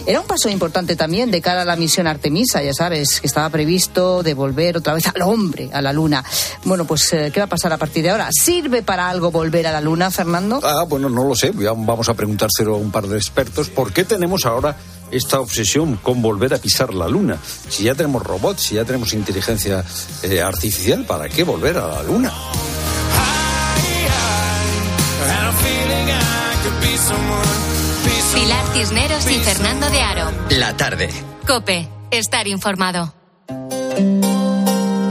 Era 0.06 0.20
un 0.20 0.28
paso 0.28 0.50
importante 0.50 0.96
también 0.96 1.32
de 1.32 1.42
cara 1.42 1.62
a 1.62 1.66
la 1.66 1.76
misión 1.76 2.08
Artemisa, 2.08 2.62
ya 2.62 2.74
sabes, 2.74 3.22
que 3.22 3.28
estaba 3.28 3.50
previsto 3.50 4.24
devolver 4.24 4.78
otra 4.78 4.94
vez 4.94 5.08
al 5.16 5.22
hombre 5.22 5.70
a 5.72 5.82
la 5.82 5.94
Luna. 5.94 6.24
Bueno, 6.66 6.86
pues, 6.86 7.14
eh, 7.14 7.32
¿qué 7.34 7.40
va 7.40 7.46
a 7.46 7.50
pasar 7.50 7.72
a 7.74 7.78
partir 7.78 8.04
de 8.04 8.10
ahora? 8.10 8.30
¿Sirve 8.32 8.82
para 8.82 9.10
algo 9.10 9.32
volver 9.32 9.68
a 9.68 9.72
la 9.72 9.82
Luna, 9.82 10.12
Fernando? 10.12 10.60
Ah, 10.64 10.84
bueno, 10.88 11.10
no 11.10 11.24
lo 11.28 11.36
sé. 11.36 11.52
Vamos 11.52 12.10
a 12.10 12.14
preguntárselo 12.14 12.76
a 12.76 12.78
un 12.78 12.92
par 12.92 13.08
de 13.08 13.18
expertos. 13.18 13.70
¿Por 13.70 13.94
qué 13.94 14.04
tenemos 14.04 14.46
ahora 14.46 14.76
esta 15.12 15.40
obsesión 15.40 15.98
con 15.98 16.22
volver 16.22 16.54
a 16.54 16.58
pisar 16.58 16.94
la 16.94 17.08
luna? 17.08 17.38
Si 17.70 17.84
ya 17.84 17.96
tenemos 17.96 18.24
robots, 18.24 18.64
si 18.64 18.76
ya 18.76 18.84
tenemos 18.84 19.14
inteligencia 19.14 19.84
eh, 20.24 20.42
artificial, 20.42 21.06
¿para 21.06 21.30
qué 21.30 21.44
volver 21.44 21.78
a 21.78 21.88
la 21.88 22.04
luna? 22.04 22.34
Pilar 28.34 28.66
Cisneros 28.74 29.30
y 29.30 29.40
Fernando 29.40 29.90
de 29.90 30.02
Aro. 30.02 30.32
La 30.50 30.76
tarde. 30.76 31.10
Cope, 31.48 31.88
estar 32.12 32.48
informado. 32.48 33.14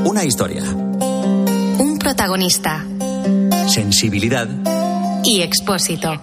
Una 0.04 0.24
historia. 0.24 0.62
Un 0.64 1.98
protagonista 1.98 2.84
Sensibilidad. 3.68 4.48
y 5.24 5.42
expósito. 5.42 6.20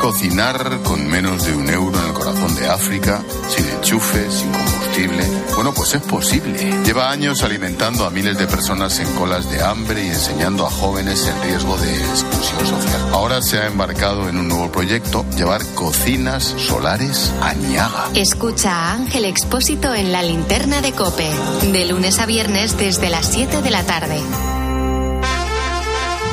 Cocinar 0.00 0.80
con 0.84 1.08
menos 1.08 1.44
de 1.46 1.54
un 1.54 1.68
euro 1.70 2.09
corazón 2.30 2.54
de 2.54 2.68
África, 2.68 3.22
sin 3.48 3.68
enchufe, 3.68 4.30
sin 4.30 4.52
combustible. 4.52 5.24
Bueno, 5.54 5.72
pues 5.74 5.94
es 5.94 6.02
posible. 6.02 6.82
Lleva 6.84 7.10
años 7.10 7.42
alimentando 7.42 8.04
a 8.06 8.10
miles 8.10 8.38
de 8.38 8.46
personas 8.46 8.98
en 9.00 9.12
colas 9.14 9.50
de 9.50 9.62
hambre 9.62 10.04
y 10.04 10.08
enseñando 10.08 10.66
a 10.66 10.70
jóvenes 10.70 11.26
en 11.26 11.42
riesgo 11.42 11.76
de 11.78 11.96
exclusión 11.96 12.66
social. 12.66 13.00
Ahora 13.12 13.42
se 13.42 13.58
ha 13.58 13.66
embarcado 13.66 14.28
en 14.28 14.36
un 14.36 14.48
nuevo 14.48 14.70
proyecto, 14.70 15.24
llevar 15.36 15.64
cocinas 15.74 16.44
solares 16.44 17.32
a 17.40 17.54
Niaga. 17.54 18.10
Escucha 18.14 18.70
a 18.70 18.92
Ángel 18.94 19.24
Expósito 19.24 19.94
en 19.94 20.12
la 20.12 20.22
linterna 20.22 20.80
de 20.82 20.92
Cope, 20.92 21.28
de 21.72 21.84
lunes 21.86 22.18
a 22.20 22.26
viernes 22.26 22.76
desde 22.76 23.10
las 23.10 23.26
7 23.26 23.62
de 23.62 23.70
la 23.70 23.82
tarde. 23.84 24.20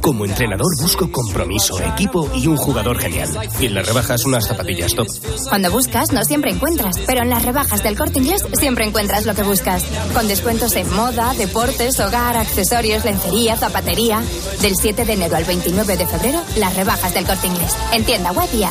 Como 0.00 0.24
entrenador 0.24 0.66
busco 0.80 1.12
compromiso, 1.12 1.80
equipo 1.80 2.28
y 2.34 2.48
un 2.48 2.56
jugador 2.56 2.98
genial. 2.98 3.30
Y 3.60 3.66
en 3.66 3.74
las 3.74 3.86
rebajas 3.86 4.24
unas 4.24 4.48
zapatillas 4.48 4.92
top. 4.96 5.06
Cuando 5.48 5.70
buscas, 5.70 6.10
no 6.10 6.24
siempre 6.24 6.50
encuentras, 6.50 6.98
pero 7.06 7.22
en 7.22 7.30
las 7.30 7.44
rebajas 7.44 7.80
del 7.84 7.96
corte 7.96 8.18
inglés 8.18 8.44
siempre 8.58 8.84
encuentras 8.84 9.26
lo 9.26 9.34
que 9.36 9.44
buscas. 9.44 9.84
Con 10.12 10.26
descuentos 10.26 10.74
en 10.74 10.92
moda, 10.92 11.32
deportes, 11.34 12.00
hogar, 12.00 12.36
accesorios, 12.36 13.04
lencería, 13.04 13.56
zapatería. 13.56 14.20
Del 14.60 14.74
7 14.74 15.04
de 15.04 15.12
enero 15.12 15.36
al 15.36 15.44
29 15.44 15.98
de 15.98 16.06
febrero, 16.08 16.42
las 16.56 16.74
rebajas 16.74 17.14
del 17.14 17.24
corte 17.24 17.46
inglés. 17.46 17.76
En 17.92 18.04
tienda 18.04 18.32
web 18.32 18.48
y. 18.52 18.64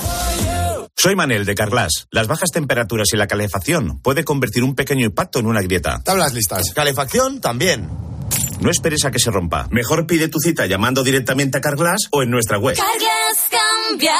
Soy 0.97 1.15
Manel 1.15 1.45
de 1.45 1.55
Carglass. 1.55 2.07
Las 2.11 2.27
bajas 2.27 2.51
temperaturas 2.51 3.07
y 3.13 3.15
la 3.15 3.27
calefacción 3.27 4.01
puede 4.01 4.25
convertir 4.25 4.65
un 4.65 4.75
pequeño 4.75 5.05
impacto 5.05 5.39
en 5.39 5.45
una 5.45 5.61
grieta. 5.61 6.01
Tablas 6.03 6.33
listas. 6.33 6.73
Calefacción 6.73 7.39
también. 7.39 7.89
No 8.63 8.71
esperes 8.71 9.03
a 9.03 9.11
que 9.11 9.19
se 9.19 9.29
rompa. 9.29 9.67
Mejor 9.71 10.07
pide 10.07 10.29
tu 10.29 10.39
cita 10.39 10.65
llamando 10.65 11.03
directamente 11.03 11.57
a 11.57 11.61
Carglass 11.61 12.07
o 12.11 12.23
en 12.23 12.29
nuestra 12.29 12.57
web. 12.57 12.77
Carglass 12.77 13.49
cambia, 13.51 14.15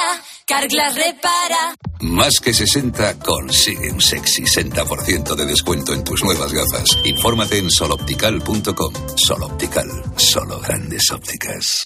Carglass 0.46 0.96
repara. 0.96 1.76
Más 2.02 2.42
que 2.42 2.54
60 2.54 3.20
consigue 3.20 3.90
un 3.90 4.02
sexy 4.02 4.44
60% 4.44 5.36
de 5.36 5.46
descuento 5.46 5.94
en 5.94 6.04
tus 6.04 6.22
nuevas 6.26 6.52
gafas. 6.52 7.00
Infórmate 7.06 7.58
en 7.58 7.70
soloptical.com. 7.70 8.94
Soloptical, 9.16 9.88
solo 10.18 10.60
grandes 10.60 11.10
ópticas. 11.12 11.86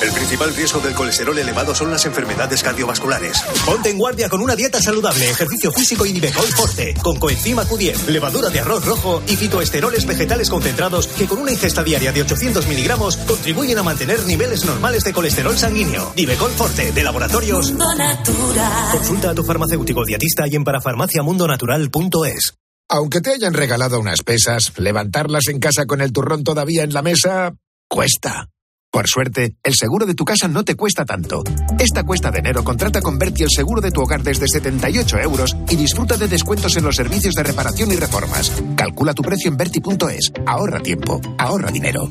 El 0.00 0.12
principal 0.12 0.54
riesgo 0.54 0.80
del 0.80 0.94
colesterol 0.94 1.36
elevado 1.36 1.74
son 1.74 1.90
las 1.90 2.06
enfermedades 2.06 2.62
cardiovasculares. 2.62 3.42
Ponte 3.66 3.90
en 3.90 3.98
guardia 3.98 4.28
con 4.28 4.40
una 4.40 4.54
dieta 4.54 4.80
saludable, 4.80 5.28
ejercicio 5.28 5.72
físico 5.72 6.06
y 6.06 6.12
Nivecol 6.12 6.46
Forte, 6.46 6.94
con 7.02 7.18
coenzima 7.18 7.64
Q10, 7.64 8.06
levadura 8.06 8.48
de 8.48 8.60
arroz 8.60 8.84
rojo 8.84 9.22
y 9.26 9.34
fitoesteroles 9.36 10.06
vegetales 10.06 10.50
concentrados 10.50 11.08
que 11.08 11.26
con 11.26 11.40
una 11.40 11.50
ingesta 11.50 11.82
diaria 11.82 12.12
de 12.12 12.22
800 12.22 12.68
miligramos 12.68 13.16
contribuyen 13.16 13.78
a 13.78 13.82
mantener 13.82 14.24
niveles 14.24 14.64
normales 14.64 15.02
de 15.02 15.12
colesterol 15.12 15.58
sanguíneo. 15.58 16.12
Nivecol 16.16 16.52
Forte, 16.52 16.92
de 16.92 17.02
laboratorios. 17.02 17.74
Consulta 18.92 19.30
a 19.30 19.34
tu 19.34 19.42
farmacéutico 19.42 20.04
dietista 20.04 20.46
y 20.46 20.54
en 20.54 20.62
parafarmaciamundonatural.es. 20.62 22.54
Aunque 22.88 23.20
te 23.20 23.32
hayan 23.32 23.52
regalado 23.52 23.98
unas 23.98 24.22
pesas, 24.22 24.72
levantarlas 24.78 25.48
en 25.48 25.58
casa 25.58 25.86
con 25.86 26.00
el 26.00 26.12
turrón 26.12 26.44
todavía 26.44 26.84
en 26.84 26.94
la 26.94 27.02
mesa 27.02 27.54
cuesta. 27.88 28.48
Por 28.98 29.06
suerte, 29.06 29.54
el 29.62 29.74
seguro 29.74 30.06
de 30.06 30.14
tu 30.16 30.24
casa 30.24 30.48
no 30.48 30.64
te 30.64 30.74
cuesta 30.74 31.04
tanto. 31.04 31.44
Esta 31.78 32.02
cuesta 32.02 32.32
de 32.32 32.40
enero 32.40 32.64
contrata 32.64 33.00
con 33.00 33.16
Berti 33.16 33.44
el 33.44 33.48
seguro 33.48 33.80
de 33.80 33.92
tu 33.92 34.00
hogar 34.00 34.24
desde 34.24 34.48
78 34.48 35.20
euros 35.20 35.56
y 35.70 35.76
disfruta 35.76 36.16
de 36.16 36.26
descuentos 36.26 36.76
en 36.76 36.82
los 36.82 36.96
servicios 36.96 37.34
de 37.34 37.44
reparación 37.44 37.92
y 37.92 37.94
reformas. 37.94 38.50
Calcula 38.76 39.14
tu 39.14 39.22
precio 39.22 39.52
en 39.52 39.56
Berti.es. 39.56 40.32
Ahorra 40.44 40.80
tiempo, 40.80 41.20
ahorra 41.38 41.70
dinero. 41.70 42.10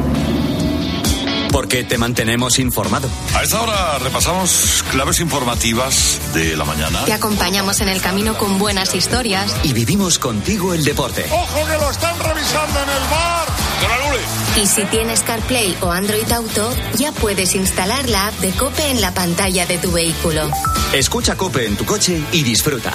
Porque 1.51 1.83
te 1.83 1.97
mantenemos 1.97 2.59
informado. 2.59 3.09
A 3.35 3.43
esta 3.43 3.61
hora 3.61 3.99
repasamos 3.99 4.83
claves 4.91 5.19
informativas 5.19 6.19
de 6.33 6.55
la 6.55 6.65
mañana. 6.65 7.05
Te 7.05 7.13
acompañamos 7.13 7.81
en 7.81 7.89
el 7.89 8.01
camino 8.01 8.37
con 8.37 8.57
buenas 8.57 8.95
historias. 8.95 9.53
Y 9.63 9.73
vivimos 9.73 10.19
contigo 10.19 10.73
el 10.73 10.83
deporte. 10.83 11.25
¡Ojo 11.31 11.65
que 11.65 11.77
lo 11.77 11.91
están 11.91 12.17
revisando 12.19 12.79
en 12.79 12.89
el 12.89 13.09
bar! 13.09 13.61
Y 14.61 14.67
si 14.67 14.83
tienes 14.85 15.21
CarPlay 15.21 15.77
o 15.81 15.91
Android 15.91 16.29
Auto, 16.31 16.73
ya 16.95 17.11
puedes 17.13 17.55
instalar 17.55 18.09
la 18.09 18.27
app 18.27 18.35
de 18.39 18.51
Cope 18.51 18.89
en 18.89 19.01
la 19.01 19.13
pantalla 19.13 19.65
de 19.65 19.77
tu 19.77 19.91
vehículo. 19.91 20.49
Escucha 20.93 21.35
Cope 21.35 21.65
en 21.65 21.77
tu 21.77 21.85
coche 21.85 22.21
y 22.31 22.43
disfruta. 22.43 22.93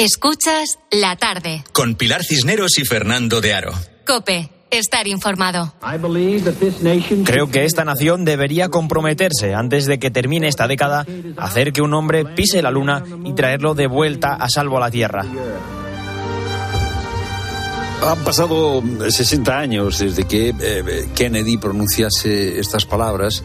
Escuchas 0.00 0.78
la 0.90 1.14
tarde. 1.16 1.62
Con 1.74 1.94
Pilar 1.94 2.24
Cisneros 2.24 2.78
y 2.78 2.86
Fernando 2.86 3.42
de 3.42 3.52
Aro. 3.52 3.74
Cope, 4.06 4.48
estar 4.70 5.06
informado. 5.06 5.74
Creo 7.26 7.50
que 7.50 7.66
esta 7.66 7.84
nación 7.84 8.24
debería 8.24 8.70
comprometerse, 8.70 9.52
antes 9.52 9.84
de 9.84 9.98
que 9.98 10.10
termine 10.10 10.48
esta 10.48 10.66
década, 10.66 11.04
a 11.36 11.44
hacer 11.44 11.74
que 11.74 11.82
un 11.82 11.92
hombre 11.92 12.24
pise 12.24 12.62
la 12.62 12.70
luna 12.70 13.04
y 13.26 13.34
traerlo 13.34 13.74
de 13.74 13.88
vuelta 13.88 14.36
a 14.36 14.48
salvo 14.48 14.78
a 14.78 14.80
la 14.80 14.90
Tierra. 14.90 15.22
Han 18.02 18.24
pasado 18.24 18.82
60 19.06 19.58
años 19.58 19.98
desde 19.98 20.24
que 20.24 20.54
eh, 20.58 21.08
Kennedy 21.14 21.58
pronunciase 21.58 22.58
estas 22.58 22.86
palabras 22.86 23.44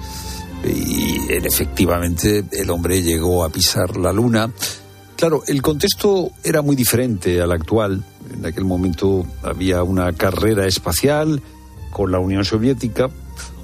y 0.63 1.17
efectivamente 1.33 2.45
el 2.49 2.69
hombre 2.69 3.01
llegó 3.01 3.43
a 3.43 3.49
pisar 3.49 3.97
la 3.97 4.13
luna. 4.13 4.49
Claro, 5.15 5.43
el 5.47 5.61
contexto 5.61 6.31
era 6.43 6.61
muy 6.61 6.75
diferente 6.75 7.41
al 7.41 7.51
actual. 7.51 8.03
En 8.33 8.45
aquel 8.45 8.65
momento 8.65 9.25
había 9.43 9.81
una 9.83 10.11
carrera 10.13 10.67
espacial 10.67 11.41
con 11.91 12.11
la 12.11 12.19
Unión 12.19 12.43
Soviética. 12.43 13.09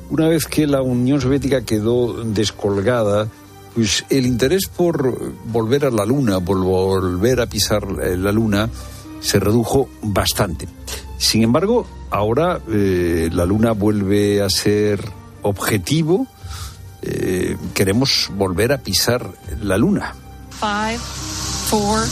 Una 0.09 0.27
vez 0.27 0.45
que 0.45 0.67
la 0.67 0.81
Unión 0.81 1.19
Soviética 1.19 1.65
quedó 1.65 2.23
descolgada, 2.23 3.27
pues 3.75 4.05
el 4.09 4.25
interés 4.25 4.67
por 4.67 5.33
volver 5.45 5.85
a 5.85 5.91
la 5.91 6.05
Luna, 6.05 6.39
por 6.39 6.57
volver 6.59 7.41
a 7.41 7.47
pisar 7.47 7.85
la 7.87 8.31
Luna, 8.31 8.69
se 9.19 9.39
redujo 9.39 9.89
bastante. 10.01 10.67
Sin 11.17 11.43
embargo, 11.43 11.85
ahora 12.09 12.59
eh, 12.69 13.29
la 13.31 13.45
Luna 13.45 13.73
vuelve 13.73 14.41
a 14.41 14.49
ser 14.49 14.99
objetivo. 15.41 16.27
Eh, 17.01 17.57
queremos 17.73 18.29
volver 18.35 18.73
a 18.73 18.79
pisar 18.79 19.29
la 19.61 19.77
Luna. 19.77 20.15
Five, 20.59 20.99
four, 21.71 22.03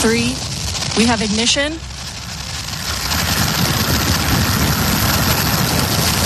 three. 0.00 0.32
We 0.96 1.04
have 1.04 1.20
ignition. 1.20 1.74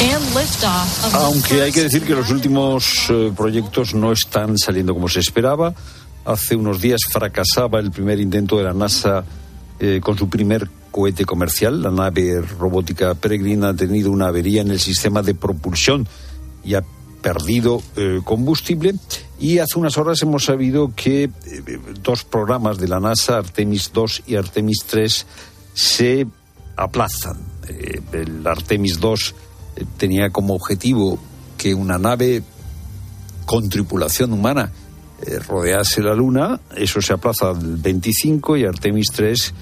And 0.01 0.22
liftoff 0.33 1.05
of 1.05 1.11
the 1.11 1.18
Aunque 1.18 1.62
hay 1.62 1.72
que 1.72 1.83
decir 1.83 2.05
que 2.05 2.14
los 2.14 2.31
últimos 2.31 3.09
eh, 3.11 3.33
proyectos 3.37 3.95
no 3.95 4.12
están 4.12 4.57
saliendo 4.59 4.95
como 4.95 5.09
se 5.09 5.18
esperaba. 5.18 5.74
Hace 6.24 6.55
unos 6.55 6.81
días 6.81 7.01
fracasaba 7.11 7.81
el 7.81 7.91
primer 7.91 8.20
intento 8.20 8.57
de 8.59 8.62
la 8.62 8.74
NASA 8.74 9.24
eh, 9.81 9.99
con 10.01 10.16
su 10.16 10.29
primer 10.29 10.70
cohete 10.93 11.24
comercial. 11.24 11.83
La 11.83 11.91
nave 11.91 12.41
robótica 12.41 13.12
Peregrine 13.16 13.66
ha 13.66 13.74
tenido 13.74 14.12
una 14.12 14.29
avería 14.29 14.62
en 14.62 14.70
el 14.70 14.79
sistema 14.79 15.22
de 15.22 15.35
propulsión 15.35 16.07
y 16.62 16.74
ha 16.74 16.85
perdido 17.22 17.83
eh, 17.97 18.20
combustible. 18.22 18.95
Y 19.39 19.59
hace 19.59 19.78
unas 19.78 19.97
horas 19.99 20.20
hemos 20.22 20.45
sabido 20.45 20.93
que 20.95 21.24
eh, 21.24 21.30
dos 22.03 22.24
programas 22.24 22.78
de 22.78 22.89
la 22.89 22.99
NASA, 22.99 23.39
Artemis 23.39 23.93
2 23.93 24.24
y 24.26 24.36
Artemis 24.36 24.78
3, 24.86 25.26
se 25.74 26.26
aplazan. 26.76 27.39
Eh, 27.68 28.01
el 28.12 28.47
Artemis 28.47 28.99
2 28.99 29.34
eh, 29.76 29.84
tenía 29.97 30.30
como 30.30 30.55
objetivo 30.55 31.18
que 31.57 31.74
una 31.74 31.99
nave 31.99 32.43
con 33.45 33.68
tripulación 33.68 34.32
humana 34.32 34.72
rodease 35.49 36.01
la 36.01 36.14
Luna, 36.14 36.61
eso 36.76 37.03
se 37.03 37.12
aplaza 37.12 37.51
al 37.51 37.76
25 37.78 38.57
y 38.57 38.64
Artemis 38.64 39.09
3 39.11 39.55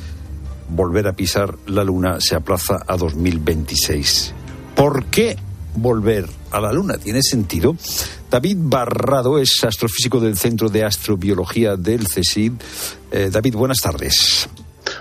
volver 0.68 1.07
a 1.07 1.14
pisar 1.14 1.57
la 1.66 1.85
Luna 1.85 2.18
se 2.20 2.35
aplaza 2.35 2.79
a 2.87 2.97
2026. 2.97 4.35
¿Por 4.74 5.07
qué 5.07 5.37
volver 5.74 6.29
a 6.51 6.61
la 6.61 6.72
Luna? 6.72 6.99
¿Tiene 6.99 7.22
sentido? 7.22 7.77
David 8.31 8.57
Barrado 8.61 9.39
es 9.39 9.62
astrofísico 9.64 10.20
del 10.20 10.37
Centro 10.37 10.68
de 10.68 10.85
Astrobiología 10.85 11.77
del 11.77 12.07
CSIC. 12.09 12.53
Eh, 13.12 13.31
David, 13.33 13.55
buenas 13.55 13.79
tardes. 13.81 14.49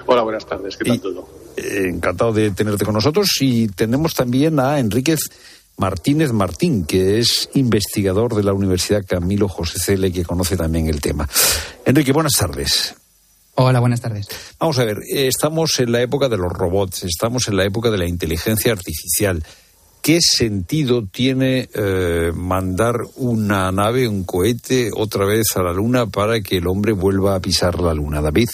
Hola, 0.06 0.22
buenas 0.22 0.46
tardes. 0.46 0.78
¿Qué 0.78 0.86
tal 0.86 0.96
Y- 0.96 1.00
todo? 1.00 1.28
Eh, 1.58 1.88
encantado 1.90 2.34
de 2.34 2.52
tenerte 2.52 2.84
con 2.86 2.94
nosotros 2.94 3.30
y 3.40 3.68
tenemos 3.70 4.14
también 4.14 4.60
a 4.60 4.78
Enríquez 4.80 5.30
Martínez 5.78 6.32
Martín, 6.34 6.86
que 6.86 7.20
es 7.20 7.50
investigador 7.54 8.36
de 8.36 8.44
la 8.44 8.54
Universidad 8.54 9.06
Camilo 9.08 9.48
José 9.48 9.80
Cele, 9.80 10.12
que 10.12 10.24
conoce 10.26 10.58
también 10.58 10.88
el 10.88 11.00
tema. 11.02 11.28
Enrique, 11.86 12.12
buenas 12.12 12.34
tardes. 12.34 12.96
Hola, 13.56 13.80
buenas 13.80 14.02
tardes. 14.02 14.28
Vamos 14.60 14.78
a 14.80 14.84
ver, 14.84 14.98
eh, 15.10 15.28
estamos 15.28 15.80
en 15.80 15.94
la 15.94 16.02
época 16.02 16.28
de 16.28 16.36
los 16.38 16.52
robots, 16.52 17.04
estamos 17.04 17.48
en 17.48 17.56
la 17.56 17.64
época 17.64 17.90
de 17.90 17.98
la 18.00 18.06
inteligencia 18.06 18.74
artificial. 18.74 19.42
¿Qué 20.06 20.20
sentido 20.22 21.08
tiene 21.12 21.68
eh, 21.74 22.32
mandar 22.32 22.98
una 23.16 23.72
nave, 23.72 24.08
un 24.08 24.24
cohete, 24.24 24.92
otra 24.96 25.26
vez 25.26 25.48
a 25.56 25.64
la 25.64 25.74
Luna 25.74 26.06
para 26.06 26.42
que 26.42 26.58
el 26.58 26.68
hombre 26.68 26.92
vuelva 26.92 27.34
a 27.34 27.40
pisar 27.40 27.80
la 27.82 27.92
Luna, 27.92 28.22
David? 28.22 28.50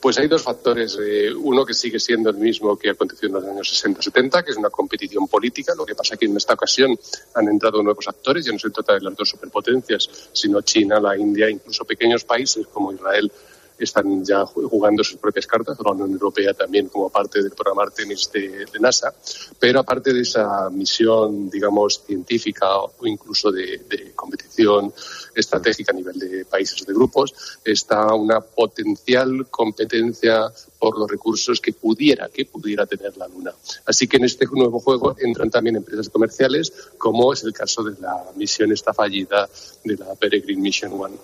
Pues 0.00 0.16
hay 0.18 0.28
dos 0.28 0.42
factores. 0.42 0.96
eh, 1.04 1.34
uno 1.34 1.66
que 1.66 1.74
sigue 1.74 1.98
siendo 1.98 2.30
el 2.30 2.36
mismo 2.36 2.78
que 2.78 2.90
aconteció 2.90 3.26
en 3.26 3.34
los 3.34 3.44
años 3.46 3.84
60-70, 3.84 4.44
que 4.44 4.52
es 4.52 4.56
una 4.56 4.70
competición 4.70 5.26
política. 5.26 5.74
Lo 5.76 5.84
que 5.84 5.96
pasa 5.96 6.14
es 6.14 6.20
que 6.20 6.26
en 6.26 6.36
esta 6.36 6.54
ocasión 6.54 6.96
han 7.34 7.48
entrado 7.48 7.82
nuevos 7.82 8.06
actores. 8.06 8.44
Ya 8.44 8.52
no 8.52 8.60
se 8.60 8.70
trata 8.70 8.94
de 8.94 9.00
las 9.00 9.16
dos 9.16 9.28
superpotencias, 9.28 10.08
sino 10.32 10.60
China, 10.60 11.00
la 11.00 11.18
India, 11.18 11.50
incluso 11.50 11.84
pequeños 11.84 12.22
países 12.22 12.64
como 12.68 12.92
Israel 12.92 13.32
están 13.78 14.24
ya 14.24 14.44
ju- 14.44 14.68
jugando 14.68 15.04
sus 15.04 15.18
propias 15.18 15.46
cartas, 15.46 15.76
la 15.84 15.92
Unión 15.92 16.10
Europea 16.12 16.54
también 16.54 16.88
como 16.88 17.10
parte 17.10 17.42
del 17.42 17.52
programa 17.52 17.82
Artemis 17.82 18.30
de, 18.32 18.66
de 18.72 18.80
NASA, 18.80 19.14
pero 19.58 19.80
aparte 19.80 20.12
de 20.12 20.22
esa 20.22 20.70
misión, 20.70 21.50
digamos, 21.50 22.02
científica 22.06 22.78
o 22.78 23.06
incluso 23.06 23.52
de 23.52 24.12
competición 24.14 24.92
estratégica 25.34 25.92
a 25.92 25.96
nivel 25.96 26.18
de 26.18 26.44
países 26.46 26.80
o 26.82 26.84
de 26.84 26.94
grupos, 26.94 27.34
está 27.64 28.14
una 28.14 28.40
potencial 28.40 29.46
competencia 29.50 30.50
por 30.78 30.98
los 30.98 31.10
recursos 31.10 31.60
que 31.60 31.72
pudiera, 31.72 32.28
que 32.28 32.44
pudiera 32.46 32.86
tener 32.86 33.16
la 33.16 33.28
Luna. 33.28 33.52
Así 33.84 34.06
que 34.06 34.16
en 34.16 34.24
este 34.24 34.46
nuevo 34.52 34.80
juego 34.80 35.14
entran 35.18 35.50
también 35.50 35.76
empresas 35.76 36.08
comerciales, 36.08 36.72
como 36.98 37.32
es 37.32 37.42
el 37.44 37.52
caso 37.52 37.82
de 37.82 38.00
la 38.00 38.24
misión 38.36 38.72
esta 38.72 38.94
fallida 38.94 39.48
de 39.84 39.96
la 39.96 40.14
Peregrine 40.14 40.62
Mission 40.62 40.92
One. 40.98 41.16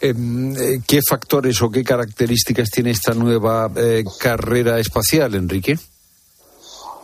Em, 0.00 0.56
eh, 0.56 0.80
¿Qué 0.86 1.00
factores 1.06 1.60
o 1.60 1.70
qué 1.70 1.82
características 1.82 2.70
tiene 2.70 2.90
esta 2.90 3.14
nueva 3.14 3.70
eh, 3.76 4.04
carrera 4.20 4.78
espacial, 4.78 5.34
Enrique? 5.34 5.78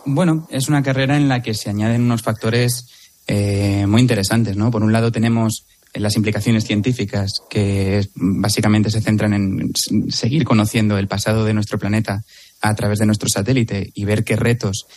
Bueno, 0.05 0.47
es 0.49 0.69
una 0.69 0.81
carrera 0.81 1.17
en 1.17 1.27
la 1.27 1.41
que 1.41 1.53
se 1.53 1.69
añaden 1.69 2.03
unos 2.03 2.21
factores 2.21 2.87
eh, 3.27 3.85
muy 3.87 4.01
interesantes, 4.01 4.55
¿no? 4.55 4.71
Por 4.71 4.83
un 4.83 4.93
lado 4.93 5.11
tenemos 5.11 5.65
las 5.93 6.15
implicaciones 6.15 6.65
científicas 6.65 7.31
que 7.49 8.07
básicamente 8.15 8.91
se 8.91 9.01
centran 9.01 9.33
en 9.33 9.71
seguir 10.09 10.43
conociendo 10.43 10.97
el 10.97 11.07
pasado 11.07 11.45
de 11.45 11.53
nuestro 11.53 11.79
planeta 11.79 12.21
a 12.61 12.75
través 12.75 12.99
de 12.99 13.05
nuestro 13.05 13.29
satélite 13.29 13.91
y 13.93 14.03
ver 14.03 14.23
qué 14.23 14.35
retos 14.35 14.87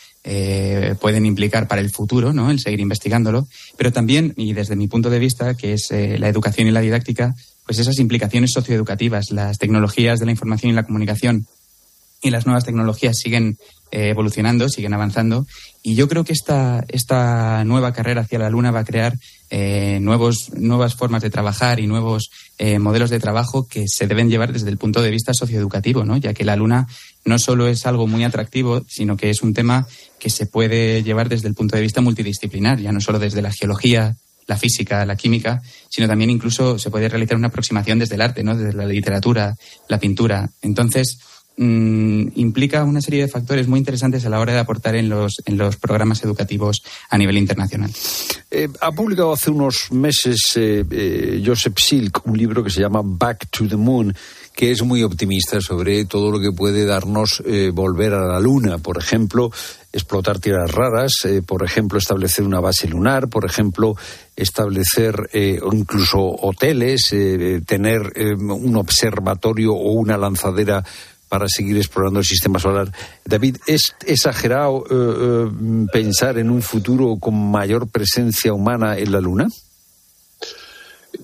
pueden 1.01 1.25
implicar 1.25 1.69
para 1.69 1.81
el 1.81 1.91
futuro, 1.91 2.35
¿no? 2.35 2.51
El 2.51 2.59
seguir 2.59 2.81
investigándolo. 2.81 3.49
Pero 3.79 3.93
también, 3.93 4.35
y 4.37 4.53
desde 4.53 4.77
mi 4.77 4.89
punto 4.89 5.09
de 5.09 5.21
vista, 5.21 5.55
que 5.55 5.73
es 5.73 5.89
la 5.91 6.29
educación 6.29 6.67
y 6.67 6.73
la 6.73 6.81
didáctica, 6.81 7.35
pues 7.69 7.81
esas 7.81 7.99
implicaciones 7.99 8.53
socioeducativas, 8.55 9.31
las 9.31 9.59
tecnologías 9.59 10.19
de 10.19 10.25
la 10.25 10.31
información 10.31 10.73
y 10.73 10.75
la 10.75 10.85
comunicación 10.85 11.47
y 12.23 12.31
las 12.31 12.47
nuevas 12.47 12.65
tecnologías 12.65 13.19
siguen 13.19 13.59
eh, 13.91 14.09
evolucionando, 14.09 14.71
siguen 14.71 14.95
avanzando. 14.95 15.47
Y 15.83 15.95
yo 15.95 16.09
creo 16.09 16.25
que 16.25 16.33
esta, 16.33 16.83
esta 16.89 17.63
nueva 17.65 17.93
carrera 17.93 18.23
hacia 18.23 18.39
la 18.39 18.49
Luna 18.49 18.71
va 18.71 18.81
a 18.81 18.85
crear 18.87 19.19
eh, 19.51 19.99
nuevos, 20.01 20.51
nuevas 20.57 20.95
formas 20.95 21.21
de 21.21 21.29
trabajar 21.29 21.79
y 21.79 21.87
nuevos 21.87 22.31
eh, 22.57 22.79
modelos 22.79 23.11
de 23.11 23.21
trabajo 23.21 23.67
que 23.69 23.85
se 23.87 24.07
deben 24.07 24.31
llevar 24.31 24.51
desde 24.55 24.71
el 24.71 24.79
punto 24.79 25.03
de 25.03 25.11
vista 25.11 25.35
socioeducativo, 25.35 26.07
¿no? 26.07 26.17
ya 26.17 26.33
que 26.33 26.47
la 26.47 26.57
Luna 26.57 26.89
no 27.27 27.39
solo 27.39 27.69
es 27.69 27.85
algo 27.85 28.07
muy 28.07 28.25
atractivo, 28.25 28.83
sino 28.89 29.19
que 29.19 29.29
es 29.29 29.43
un 29.43 29.53
tema 29.53 29.87
que 30.19 30.31
se 30.31 30.47
puede 30.47 31.03
llevar 31.03 31.29
desde 31.29 31.49
el 31.49 31.55
punto 31.55 31.77
de 31.77 31.83
vista 31.83 32.01
multidisciplinar, 32.01 32.81
ya 32.81 32.93
no 32.93 33.03
solo 33.03 33.19
desde 33.19 33.43
la 33.43 33.53
geología, 33.53 34.17
la 34.49 34.57
física, 34.57 35.05
la 35.07 35.15
química, 35.15 35.63
sino 35.89 36.09
también 36.09 36.31
incluso 36.31 36.79
se 36.79 36.91
puede 36.91 37.09
realizar 37.09 37.37
una 37.37 37.49
aproximación 37.49 38.01
desde 38.01 38.17
el 38.17 38.23
arte, 38.23 38.43
¿no? 38.43 38.57
desde 38.57 38.77
la 38.77 38.87
literatura, 38.87 39.55
la 39.89 40.01
pintura. 40.01 40.49
Entonces, 40.63 41.19
mm, 41.59 42.29
implica 42.37 42.83
una 42.83 43.03
serie 43.03 43.23
de 43.23 43.29
factores 43.29 43.69
muy 43.69 43.79
interesantes 43.79 44.25
a 44.25 44.31
la 44.31 44.41
hora 44.41 44.55
de 44.55 44.59
aportar 44.59 44.97
en 44.97 45.11
los, 45.11 45.37
en 45.45 45.59
los 45.59 45.77
programas 45.77 46.25
educativos 46.25 46.83
a 47.11 47.19
nivel 47.19 47.37
internacional. 47.37 47.91
Eh, 48.51 48.69
ha 48.81 48.91
publicado 48.91 49.35
hace 49.35 49.51
unos 49.51 49.93
meses 49.93 50.57
eh, 50.57 50.83
eh, 50.91 51.43
Joseph 51.45 51.79
Silk 51.79 52.23
un 52.27 52.39
libro 52.39 52.65
que 52.65 52.71
se 52.71 52.81
llama 52.81 53.03
Back 53.05 53.49
to 53.51 53.69
the 53.69 53.77
Moon 53.77 54.15
que 54.57 54.71
es 54.71 54.83
muy 54.83 55.03
optimista 55.03 55.61
sobre 55.61 56.07
todo 56.07 56.33
lo 56.33 56.41
que 56.41 56.51
puede 56.51 56.85
darnos 56.85 57.41
volver 57.73 58.13
a 58.13 58.27
la 58.27 58.41
Luna, 58.41 58.79
por 58.79 58.99
ejemplo, 58.99 59.53
explotar 59.93 60.39
tierras 60.39 60.71
raras, 60.71 61.13
eh, 61.25 61.43
por 61.43 61.65
ejemplo, 61.65 61.99
establecer 61.99 62.45
una 62.45 62.61
base 62.61 62.89
lunar, 62.89 63.29
por 63.29 63.45
ejemplo, 63.45 63.95
establecer 64.37 65.31
eh, 65.33 65.59
incluso 65.73 66.19
hoteles, 66.21 67.13
eh, 67.13 67.61
tener 67.67 68.13
un 68.39 68.77
observatorio 68.77 69.73
o 69.73 69.93
una 69.93 70.17
lanzadera 70.17 70.85
para 71.29 71.47
seguir 71.49 71.77
explorando 71.77 72.21
el 72.21 72.25
sistema 72.25 72.59
solar. 72.59 72.91
David, 73.25 73.57
¿es 73.67 73.95
exagerado 74.07 74.85
pensar 75.93 76.39
en 76.39 76.51
un 76.51 76.63
futuro 76.63 77.17
con 77.21 77.51
mayor 77.51 77.89
presencia 77.89 78.55
humana 78.55 78.97
en 78.97 79.13
la 79.13 79.21
Luna? 79.21 79.49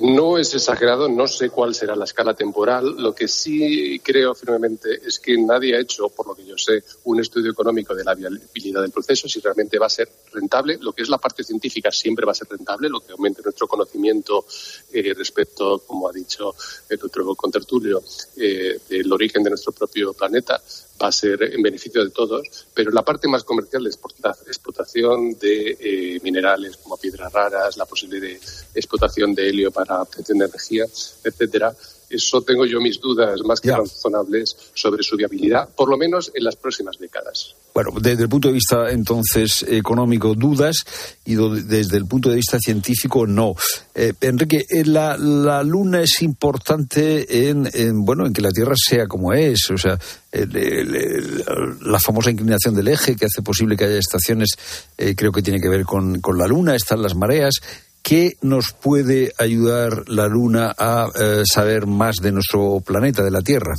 No 0.00 0.38
es 0.38 0.52
exagerado, 0.52 1.08
no 1.08 1.28
sé 1.28 1.50
cuál 1.50 1.72
será 1.72 1.94
la 1.94 2.04
escala 2.04 2.34
temporal. 2.34 2.96
Lo 2.98 3.14
que 3.14 3.28
sí 3.28 4.00
creo 4.02 4.34
firmemente 4.34 5.00
es 5.06 5.20
que 5.20 5.36
nadie 5.38 5.76
ha 5.76 5.80
hecho, 5.80 6.08
por 6.08 6.26
lo 6.26 6.34
que 6.34 6.44
yo 6.44 6.58
sé, 6.58 6.82
un 7.04 7.20
estudio 7.20 7.52
económico 7.52 7.94
de 7.94 8.02
la 8.02 8.14
viabilidad 8.14 8.82
del 8.82 8.90
proceso, 8.90 9.28
si 9.28 9.38
realmente 9.40 9.78
va 9.78 9.86
a 9.86 9.90
ser 9.90 10.08
rentable. 10.32 10.78
Lo 10.80 10.92
que 10.92 11.02
es 11.02 11.08
la 11.08 11.18
parte 11.18 11.44
científica 11.44 11.92
siempre 11.92 12.26
va 12.26 12.32
a 12.32 12.34
ser 12.34 12.48
rentable, 12.48 12.88
lo 12.88 13.00
que 13.00 13.12
aumente 13.12 13.42
nuestro 13.42 13.68
conocimiento 13.68 14.44
eh, 14.92 15.14
respecto, 15.14 15.84
como 15.86 16.08
ha 16.08 16.12
dicho 16.12 16.54
el 16.88 16.98
otro 17.00 17.34
contertulio, 17.36 18.02
eh, 18.36 18.80
del 18.88 19.12
origen 19.12 19.44
de 19.44 19.50
nuestro 19.50 19.72
propio 19.72 20.12
planeta 20.12 20.60
va 21.02 21.08
a 21.08 21.12
ser 21.12 21.42
en 21.42 21.62
beneficio 21.62 22.04
de 22.04 22.10
todos, 22.10 22.66
pero 22.72 22.90
la 22.90 23.02
parte 23.02 23.28
más 23.28 23.44
comercial 23.44 23.84
de 23.84 23.90
explotación 23.90 25.38
de 25.38 25.76
eh, 25.78 26.20
minerales 26.22 26.76
como 26.76 26.96
piedras 26.96 27.32
raras, 27.32 27.76
la 27.76 27.86
posibilidad 27.86 28.22
de 28.22 28.40
explotación 28.74 29.34
de 29.34 29.48
helio 29.48 29.70
para 29.70 30.02
obtención 30.02 30.38
de 30.38 30.46
energía, 30.46 30.84
etcétera, 31.24 31.74
eso 32.10 32.42
tengo 32.42 32.64
yo 32.66 32.80
mis 32.80 33.00
dudas 33.00 33.40
más 33.42 33.60
que 33.60 33.72
razonables 33.72 34.56
sobre 34.74 35.02
su 35.02 35.16
viabilidad, 35.16 35.68
por 35.74 35.88
lo 35.88 35.96
menos 35.96 36.30
en 36.34 36.44
las 36.44 36.56
próximas 36.56 36.98
décadas. 36.98 37.54
Bueno, 37.74 37.90
desde 38.00 38.22
el 38.22 38.28
punto 38.28 38.46
de 38.46 38.54
vista 38.54 38.88
entonces 38.90 39.66
económico, 39.68 40.36
dudas, 40.36 40.76
y 41.24 41.34
desde 41.34 41.96
el 41.96 42.06
punto 42.06 42.30
de 42.30 42.36
vista 42.36 42.56
científico, 42.60 43.26
no. 43.26 43.56
Eh, 43.96 44.12
Enrique, 44.20 44.64
eh, 44.70 44.84
la, 44.84 45.16
Luna 45.64 46.02
es 46.02 46.22
importante 46.22 47.48
en, 47.48 47.68
bueno, 48.04 48.26
en 48.26 48.32
que 48.32 48.42
la 48.42 48.52
Tierra 48.52 48.74
sea 48.76 49.08
como 49.08 49.32
es, 49.32 49.68
o 49.72 49.76
sea, 49.76 49.98
la 50.32 51.98
famosa 51.98 52.30
inclinación 52.30 52.76
del 52.76 52.86
eje 52.86 53.16
que 53.16 53.26
hace 53.26 53.42
posible 53.42 53.76
que 53.76 53.86
haya 53.86 53.98
estaciones, 53.98 54.50
eh, 54.96 55.16
creo 55.16 55.32
que 55.32 55.42
tiene 55.42 55.60
que 55.60 55.68
ver 55.68 55.84
con, 55.84 56.20
con 56.20 56.38
la 56.38 56.46
Luna, 56.46 56.76
están 56.76 57.02
las 57.02 57.16
mareas. 57.16 57.54
¿Qué 58.02 58.36
nos 58.42 58.72
puede 58.72 59.32
ayudar 59.36 60.08
la 60.08 60.28
Luna 60.28 60.72
a 60.78 61.08
saber 61.50 61.86
más 61.86 62.16
de 62.16 62.32
nuestro 62.32 62.80
planeta, 62.84 63.24
de 63.24 63.30
la 63.30 63.40
Tierra? 63.40 63.74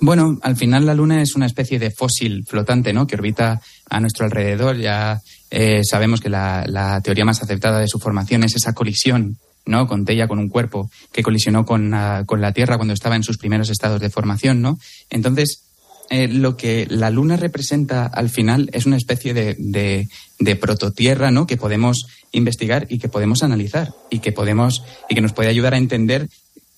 Bueno, 0.00 0.38
al 0.42 0.56
final 0.56 0.86
la 0.86 0.94
Luna 0.94 1.22
es 1.22 1.34
una 1.34 1.46
especie 1.46 1.78
de 1.78 1.90
fósil 1.90 2.44
flotante, 2.46 2.92
¿no? 2.92 3.06
Que 3.06 3.16
orbita 3.16 3.60
a 3.90 4.00
nuestro 4.00 4.26
alrededor. 4.26 4.76
Ya 4.76 5.20
eh, 5.50 5.82
sabemos 5.82 6.20
que 6.20 6.28
la, 6.28 7.00
teoría 7.02 7.24
más 7.24 7.42
aceptada 7.42 7.80
de 7.80 7.88
su 7.88 7.98
formación 7.98 8.44
es 8.44 8.54
esa 8.54 8.74
colisión, 8.74 9.38
¿no? 9.66 9.88
Con 9.88 10.04
Tella, 10.04 10.28
con 10.28 10.38
un 10.38 10.48
cuerpo 10.48 10.90
que 11.12 11.22
colisionó 11.22 11.64
con, 11.64 11.92
con 12.26 12.40
la 12.40 12.52
Tierra 12.52 12.76
cuando 12.76 12.94
estaba 12.94 13.16
en 13.16 13.24
sus 13.24 13.38
primeros 13.38 13.70
estados 13.70 14.00
de 14.00 14.10
formación, 14.10 14.62
¿no? 14.62 14.78
Entonces, 15.10 15.64
eh, 16.10 16.28
lo 16.28 16.56
que 16.56 16.86
la 16.88 17.10
Luna 17.10 17.36
representa 17.36 18.06
al 18.06 18.30
final 18.30 18.70
es 18.72 18.86
una 18.86 18.96
especie 18.96 19.34
de, 19.34 19.56
de, 19.58 20.08
de, 20.38 20.56
prototierra, 20.56 21.30
¿no? 21.30 21.46
Que 21.46 21.56
podemos 21.56 22.06
investigar 22.32 22.86
y 22.88 22.98
que 22.98 23.08
podemos 23.08 23.42
analizar 23.42 23.92
y 24.10 24.20
que 24.20 24.32
podemos 24.32 24.84
y 25.10 25.14
que 25.14 25.20
nos 25.20 25.32
puede 25.32 25.50
ayudar 25.50 25.74
a 25.74 25.78
entender 25.78 26.28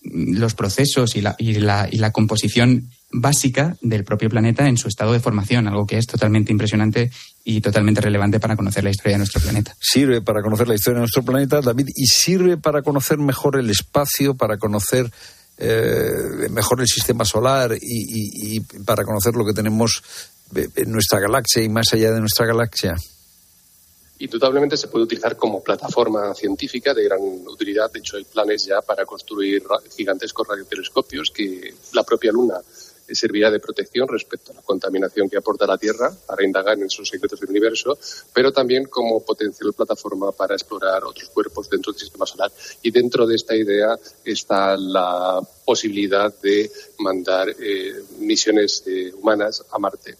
los 0.02 0.54
procesos 0.54 1.14
y 1.14 1.20
la, 1.20 1.36
y 1.38 1.54
la, 1.54 1.88
y 1.90 1.98
la 1.98 2.10
composición 2.10 2.90
básica 3.12 3.76
del 3.80 4.04
propio 4.04 4.28
planeta 4.28 4.68
en 4.68 4.76
su 4.76 4.88
estado 4.88 5.12
de 5.12 5.20
formación, 5.20 5.66
algo 5.66 5.86
que 5.86 5.98
es 5.98 6.06
totalmente 6.06 6.52
impresionante 6.52 7.10
y 7.44 7.60
totalmente 7.60 8.00
relevante 8.00 8.38
para 8.38 8.56
conocer 8.56 8.84
la 8.84 8.90
historia 8.90 9.12
de 9.12 9.18
nuestro 9.18 9.40
planeta. 9.40 9.74
Sirve 9.80 10.22
para 10.22 10.42
conocer 10.42 10.68
la 10.68 10.74
historia 10.74 10.96
de 10.96 11.00
nuestro 11.00 11.22
planeta, 11.22 11.60
David, 11.60 11.88
y 11.94 12.06
sirve 12.06 12.56
para 12.56 12.82
conocer 12.82 13.18
mejor 13.18 13.58
el 13.58 13.70
espacio, 13.70 14.34
para 14.34 14.58
conocer 14.58 15.10
eh, 15.58 16.48
mejor 16.50 16.80
el 16.80 16.86
sistema 16.86 17.24
solar 17.24 17.72
y, 17.80 18.56
y 18.56 18.60
para 18.84 19.04
conocer 19.04 19.34
lo 19.34 19.44
que 19.44 19.52
tenemos 19.52 20.02
en 20.54 20.90
nuestra 20.90 21.20
galaxia 21.20 21.62
y 21.62 21.68
más 21.68 21.92
allá 21.92 22.12
de 22.12 22.20
nuestra 22.20 22.46
galaxia 22.46 22.96
indudablemente 24.20 24.76
se 24.76 24.88
puede 24.88 25.04
utilizar 25.04 25.36
como 25.36 25.62
plataforma 25.62 26.34
científica 26.34 26.92
de 26.92 27.04
gran 27.04 27.20
utilidad. 27.20 27.90
De 27.90 28.00
hecho, 28.00 28.18
hay 28.18 28.24
planes 28.24 28.66
ya 28.66 28.82
para 28.82 29.06
construir 29.06 29.64
gigantescos 29.96 30.46
radiotelescopios 30.46 31.30
que 31.30 31.74
la 31.94 32.04
propia 32.04 32.30
Luna 32.30 32.60
servirá 33.14 33.50
de 33.50 33.60
protección 33.60 34.08
respecto 34.08 34.52
a 34.52 34.54
la 34.56 34.62
contaminación 34.62 35.28
que 35.28 35.36
aporta 35.36 35.66
la 35.66 35.78
Tierra 35.78 36.12
para 36.26 36.44
indagar 36.44 36.76
en 36.78 36.84
esos 36.84 37.08
secretos 37.08 37.40
del 37.40 37.50
universo, 37.50 37.98
pero 38.32 38.52
también 38.52 38.86
como 38.86 39.20
potencial 39.24 39.72
plataforma 39.72 40.32
para 40.32 40.54
explorar 40.54 41.04
otros 41.04 41.28
cuerpos 41.30 41.68
dentro 41.68 41.92
del 41.92 42.00
sistema 42.00 42.26
solar. 42.26 42.50
Y 42.82 42.90
dentro 42.90 43.26
de 43.26 43.36
esta 43.36 43.54
idea 43.54 43.98
está 44.24 44.76
la 44.76 45.40
posibilidad 45.64 46.32
de 46.40 46.70
mandar 46.98 47.48
eh, 47.50 47.94
misiones 48.18 48.82
eh, 48.86 49.12
humanas 49.14 49.64
a 49.70 49.78
Marte. 49.78 50.16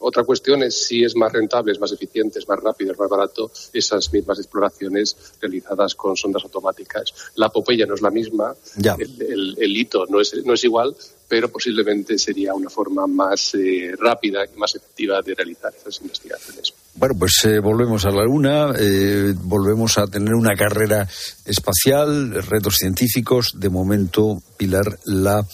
Otra 0.00 0.22
cuestión 0.22 0.62
es 0.62 0.86
si 0.86 1.04
es 1.04 1.16
más 1.16 1.32
rentable, 1.32 1.72
es 1.72 1.80
más 1.80 1.90
eficiente, 1.90 2.38
es 2.38 2.48
más 2.48 2.60
rápido, 2.60 2.92
es 2.92 2.98
más 2.98 3.08
barato 3.08 3.50
esas 3.72 4.12
mismas 4.12 4.38
exploraciones 4.38 5.16
realizadas 5.40 5.94
con 5.96 6.16
sondas 6.16 6.44
automáticas. 6.44 7.12
La 7.34 7.48
Popeya 7.48 7.84
no 7.84 7.94
es 7.94 8.02
la 8.02 8.10
misma, 8.10 8.54
el, 8.98 9.76
hito 9.76 10.06
no 10.06 10.20
es, 10.20 10.34
no 10.44 10.54
es 10.54 10.62
igual, 10.62 10.94
pero 11.28 11.50
posiblemente 11.50 12.18
sería 12.18 12.54
una 12.54 12.70
forma 12.70 13.06
más 13.06 13.54
eh, 13.54 13.92
rápida 13.98 14.40
y 14.44 14.58
más 14.58 14.74
efectiva 14.74 15.20
de 15.20 15.34
realizar 15.34 15.72
esas 15.78 16.00
investigaciones. 16.00 16.72
Bueno, 16.94 17.14
pues 17.18 17.44
eh, 17.44 17.60
volvemos 17.60 18.06
a 18.06 18.10
la 18.10 18.24
Luna, 18.24 18.72
eh, 18.78 19.34
volvemos 19.36 19.98
a 19.98 20.06
tener 20.06 20.34
una 20.34 20.56
carrera 20.56 21.06
espacial, 21.44 22.42
retos 22.42 22.76
científicos. 22.76 23.52
De 23.60 23.68
momento, 23.68 24.42
Pilar, 24.56 24.98
la 25.04 25.44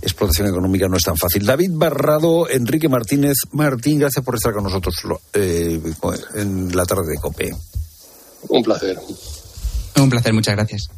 explotación 0.00 0.46
económica 0.46 0.86
no 0.88 0.96
es 0.96 1.02
tan 1.02 1.16
fácil. 1.16 1.44
David 1.44 1.72
Barrado, 1.72 2.48
Enrique 2.48 2.88
Martínez. 2.88 3.36
Martín, 3.50 3.98
gracias 3.98 4.24
por 4.24 4.36
estar 4.36 4.54
con 4.54 4.62
nosotros 4.62 4.94
en 5.34 6.76
la 6.76 6.84
tarde 6.86 7.08
de 7.08 7.16
COPE. 7.20 7.52
Un 8.48 8.62
placer. 8.62 8.98
Un 9.96 10.08
placer, 10.08 10.32
muchas 10.32 10.54
gracias. 10.54 10.88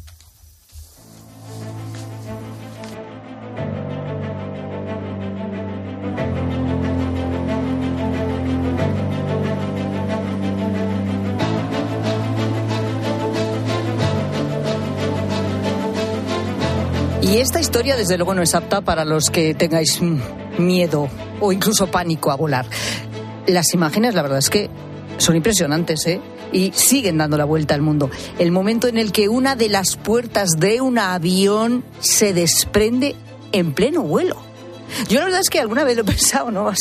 Y 17.39 17.41
esta 17.41 17.61
historia, 17.61 17.95
desde 17.95 18.17
luego, 18.17 18.33
no 18.33 18.41
es 18.41 18.53
apta 18.53 18.81
para 18.81 19.05
los 19.05 19.29
que 19.29 19.53
tengáis 19.53 20.01
miedo 20.57 21.07
o 21.39 21.53
incluso 21.53 21.87
pánico 21.87 22.31
a 22.31 22.35
volar. 22.35 22.65
Las 23.47 23.73
imágenes, 23.73 24.13
la 24.13 24.23
verdad 24.23 24.39
es 24.39 24.49
que 24.49 24.69
son 25.19 25.37
impresionantes, 25.37 26.05
¿eh? 26.05 26.19
Y 26.51 26.73
siguen 26.73 27.17
dando 27.17 27.37
la 27.37 27.45
vuelta 27.45 27.75
al 27.75 27.81
mundo. 27.81 28.09
El 28.39 28.51
momento 28.51 28.89
en 28.89 28.97
el 28.97 29.13
que 29.13 29.29
una 29.29 29.55
de 29.55 29.69
las 29.69 29.95
puertas 29.95 30.49
de 30.59 30.81
un 30.81 30.99
avión 30.99 31.85
se 32.01 32.33
desprende 32.33 33.15
en 33.53 33.73
pleno 33.73 34.01
vuelo. 34.01 34.48
Yo 35.07 35.19
la 35.19 35.25
verdad 35.25 35.41
es 35.41 35.49
que 35.49 35.59
alguna 35.59 35.83
vez 35.83 35.95
lo 35.95 36.01
he 36.03 36.05
pensado, 36.05 36.51
¿no? 36.51 36.71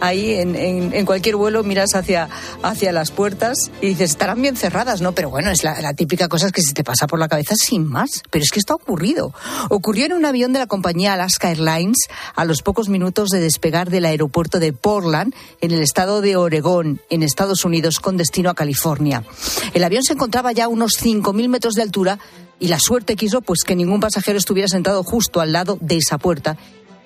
Ahí 0.00 0.34
en, 0.34 0.54
en, 0.54 1.06
cualquier 1.06 1.36
vuelo 1.36 1.62
miras 1.62 1.94
hacia, 1.94 2.28
hacia 2.62 2.92
las 2.92 3.10
puertas 3.10 3.70
y 3.80 3.88
dices, 3.88 4.10
estarán 4.10 4.40
bien 4.40 4.56
cerradas, 4.56 5.00
¿no? 5.00 5.12
Pero 5.12 5.30
bueno, 5.30 5.50
es 5.50 5.64
la, 5.64 5.94
típica 5.94 6.28
cosa 6.28 6.50
que 6.50 6.62
se 6.62 6.72
te 6.72 6.84
pasa 6.84 7.06
por 7.06 7.18
la 7.18 7.28
cabeza 7.28 7.54
sin 7.56 7.86
más. 7.86 8.22
Pero 8.30 8.42
es 8.42 8.50
que 8.50 8.58
esto 8.58 8.72
ha 8.72 8.76
ocurrido. 8.76 9.32
Ocurrió 9.70 10.06
en 10.06 10.12
un 10.12 10.24
avión 10.24 10.52
de 10.52 10.58
la 10.58 10.66
compañía 10.66 11.14
Alaska 11.14 11.50
Airlines 11.50 12.08
a 12.34 12.44
los 12.44 12.62
pocos 12.62 12.88
minutos 12.88 13.30
de 13.30 13.40
despegar 13.40 13.90
del 13.90 14.04
aeropuerto 14.04 14.58
de 14.58 14.72
Portland, 14.72 15.34
en 15.60 15.72
el 15.72 15.80
estado 15.80 16.20
de 16.20 16.36
Oregón, 16.36 17.00
en 17.10 17.22
Estados 17.22 17.64
Unidos, 17.64 18.00
con 18.00 18.16
destino 18.16 18.50
a 18.50 18.54
California. 18.54 19.24
El 19.72 19.84
avión 19.84 20.02
se 20.02 20.14
encontraba 20.14 20.52
ya 20.52 20.64
a 20.64 20.68
unos 20.68 20.92
5.000 21.00 21.48
metros 21.48 21.74
de 21.74 21.82
altura 21.82 22.18
y 22.60 22.68
la 22.68 22.78
suerte 22.78 23.16
quiso 23.16 23.42
pues 23.42 23.64
que 23.64 23.76
ningún 23.76 24.00
pasajero 24.00 24.38
estuviera 24.38 24.68
sentado 24.68 25.02
justo 25.02 25.40
al 25.40 25.52
lado 25.52 25.78
de 25.80 25.96
esa 25.96 26.18
puerta 26.18 26.56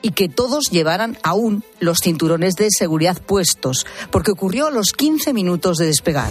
y 0.03 0.11
que 0.13 0.29
todos 0.29 0.71
llevaran 0.71 1.19
aún 1.23 1.65
los 1.81 1.99
cinturones 2.03 2.55
de 2.57 2.69
seguridad 2.71 3.21
puestos, 3.21 3.87
porque 4.11 4.31
ocurrió 4.31 4.67
a 4.67 4.71
los 4.71 4.93
15 4.93 5.33
minutos 5.33 5.77
de 5.79 5.87
despegar. 5.87 6.31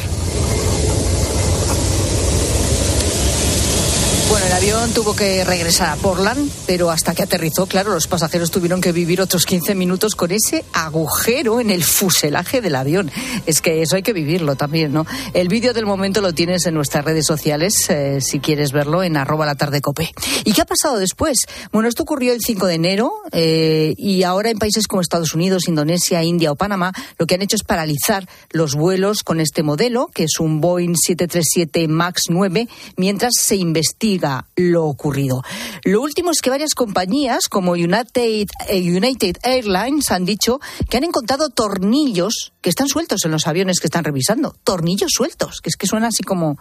Bueno, 4.30 4.46
el 4.46 4.52
avión 4.52 4.92
tuvo 4.94 5.16
que 5.16 5.46
regresar 5.46 5.88
a 5.88 5.96
Portland, 5.96 6.52
pero 6.66 6.92
hasta 6.92 7.16
que 7.16 7.24
aterrizó, 7.24 7.66
claro, 7.66 7.94
los 7.94 8.08
pasajeros 8.08 8.52
tuvieron 8.52 8.82
que 8.82 8.92
vivir 8.92 9.22
otros 9.22 9.46
15 9.46 9.74
minutos 9.74 10.16
con 10.16 10.32
ese 10.32 10.66
agujero 10.74 11.62
en 11.62 11.70
el 11.70 11.86
fuselaje 11.86 12.60
del 12.60 12.76
avión. 12.76 13.10
Es 13.46 13.62
que 13.62 13.82
eso 13.82 13.96
hay 13.96 14.04
que 14.04 14.12
vivirlo 14.12 14.58
también, 14.58 14.92
¿no? 14.92 15.06
El 15.34 15.48
vídeo 15.48 15.74
del 15.74 15.86
momento 15.86 16.20
lo 16.20 16.34
tienes 16.34 16.66
en 16.66 16.74
nuestras 16.74 17.06
redes 17.06 17.26
sociales, 17.26 17.90
eh, 17.90 18.20
si 18.20 18.42
quieres 18.42 18.74
verlo, 18.74 19.02
en 19.02 19.16
arroba 19.16 19.46
la 19.46 19.56
tarde 19.56 19.80
cope. 19.80 20.12
¿Y 20.44 20.52
qué 20.52 20.62
ha 20.62 20.66
pasado 20.66 20.98
después? 20.98 21.38
Bueno, 21.72 21.88
esto 21.88 22.04
ocurrió 22.04 22.34
el 22.34 22.42
5 22.46 22.68
de 22.68 22.74
enero 22.74 23.14
eh, 23.32 23.94
y 23.98 24.24
ahora 24.24 24.50
en 24.50 24.60
países 24.60 24.88
como 24.88 25.02
Estados 25.02 25.36
Unidos, 25.36 25.70
Indonesia, 25.70 26.22
India 26.22 26.52
o 26.52 26.56
Panamá, 26.56 26.92
lo 27.18 27.28
que 27.28 27.36
han 27.36 27.44
hecho 27.44 27.56
es 27.56 27.64
paralizar 27.64 28.28
los 28.52 28.76
vuelos 28.76 29.24
con 29.24 29.40
este 29.40 29.64
modelo, 29.64 30.08
que 30.14 30.26
es 30.26 30.42
un 30.42 30.60
Boeing 30.60 30.96
737 30.96 31.88
MAX 31.88 32.24
9, 32.30 32.68
mientras 32.98 33.32
se 33.40 33.56
investiga 33.56 34.17
lo 34.56 34.86
ocurrido. 34.86 35.44
Lo 35.84 36.02
último 36.02 36.32
es 36.32 36.42
que 36.42 36.50
varias 36.50 36.74
compañías 36.74 37.48
como 37.50 37.72
United, 37.72 38.48
eh, 38.70 38.82
United 38.82 39.38
Airlines 39.44 40.12
han 40.12 40.26
dicho 40.26 40.60
que 40.90 40.98
han 40.98 41.04
encontrado 41.04 41.50
tornillos 41.50 42.54
que 42.62 42.70
están 42.70 42.88
sueltos 42.88 43.26
en 43.26 43.32
los 43.32 43.48
aviones 43.48 43.80
que 43.80 43.88
están 43.88 44.04
revisando. 44.04 44.56
Tornillos 44.64 45.12
sueltos, 45.14 45.62
que 45.62 45.70
es 45.70 45.76
que 45.76 45.88
suena 45.88 46.08
así 46.08 46.24
como 46.24 46.58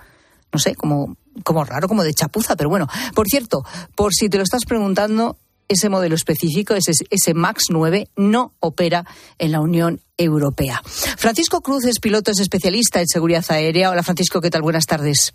no 0.52 0.60
sé, 0.60 0.74
como, 0.74 1.16
como 1.44 1.64
raro, 1.64 1.88
como 1.88 2.04
de 2.04 2.14
chapuza, 2.14 2.56
pero 2.56 2.70
bueno. 2.70 2.86
Por 3.14 3.26
cierto, 3.26 3.64
por 3.94 4.14
si 4.14 4.28
te 4.28 4.38
lo 4.38 4.44
estás 4.44 4.64
preguntando, 4.64 5.36
ese 5.68 5.88
modelo 5.88 6.14
específico, 6.14 6.74
ese, 6.74 6.92
ese 7.10 7.34
MAX 7.34 7.64
9, 7.70 8.08
no 8.16 8.52
opera 8.60 9.04
en 9.38 9.52
la 9.52 9.60
Unión 9.60 10.00
Europea. 10.16 10.80
Francisco 10.84 11.60
Cruz 11.60 11.84
es 11.84 11.98
piloto, 11.98 12.30
es 12.30 12.40
especialista 12.40 13.00
en 13.00 13.08
seguridad 13.08 13.44
aérea. 13.48 13.90
Hola 13.90 14.02
Francisco, 14.02 14.40
¿qué 14.40 14.50
tal? 14.50 14.62
Buenas 14.62 14.86
tardes. 14.86 15.34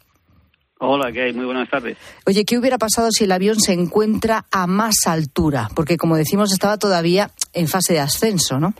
Hola, 0.83 1.11
¿qué 1.11 1.21
hay? 1.21 1.33
Muy 1.33 1.45
buenas 1.45 1.69
tardes. 1.69 1.95
Oye, 2.25 2.43
¿qué 2.43 2.57
hubiera 2.57 2.79
pasado 2.79 3.11
si 3.11 3.25
el 3.25 3.31
avión 3.31 3.59
se 3.59 3.71
encuentra 3.71 4.45
a 4.51 4.65
más 4.65 5.05
altura? 5.05 5.69
Porque, 5.75 5.95
como 5.95 6.15
decimos, 6.15 6.51
estaba 6.51 6.77
todavía 6.77 7.29
en 7.53 7.67
fase 7.67 7.93
de 7.93 7.99
ascenso, 7.99 8.59
¿no? 8.59 8.73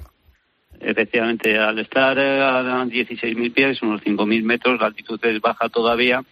Efectivamente, 0.80 1.60
al 1.60 1.78
estar 1.78 2.18
a 2.18 2.86
16.000 2.86 3.54
pies, 3.54 3.84
unos 3.84 4.02
5.000 4.02 4.43
metros, 4.43 4.82
la 4.82 4.88
altitud 4.88 5.20
es 5.24 5.39
baja 5.41 5.70
todavía 5.70 6.24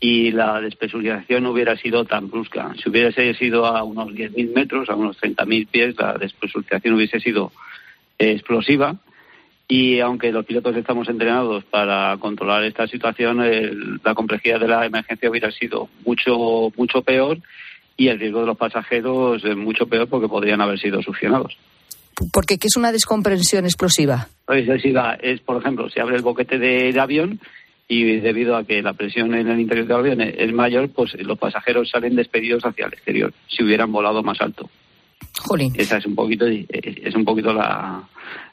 y 0.00 0.30
la 0.30 0.62
despresurización 0.62 1.42
no 1.42 1.50
hubiera 1.50 1.76
sido 1.76 2.06
tan 2.06 2.30
brusca. 2.30 2.72
Si 2.82 2.88
hubiese 2.88 3.34
sido 3.34 3.66
a 3.66 3.82
unos 3.82 4.14
10.000 4.14 4.54
metros, 4.54 4.88
a 4.88 4.94
unos 4.94 5.20
30.000 5.20 5.68
pies, 5.68 5.94
la 5.98 6.14
despresurización 6.14 6.94
hubiese 6.94 7.20
sido 7.20 7.52
explosiva 8.18 8.96
y 9.72 10.00
aunque 10.00 10.32
los 10.32 10.44
pilotos 10.44 10.76
estamos 10.76 11.08
entrenados 11.08 11.64
para 11.64 12.14
controlar 12.18 12.62
esta 12.62 12.86
situación, 12.86 13.38
la 14.04 14.14
complejidad 14.14 14.60
de 14.60 14.68
la 14.68 14.84
emergencia 14.84 15.30
hubiera 15.30 15.50
sido 15.50 15.88
mucho, 16.04 16.70
mucho 16.76 17.00
peor 17.00 17.38
y 17.96 18.08
el 18.08 18.20
riesgo 18.20 18.40
de 18.40 18.48
los 18.48 18.58
pasajeros 18.58 19.42
mucho 19.56 19.86
peor 19.86 20.08
porque 20.08 20.28
podrían 20.28 20.60
haber 20.60 20.78
sido 20.78 21.00
succionados. 21.00 21.56
Porque 22.34 22.58
¿qué 22.58 22.66
es 22.66 22.76
una 22.76 22.92
descomprensión 22.92 23.64
explosiva? 23.64 24.28
Explosiva 24.46 25.14
es, 25.14 25.40
por 25.40 25.62
ejemplo, 25.62 25.88
se 25.88 26.02
abre 26.02 26.16
el 26.16 26.22
boquete 26.22 26.58
del 26.58 27.00
avión 27.00 27.40
y 27.88 28.20
debido 28.20 28.56
a 28.56 28.64
que 28.64 28.82
la 28.82 28.92
presión 28.92 29.34
en 29.34 29.48
el 29.48 29.58
interior 29.58 29.86
del 29.86 29.96
avión 29.96 30.20
es 30.20 30.52
mayor, 30.52 30.90
pues 30.90 31.14
los 31.14 31.38
pasajeros 31.38 31.88
salen 31.88 32.14
despedidos 32.14 32.62
hacia 32.66 32.84
el 32.84 32.92
exterior 32.92 33.32
si 33.48 33.64
hubieran 33.64 33.90
volado 33.90 34.22
más 34.22 34.38
alto. 34.42 34.68
Jolín. 35.38 35.72
Esa 35.78 35.96
es 35.96 36.04
un 36.04 36.14
poquito, 36.14 36.44
es 36.46 37.14
un 37.14 37.24
poquito 37.24 37.54
la, 37.54 38.06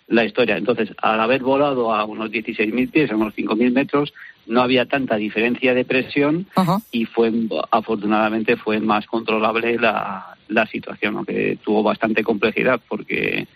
la 0.09 0.25
historia. 0.25 0.57
Entonces, 0.57 0.89
al 1.01 1.19
haber 1.21 1.41
volado 1.41 1.93
a 1.93 2.03
unos 2.03 2.31
16.000 2.31 2.91
pies, 2.91 3.11
a 3.11 3.15
unos 3.15 3.35
5.000 3.35 3.71
metros, 3.71 4.13
no 4.47 4.61
había 4.61 4.85
tanta 4.85 5.15
diferencia 5.15 5.73
de 5.73 5.85
presión 5.85 6.47
y 6.91 7.05
fue 7.05 7.31
afortunadamente 7.71 8.57
fue 8.57 8.79
más 8.79 9.05
controlable 9.05 9.77
la, 9.77 10.35
la 10.47 10.65
situación, 10.65 11.17
aunque 11.17 11.59
tuvo 11.63 11.83
bastante 11.83 12.23
complejidad 12.23 12.81
porque 12.89 13.47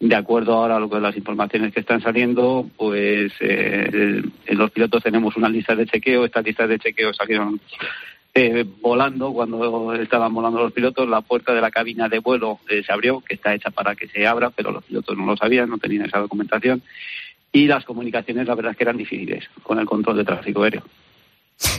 de 0.00 0.16
acuerdo 0.16 0.54
ahora 0.54 0.76
a 0.76 0.80
lo 0.80 0.90
que 0.90 0.98
las 0.98 1.16
informaciones 1.16 1.72
que 1.72 1.80
están 1.80 2.00
saliendo, 2.00 2.68
pues 2.76 3.32
eh, 3.38 4.22
en 4.46 4.58
los 4.58 4.70
pilotos 4.72 5.02
tenemos 5.02 5.36
una 5.36 5.48
lista 5.48 5.76
de 5.76 5.86
chequeo, 5.86 6.24
estas 6.24 6.44
listas 6.44 6.68
de 6.68 6.78
chequeo 6.78 7.14
salieron 7.14 7.60
eh, 8.34 8.64
volando, 8.80 9.30
cuando 9.34 9.92
estaban 9.92 10.32
volando 10.32 10.62
los 10.62 10.72
pilotos, 10.72 11.06
la 11.06 11.20
puerta 11.20 11.52
de 11.52 11.60
la 11.60 11.70
cabina 11.70 12.08
de 12.08 12.18
vuelo 12.18 12.60
eh, 12.70 12.82
se 12.82 12.90
abrió, 12.90 13.20
que 13.20 13.34
está 13.34 13.54
hecha 13.54 13.70
para 13.70 13.94
que 13.94 14.08
se 14.08 14.26
abra, 14.26 14.48
pero 14.48 14.70
los 14.70 14.84
pilotos 14.84 15.18
no 15.18 15.26
lo 15.26 15.36
sabían, 15.36 15.68
no 15.68 15.76
tenían 15.76 16.06
esa 16.06 16.18
documentación. 16.18 16.82
Y 17.52 17.66
las 17.66 17.84
comunicaciones, 17.84 18.46
la 18.46 18.54
verdad 18.54 18.72
es 18.72 18.78
que 18.78 18.84
eran 18.84 18.96
difíciles 18.96 19.44
con 19.62 19.78
el 19.78 19.84
control 19.84 20.16
de 20.16 20.24
tráfico 20.24 20.62
aéreo. 20.62 20.82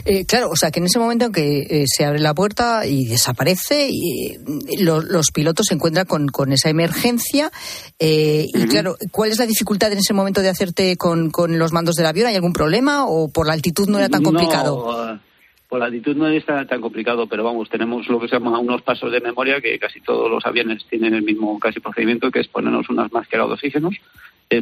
Eh, 0.04 0.24
claro, 0.24 0.48
o 0.48 0.56
sea 0.56 0.70
que 0.70 0.78
en 0.78 0.86
ese 0.86 1.00
momento 1.00 1.26
en 1.26 1.32
que 1.32 1.84
se 1.88 2.04
abre 2.04 2.20
la 2.20 2.32
puerta 2.32 2.86
y 2.86 3.04
desaparece, 3.06 3.88
y, 3.90 4.36
los 4.78 5.32
pilotos 5.34 5.66
se 5.66 5.74
encuentran 5.74 6.06
con, 6.06 6.52
esa 6.52 6.70
emergencia. 6.70 7.50
Y 7.98 8.66
claro, 8.68 8.96
¿cuál 9.10 9.32
es 9.32 9.40
la 9.40 9.46
dificultad 9.46 9.90
en 9.90 9.98
ese 9.98 10.14
momento 10.14 10.40
de 10.40 10.50
hacerte 10.50 10.96
con, 10.96 11.30
con, 11.30 11.58
los 11.58 11.72
mandos 11.72 11.96
del 11.96 12.06
avión? 12.06 12.28
¿Hay 12.28 12.36
algún 12.36 12.52
problema 12.52 13.06
o 13.06 13.28
por 13.28 13.48
la 13.48 13.54
altitud 13.54 13.88
no 13.88 13.98
era 13.98 14.08
tan 14.08 14.22
complicado? 14.22 15.20
La 15.78 15.86
altitud 15.86 16.16
no 16.16 16.26
es 16.26 16.44
tan, 16.44 16.80
complicado, 16.80 17.26
pero 17.26 17.44
vamos, 17.44 17.68
tenemos 17.68 18.08
lo 18.08 18.20
que 18.20 18.28
se 18.28 18.36
llama 18.36 18.58
unos 18.58 18.82
pasos 18.82 19.10
de 19.12 19.20
memoria 19.20 19.60
que 19.60 19.78
casi 19.78 20.00
todos 20.00 20.30
los 20.30 20.44
aviones 20.46 20.84
tienen 20.86 21.14
el 21.14 21.22
mismo 21.22 21.58
casi 21.58 21.80
procedimiento, 21.80 22.30
que 22.30 22.40
es 22.40 22.48
ponernos 22.48 22.88
unas 22.88 23.12
máscaras 23.12 23.48
de 23.48 23.54
oxígenos, 23.54 23.96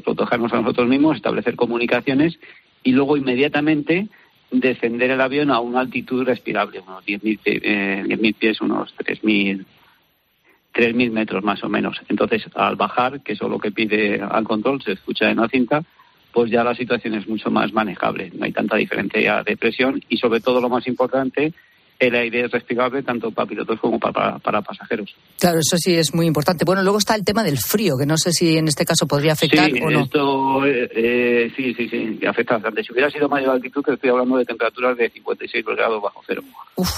protegernos 0.05 0.53
a 0.53 0.61
nosotros 0.61 0.89
mismos, 0.89 1.17
establecer 1.17 1.57
comunicaciones 1.57 2.39
y 2.83 2.93
luego 2.93 3.17
inmediatamente 3.17 4.09
descender 4.51 5.11
el 5.11 5.21
avión 5.21 5.51
a 5.51 5.61
una 5.61 5.81
altitud 5.81 6.25
respirable, 6.25 6.81
unos 6.81 7.05
10.000 7.05 7.41
eh, 7.45 8.35
pies, 8.39 8.61
unos 8.61 8.95
3.000 8.97 9.65
3.000 10.75 11.11
metros 11.11 11.45
más 11.45 11.63
o 11.65 11.69
menos. 11.69 12.01
Entonces, 12.09 12.45
al 12.55 12.77
bajar, 12.77 13.23
que 13.23 13.35
es 13.35 13.43
lo 13.43 13.59
que 13.59 13.73
pide 13.73 14.21
al 14.23 14.45
control, 14.45 14.83
se 14.83 14.93
escucha 14.93 15.31
en 15.31 15.37
la 15.37 15.49
cinta, 15.49 15.85
pues 16.33 16.51
ya 16.51 16.65
la 16.65 16.75
situación 16.75 17.15
es 17.15 17.29
mucho 17.29 17.51
más 17.51 17.73
manejable. 17.73 18.31
No 18.35 18.45
hay 18.45 18.53
tanta 18.53 18.77
diferencia 18.77 19.43
de 19.43 19.57
presión 19.57 20.03
y, 20.09 20.17
sobre 20.17 20.41
todo, 20.41 20.61
lo 20.61 20.69
más 20.69 20.87
importante, 20.87 21.53
el 21.99 22.15
aire 22.17 22.47
es 22.47 22.51
respirable 22.51 23.03
tanto 23.03 23.31
para 23.31 23.49
pilotos 23.49 23.79
como 23.79 24.01
para, 24.01 24.39
para, 24.39 24.63
pasajeros. 24.63 25.15
Claro, 25.39 25.61
eso 25.61 25.77
sí 25.77 25.95
es 25.95 26.15
muy 26.15 26.27
importante. 26.27 26.65
Bueno, 26.65 26.83
luego 26.83 26.99
está 26.99 27.15
el 27.15 27.25
tema 27.25 27.45
del 27.45 27.59
frío, 27.59 27.97
que 27.97 28.07
no 28.07 28.17
sé 28.17 28.33
si 28.33 28.57
en 28.57 28.67
este 28.67 28.85
caso 28.85 29.07
podría 29.07 29.35
afectar 29.35 29.71
o 29.83 29.91
no. 29.91 30.01
Esto, 30.01 30.67
eh, 30.67 30.91
eh, 30.95 31.53
sí, 31.55 31.75
sí, 31.75 31.89
sí, 31.89 32.27
afecta 32.27 32.55
bastante. 32.55 32.83
Si 32.83 32.93
hubiera 32.93 33.11
sido 33.11 33.29
mayor 33.29 33.51
altitud, 33.51 33.85
estoy 33.87 34.11
hablando 34.11 34.37
de 34.37 34.45
temperaturas 34.45 34.97
de 34.97 35.11
56 35.11 35.65
grados 35.65 36.03
bajo 36.03 36.23
cero. 36.27 36.43
Uf. 36.77 36.91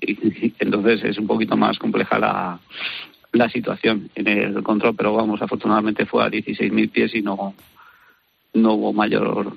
entonces 0.00 1.02
es 1.04 1.18
un 1.18 1.26
poquito 1.26 1.56
más 1.56 1.78
compleja 1.78 2.18
la, 2.18 2.60
la 3.32 3.48
situación 3.48 4.10
en 4.14 4.28
el 4.28 4.62
control, 4.62 4.94
pero 4.94 5.14
vamos, 5.14 5.42
afortunadamente 5.42 6.06
fue 6.06 6.22
a 6.22 6.28
16.000 6.28 6.90
pies 6.90 7.14
y 7.14 7.22
no, 7.22 7.54
no 8.54 8.74
hubo 8.74 8.92
mayor 8.92 9.52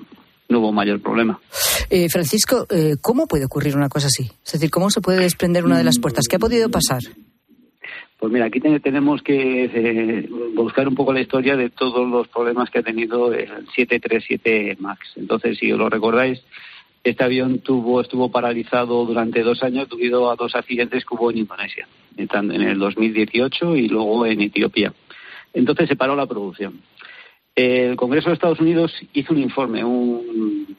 no 0.48 0.60
hubo 0.60 0.72
mayor 0.72 1.00
problema. 1.00 1.38
Eh, 1.90 2.08
Francisco, 2.08 2.66
eh, 2.70 2.96
¿cómo 3.02 3.26
puede 3.26 3.44
ocurrir 3.44 3.76
una 3.76 3.88
cosa 3.90 4.06
así? 4.06 4.30
Es 4.44 4.52
decir, 4.52 4.70
¿cómo 4.70 4.90
se 4.90 5.02
puede 5.02 5.20
desprender 5.20 5.64
una 5.64 5.76
de 5.76 5.84
las 5.84 5.98
puertas? 5.98 6.26
¿Qué 6.26 6.36
ha 6.36 6.38
podido 6.38 6.70
pasar? 6.70 7.00
Pues 8.18 8.32
mira, 8.32 8.46
aquí 8.46 8.58
tenemos 8.60 9.22
que 9.22 9.64
eh, 9.64 10.28
buscar 10.54 10.88
un 10.88 10.94
poco 10.94 11.12
la 11.12 11.20
historia 11.20 11.54
de 11.56 11.70
todos 11.70 12.08
los 12.08 12.26
problemas 12.28 12.70
que 12.70 12.78
ha 12.78 12.82
tenido 12.82 13.32
el 13.32 13.68
737 13.76 14.76
MAX. 14.80 15.00
Entonces, 15.16 15.58
si 15.58 15.70
os 15.70 15.78
lo 15.78 15.88
recordáis, 15.88 16.42
Este 17.04 17.24
avión 17.24 17.60
tuvo, 17.60 18.00
estuvo 18.00 18.30
paralizado 18.30 19.06
durante 19.06 19.42
dos 19.42 19.62
años 19.62 19.88
debido 19.88 20.30
a 20.30 20.36
dos 20.36 20.54
accidentes 20.54 21.04
que 21.04 21.14
hubo 21.14 21.30
en 21.30 21.38
Indonesia, 21.38 21.86
en 22.16 22.62
el 22.62 22.78
2018 22.78 23.76
y 23.76 23.88
luego 23.88 24.26
en 24.26 24.40
Etiopía. 24.40 24.92
Entonces 25.54 25.88
se 25.88 25.96
paró 25.96 26.16
la 26.16 26.26
producción. 26.26 26.80
El 27.58 27.96
Congreso 27.96 28.28
de 28.28 28.34
Estados 28.34 28.60
Unidos 28.60 28.94
hizo 29.14 29.32
un 29.32 29.40
informe, 29.40 29.82
un, 29.82 30.76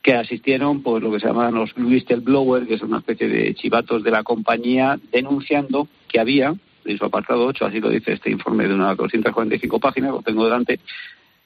que 0.00 0.14
asistieron 0.14 0.80
pues 0.80 1.02
lo 1.02 1.10
que 1.10 1.18
se 1.18 1.26
llaman 1.26 1.52
los 1.52 1.76
whistleblowers, 1.76 2.68
que 2.68 2.78
son 2.78 2.90
una 2.90 2.98
especie 2.98 3.26
de 3.26 3.52
chivatos 3.56 4.04
de 4.04 4.12
la 4.12 4.22
compañía, 4.22 4.96
denunciando 5.10 5.88
que 6.06 6.20
había, 6.20 6.54
en 6.84 6.98
su 6.98 7.04
apartado 7.04 7.46
8, 7.46 7.66
así 7.66 7.80
lo 7.80 7.90
dice 7.90 8.12
este 8.12 8.30
informe 8.30 8.68
de 8.68 8.74
unas 8.74 8.96
245 8.96 9.80
páginas, 9.80 10.12
lo 10.12 10.22
tengo 10.22 10.44
delante, 10.44 10.78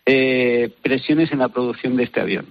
eh, 0.05 0.70
presiones 0.82 1.32
en 1.32 1.38
la 1.38 1.48
producción 1.48 1.96
de 1.96 2.03
este 2.05 2.20
avión. 2.20 2.44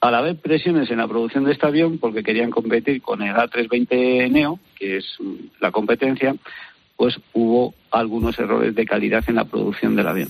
Al 0.00 0.14
haber 0.14 0.36
presiones 0.36 0.90
en 0.90 0.96
la 0.96 1.08
producción 1.08 1.44
de 1.44 1.52
este 1.52 1.66
avión, 1.66 1.98
porque 1.98 2.22
querían 2.22 2.50
competir 2.50 3.02
con 3.02 3.20
el 3.20 3.34
A320 3.34 4.30
Neo, 4.30 4.58
que 4.76 4.96
es 4.96 5.18
la 5.60 5.72
competencia, 5.72 6.34
pues 6.96 7.20
hubo 7.34 7.74
algunos 7.90 8.38
errores 8.38 8.74
de 8.74 8.86
calidad 8.86 9.22
en 9.28 9.34
la 9.34 9.44
producción 9.44 9.94
del 9.94 10.08
avión. 10.08 10.28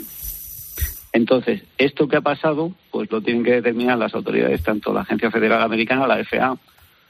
Entonces, 1.13 1.63
esto 1.77 2.09
que 2.09 2.17
ha 2.17 2.21
pasado, 2.21 2.73
pues 2.91 3.11
lo 3.11 3.21
tienen 3.21 3.45
que 3.45 3.53
determinar 3.53 3.99
las 3.99 4.15
autoridades, 4.15 4.63
tanto 4.63 4.93
la 4.93 5.01
Agencia 5.01 5.31
Federal 5.31 5.63
Americana, 5.63 6.07
la 6.07 6.25
FAA, 6.25 6.57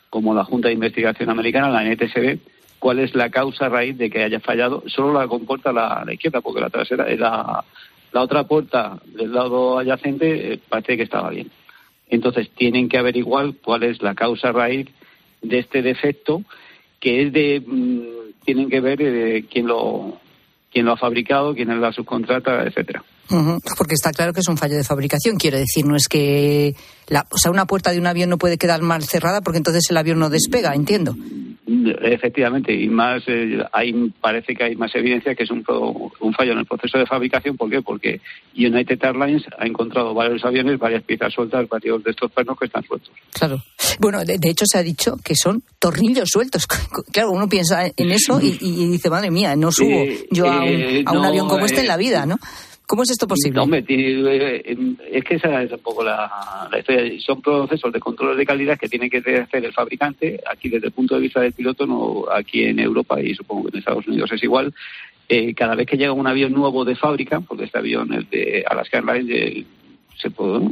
como 0.09 0.35
la 0.35 0.45
Junta 0.45 0.69
de 0.69 0.75
Investigación 0.75 1.29
Americana, 1.29 1.69
la 1.71 1.85
NTSB, 1.85 2.39
cuál 2.79 2.99
es 2.99 3.15
la 3.15 3.31
causa 3.31 3.69
raíz 3.69 3.97
de 3.99 4.11
que 4.11 4.25
haya 4.25 4.41
fallado. 4.41 4.83
Solo 4.87 5.13
la 5.13 5.29
comporta 5.29 5.73
la, 5.73 6.05
izquierda, 6.11 6.41
porque 6.41 6.63
la 6.63 6.71
trasera, 6.71 7.07
la, 7.15 7.65
la 8.13 8.21
otra 8.23 8.45
puerta 8.45 8.99
del 9.07 9.33
lado 9.33 9.79
adyacente 9.79 10.55
eh, 10.55 10.61
parece 10.69 10.97
que 10.97 11.03
estaba 11.03 11.31
bien. 11.31 11.51
Entonces, 12.09 12.51
tienen 12.51 12.89
que 12.89 12.99
averiguar 12.99 13.53
cuál 13.63 13.85
es 13.85 14.03
la 14.03 14.15
causa 14.15 14.51
raíz 14.51 14.89
de 15.43 15.59
este 15.59 15.83
defecto, 15.83 16.43
que 16.99 17.23
es 17.23 17.33
de. 17.33 17.63
Mm, 17.65 18.21
tienen 18.45 18.71
que 18.71 18.81
ver 18.81 18.99
de 18.99 19.45
quién 19.49 19.67
lo, 19.67 20.19
quién 20.73 20.87
lo 20.87 20.93
ha 20.93 20.97
fabricado, 20.97 21.55
quién 21.55 21.71
es 21.71 21.79
la 21.79 21.93
subcontrata, 21.93 22.65
etcétera. 22.65 23.05
Porque 23.77 23.95
está 23.95 24.11
claro 24.11 24.33
que 24.33 24.41
es 24.41 24.49
un 24.49 24.57
fallo 24.57 24.77
de 24.77 24.85
fabricación. 24.85 25.37
Quiero 25.37 25.59
decir, 25.59 25.87
no 25.87 25.97
es 25.97 26.09
que 26.09 26.75
la, 27.07 27.27
o 27.31 27.39
sea, 27.39 27.51
una 27.51 27.67
puerta 27.67 27.93
de 27.93 27.99
un 27.99 28.07
avión 28.07 28.29
no 28.29 28.39
puede 28.39 28.59
quedar 28.59 28.83
mal 28.83 29.05
cerrada 29.05 29.41
porque 29.41 29.59
entonces 29.59 29.85
el 29.91 29.97
avión 29.97 30.19
no 30.19 30.31
despega, 30.31 30.75
entiendo. 30.75 31.15
Efectivamente, 32.03 32.75
y 32.75 32.89
más 32.89 33.23
eh, 33.29 33.59
hay, 33.73 33.93
parece 34.21 34.55
que 34.55 34.65
hay 34.65 34.77
más 34.77 34.93
evidencia 34.95 35.37
que 35.37 35.45
es 35.45 35.51
un, 35.51 35.65
un 36.21 36.33
fallo 36.35 36.53
en 36.53 36.59
el 36.59 36.67
proceso 36.67 36.99
de 36.99 37.07
fabricación. 37.07 37.57
¿Por 37.57 37.71
qué? 37.71 37.81
Porque 37.81 38.21
United 38.57 38.99
Airlines 39.01 39.45
ha 39.57 39.67
encontrado 39.67 40.13
varios 40.13 40.45
aviones, 40.45 40.79
varias 40.81 41.05
piezas 41.05 41.33
sueltas, 41.33 41.69
varios 41.69 42.03
de 42.03 42.11
estos 42.11 42.33
pernos 42.33 42.59
que 42.59 42.67
están 42.67 42.83
sueltos. 42.83 43.13
Claro. 43.33 43.63
Bueno, 44.01 44.25
de, 44.25 44.39
hecho 44.43 44.65
se 44.67 44.79
ha 44.79 44.83
dicho 44.83 45.17
que 45.23 45.37
son 45.37 45.63
tornillos 45.79 46.29
sueltos. 46.31 46.67
Claro, 47.13 47.31
uno 47.31 47.49
piensa 47.49 47.87
en 47.97 48.11
eso 48.11 48.41
y, 48.41 48.53
dice, 48.91 49.11
madre 49.11 49.31
mía, 49.31 49.57
no 49.57 49.73
subo 49.73 50.05
yo 50.31 50.49
a 50.49 50.63
un, 50.63 50.69
eh, 50.69 51.03
a 51.05 51.13
un 51.13 51.25
avión 51.25 51.49
como 51.49 51.65
este 51.67 51.81
en 51.81 51.89
la 51.89 51.97
vida, 51.97 52.25
¿no? 52.25 52.39
¿Cómo 52.91 53.05
es 53.05 53.11
esto 53.11 53.29
posible? 53.29 53.63
Eh, 53.87 54.77
es 55.13 55.23
que 55.23 55.37
esa 55.37 55.63
es 55.63 55.71
un 55.71 55.79
poco 55.79 56.03
la, 56.03 56.29
historia. 56.77 57.21
Son 57.21 57.41
procesos 57.41 57.93
de 57.93 58.01
control 58.01 58.37
de 58.37 58.45
calidad 58.45 58.77
que 58.77 58.89
tiene 58.89 59.09
que 59.09 59.19
hacer 59.19 59.65
el 59.65 59.73
fabricante. 59.73 60.41
Aquí, 60.51 60.69
desde 60.69 60.89
el 60.89 60.93
punto 60.93 61.15
de 61.15 61.21
vista 61.21 61.41
del 61.41 61.53
piloto, 61.53 61.87
no 61.87 62.25
aquí 62.29 62.65
en 62.65 62.81
Europa 62.81 63.21
y 63.21 63.33
supongo 63.33 63.67
que 63.67 63.69
en 63.75 63.79
Estados 63.79 64.09
Unidos 64.09 64.33
es 64.33 64.43
igual. 64.43 64.75
Eh, 65.29 65.55
cada 65.55 65.77
vez 65.77 65.87
que 65.87 65.97
llega 65.97 66.13
un 66.13 66.27
avión 66.27 66.53
nuevo 66.53 66.85
de 66.85 66.97
fábrica, 66.97 67.39
porque 67.39 67.67
este 67.67 67.79
avión 67.79 68.13
es 68.13 68.29
de 68.29 68.65
Alaska 68.67 68.99
Airlines, 68.99 69.67
se 70.17 70.31
puede, 70.31 70.69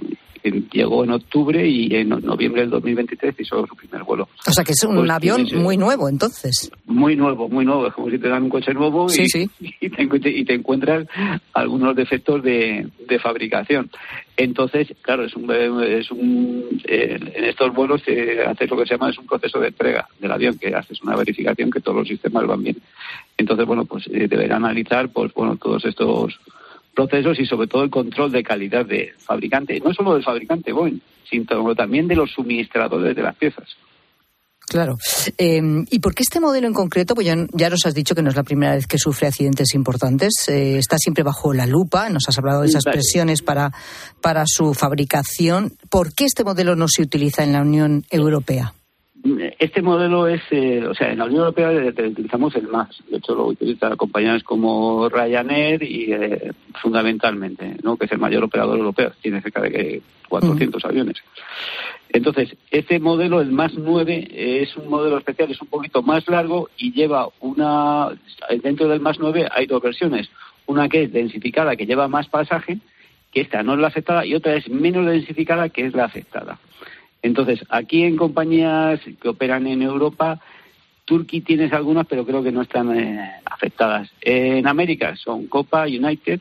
llegó 0.72 1.04
en 1.04 1.10
octubre 1.10 1.66
y 1.66 1.94
en 1.94 2.08
noviembre 2.08 2.62
del 2.62 2.70
2023 2.70 3.34
hizo 3.38 3.66
su 3.66 3.76
primer 3.76 4.02
vuelo. 4.04 4.28
O 4.46 4.52
sea 4.52 4.64
que 4.64 4.72
es 4.72 4.84
un 4.84 4.96
pues 4.96 5.10
avión 5.10 5.46
muy 5.54 5.76
nuevo, 5.76 6.08
entonces. 6.08 6.70
Muy 6.86 7.16
nuevo, 7.16 7.48
muy 7.48 7.64
nuevo. 7.64 7.86
Es 7.86 7.94
como 7.94 8.10
si 8.10 8.18
te 8.18 8.28
dan 8.28 8.44
un 8.44 8.50
coche 8.50 8.72
nuevo 8.74 9.06
y, 9.10 10.44
te, 10.44 10.54
encuentras 10.54 11.06
algunos 11.52 11.94
defectos 11.96 12.42
de, 12.42 12.88
fabricación. 13.22 13.90
Entonces, 14.36 14.94
claro, 15.02 15.24
es 15.24 15.34
un, 15.34 15.50
es 15.82 16.10
un 16.10 16.80
en 16.84 17.44
estos 17.44 17.74
vuelos 17.74 18.02
se 18.02 18.42
hace 18.42 18.66
lo 18.66 18.76
que 18.76 18.86
se 18.86 18.94
llama 18.94 19.10
es 19.10 19.18
un 19.18 19.26
proceso 19.26 19.58
de 19.58 19.68
entrega 19.68 20.08
del 20.20 20.30
avión, 20.30 20.56
que 20.58 20.74
haces 20.74 21.02
una 21.02 21.16
verificación 21.16 21.70
que 21.70 21.80
todos 21.80 21.98
los 21.98 22.08
sistemas 22.08 22.46
van 22.46 22.62
bien. 22.62 22.76
Entonces, 23.36 23.66
bueno, 23.66 23.84
pues 23.84 24.06
eh, 24.08 24.28
deberá 24.28 24.56
analizar, 24.56 25.08
pues 25.08 25.32
bueno, 25.34 25.56
todos 25.56 25.84
estos 25.84 26.38
procesos 26.98 27.38
y 27.38 27.46
sobre 27.46 27.68
todo 27.68 27.84
el 27.84 27.90
control 27.90 28.32
de 28.32 28.42
calidad 28.42 28.84
de 28.84 29.12
fabricante, 29.18 29.78
no 29.78 29.94
solo 29.94 30.14
del 30.14 30.24
fabricante 30.24 30.72
Boeing, 30.72 30.98
sino 31.30 31.74
también 31.76 32.08
de 32.08 32.16
los 32.16 32.32
suministradores 32.32 33.14
de 33.14 33.22
las 33.22 33.36
piezas. 33.36 33.68
Claro. 34.66 34.98
Eh, 35.38 35.62
¿Y 35.90 36.00
por 36.00 36.14
qué 36.14 36.24
este 36.24 36.40
modelo 36.40 36.66
en 36.66 36.74
concreto? 36.74 37.14
Pues 37.14 37.26
ya, 37.26 37.70
nos 37.70 37.86
has 37.86 37.94
dicho 37.94 38.16
que 38.16 38.22
no 38.22 38.30
es 38.30 38.36
la 38.36 38.42
primera 38.42 38.74
vez 38.74 38.86
que 38.86 38.98
sufre 38.98 39.28
accidentes 39.28 39.74
importantes. 39.74 40.32
Eh, 40.48 40.76
está 40.76 40.98
siempre 40.98 41.22
bajo 41.22 41.54
la 41.54 41.66
lupa. 41.66 42.10
Nos 42.10 42.28
has 42.28 42.36
hablado 42.36 42.62
de 42.62 42.68
esas 42.68 42.84
presiones 42.84 43.42
para, 43.42 43.72
para 44.20 44.42
su 44.46 44.74
fabricación. 44.74 45.74
¿Por 45.88 46.12
qué 46.12 46.24
este 46.24 46.44
modelo 46.44 46.74
no 46.74 46.86
se 46.88 47.02
utiliza 47.02 47.44
en 47.44 47.52
la 47.52 47.62
Unión 47.62 48.04
Europea? 48.10 48.74
Este 49.58 49.82
modelo 49.82 50.28
es, 50.28 50.42
eh, 50.50 50.86
o 50.86 50.94
sea, 50.94 51.10
en 51.10 51.18
la 51.18 51.24
Unión 51.24 51.40
Europea 51.40 51.70
utilizamos 51.70 52.54
el 52.54 52.68
más. 52.68 52.88
De 53.10 53.16
hecho, 53.16 53.34
lo 53.34 53.46
utilizan 53.46 53.96
compañías 53.96 54.44
como 54.44 55.08
Ryanair 55.08 55.82
y 55.82 56.12
eh, 56.12 56.52
fundamentalmente, 56.80 57.76
¿no? 57.82 57.96
que 57.96 58.06
es 58.06 58.12
el 58.12 58.18
mayor 58.18 58.44
operador 58.44 58.78
europeo. 58.78 59.12
Tiene 59.20 59.42
cerca 59.42 59.62
de 59.62 60.02
400 60.28 60.84
aviones. 60.84 61.16
Entonces, 62.10 62.56
este 62.70 63.00
modelo, 63.00 63.40
el 63.40 63.50
más 63.50 63.74
9, 63.74 64.28
es 64.62 64.76
un 64.76 64.88
modelo 64.88 65.18
especial, 65.18 65.50
es 65.50 65.60
un 65.60 65.68
poquito 65.68 66.02
más 66.02 66.26
largo 66.28 66.70
y 66.76 66.92
lleva 66.92 67.28
una. 67.40 68.10
Dentro 68.62 68.88
del 68.88 69.00
más 69.00 69.18
9 69.18 69.48
hay 69.50 69.66
dos 69.66 69.82
versiones. 69.82 70.30
Una 70.66 70.88
que 70.88 71.04
es 71.04 71.12
densificada, 71.12 71.76
que 71.76 71.86
lleva 71.86 72.08
más 72.08 72.28
pasaje, 72.28 72.78
que 73.32 73.40
esta 73.40 73.62
no 73.62 73.74
es 73.74 73.80
la 73.80 73.88
afectada, 73.88 74.24
y 74.24 74.34
otra 74.34 74.54
es 74.54 74.68
menos 74.68 75.06
densificada, 75.06 75.68
que 75.68 75.86
es 75.86 75.94
la 75.94 76.04
afectada. 76.04 76.58
Entonces, 77.22 77.64
aquí 77.68 78.04
en 78.04 78.16
compañías 78.16 79.00
que 79.20 79.28
operan 79.28 79.66
en 79.66 79.82
Europa, 79.82 80.40
Turkey 81.04 81.40
tienes 81.40 81.72
algunas, 81.72 82.06
pero 82.06 82.24
creo 82.24 82.42
que 82.42 82.52
no 82.52 82.62
están 82.62 82.96
eh, 82.98 83.32
afectadas. 83.44 84.10
En 84.20 84.66
América 84.66 85.16
son 85.16 85.46
Copa, 85.46 85.84
United, 85.84 86.40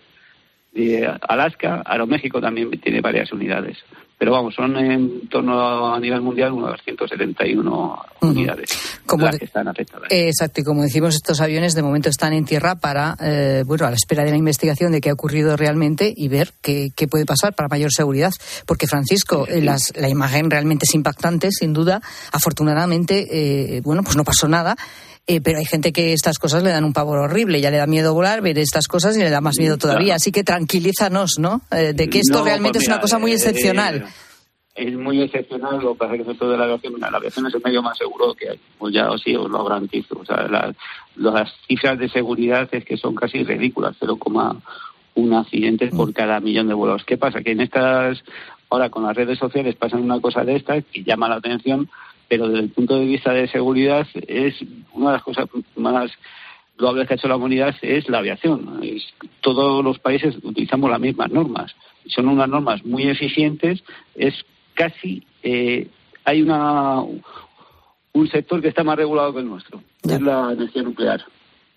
eh, 0.75 1.07
Alaska, 1.27 1.81
Aeroméxico 1.85 2.39
también 2.41 2.69
tiene 2.81 3.01
varias 3.01 3.31
unidades 3.31 3.77
pero 4.17 4.31
vamos, 4.31 4.55
son 4.55 4.75
en 4.77 5.27
torno 5.29 5.93
a 5.93 5.99
nivel 5.99 6.21
mundial 6.21 6.51
unas 6.51 6.81
171 6.83 7.99
unidades 8.21 8.97
las 9.15 9.37
que 9.37 9.45
están 9.45 9.67
afectadas. 9.67 10.07
Exacto, 10.09 10.61
y 10.61 10.63
como 10.63 10.81
decimos, 10.81 11.15
estos 11.15 11.39
aviones 11.39 11.75
de 11.75 11.83
momento 11.83 12.09
están 12.09 12.33
en 12.33 12.45
tierra 12.45 12.75
para, 12.75 13.15
eh, 13.21 13.63
bueno, 13.65 13.85
a 13.85 13.89
la 13.89 13.95
espera 13.95 14.23
de 14.23 14.31
la 14.31 14.37
investigación 14.37 14.91
de 14.91 15.01
qué 15.01 15.11
ha 15.11 15.13
ocurrido 15.13 15.55
realmente 15.55 16.13
y 16.15 16.27
ver 16.27 16.53
qué, 16.61 16.89
qué 16.95 17.07
puede 17.07 17.25
pasar 17.25 17.53
para 17.53 17.69
mayor 17.69 17.91
seguridad. 17.91 18.31
Porque, 18.65 18.87
Francisco, 18.87 19.47
Las, 19.49 19.93
la 19.95 20.09
imagen 20.09 20.49
realmente 20.49 20.85
es 20.87 20.95
impactante, 20.95 21.51
sin 21.51 21.73
duda. 21.73 22.01
Afortunadamente, 22.31 23.27
eh, 23.77 23.81
bueno, 23.81 24.03
pues 24.03 24.15
no 24.15 24.23
pasó 24.23 24.47
nada. 24.47 24.75
Eh, 25.29 25.41
pero 25.41 25.59
hay 25.59 25.65
gente 25.65 25.91
que 25.91 26.13
estas 26.13 26.39
cosas 26.39 26.63
le 26.63 26.69
dan 26.69 26.85
un 26.85 26.93
pavor 26.93 27.19
horrible, 27.19 27.59
ya 27.59 27.69
le 27.69 27.75
da 27.75 27.85
miedo 27.85 28.13
volar, 28.13 28.41
ver 28.41 28.57
estas 28.57 28.87
cosas 28.87 29.17
y 29.17 29.19
le 29.19 29.29
da 29.29 29.41
más 29.41 29.59
miedo 29.59 29.77
todavía. 29.77 30.15
Así 30.15 30.31
que 30.31 30.45
tranquilízanos, 30.45 31.33
¿no? 31.37 31.61
Eh, 31.69 31.91
de 31.93 32.09
que 32.09 32.19
esto 32.19 32.45
realmente 32.45 32.79
pues 32.79 32.83
es 32.83 32.87
una 32.87 33.01
cosa 33.01 33.19
muy 33.19 33.31
eh, 33.31 33.35
excepcional. 33.35 34.05
es 34.73 34.95
muy 34.95 35.21
excepcional, 35.21 35.81
lo 35.81 35.93
que 35.93 35.99
pasa 35.99 36.15
que 36.15 36.31
esto 36.31 36.49
de 36.49 36.57
la 36.57 36.63
aviación, 36.63 36.93
la 36.97 37.07
aviación 37.09 37.45
es 37.45 37.53
el 37.53 37.61
medio 37.61 37.81
más 37.81 37.97
seguro 37.97 38.33
que 38.35 38.51
hay, 38.51 38.59
pues 38.77 38.93
ya 38.93 39.09
sí 39.21 39.35
os 39.35 39.49
lo 39.49 39.65
garantizo. 39.65 40.17
O 40.17 40.23
sea, 40.23 40.47
las 41.17 41.53
cifras 41.67 41.99
de 41.99 42.07
seguridad 42.07 42.69
es 42.71 42.85
que 42.85 42.95
son 42.95 43.13
casi 43.13 43.43
ridículas, 43.43 43.97
0,1 43.99 45.39
accidentes 45.41 45.93
por 45.93 46.13
cada 46.13 46.39
millón 46.39 46.69
de 46.69 46.73
vuelos. 46.73 47.03
¿Qué 47.03 47.17
pasa? 47.17 47.41
Que 47.41 47.51
en 47.51 47.59
estas, 47.59 48.23
ahora 48.69 48.89
con 48.89 49.03
las 49.03 49.17
redes 49.17 49.39
sociales 49.39 49.75
pasan 49.75 50.03
una 50.03 50.21
cosa 50.21 50.45
de 50.45 50.55
esta 50.55 50.81
que 50.81 51.03
llama 51.03 51.27
la 51.27 51.35
atención, 51.35 51.89
pero 52.27 52.47
desde 52.47 52.63
el 52.63 52.69
punto 52.69 52.97
de 52.97 53.05
vista 53.05 53.31
de 53.31 53.47
seguridad 53.47 54.07
es 54.27 54.55
una 54.93 55.07
de 55.07 55.13
las 55.13 55.23
cosas 55.23 55.47
más 55.75 56.11
loables 56.77 57.07
que 57.07 57.13
ha 57.13 57.17
hecho 57.17 57.27
la 57.27 57.37
humanidad 57.37 57.75
es 57.81 58.07
la 58.09 58.19
aviación. 58.19 58.81
todos 59.41 59.83
los 59.83 59.99
países 59.99 60.35
utilizamos 60.43 60.89
las 60.89 60.99
mismas 60.99 61.31
normas. 61.31 61.75
Son 62.07 62.27
unas 62.27 62.47
normas 62.47 62.85
muy 62.85 63.09
eficientes. 63.09 63.83
Es 64.15 64.33
casi 64.73 65.23
eh, 65.43 65.87
hay 66.23 66.41
una 66.41 67.01
un 68.13 68.29
sector 68.29 68.61
que 68.61 68.69
está 68.69 68.83
más 68.83 68.97
regulado 68.97 69.33
que 69.33 69.39
el 69.39 69.47
nuestro. 69.47 69.81
Es 70.03 70.21
la 70.21 70.51
energía 70.51 70.83
nuclear. 70.83 71.23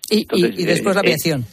Y, 0.09 0.25
después 0.65 0.95
la 0.95 1.01
eh, 1.01 1.05
aviación. 1.05 1.45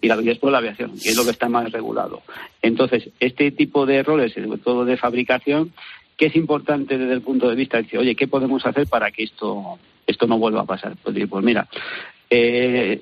y, 0.00 0.08
después 0.08 0.52
la 0.52 0.58
aviación, 0.58 0.92
que 1.00 1.08
es 1.08 1.16
lo 1.16 1.24
que 1.24 1.30
está 1.30 1.48
más 1.48 1.72
regulado. 1.72 2.22
Entonces, 2.60 3.08
este 3.18 3.50
tipo 3.50 3.86
de 3.86 3.96
errores, 3.96 4.32
sobre 4.34 4.58
todo 4.58 4.84
de 4.84 4.96
fabricación, 4.96 5.72
¿Qué 6.16 6.26
es 6.26 6.36
importante 6.36 6.98
desde 6.98 7.14
el 7.14 7.22
punto 7.22 7.48
de 7.48 7.56
vista 7.56 7.76
de 7.76 7.84
decir, 7.84 7.98
oye, 7.98 8.14
¿qué 8.14 8.28
podemos 8.28 8.64
hacer 8.66 8.86
para 8.86 9.10
que 9.10 9.24
esto, 9.24 9.78
esto 10.06 10.26
no 10.26 10.38
vuelva 10.38 10.62
a 10.62 10.66
pasar? 10.66 10.96
Pues, 11.02 11.16
pues 11.28 11.44
mira, 11.44 11.68
eh, 12.30 13.00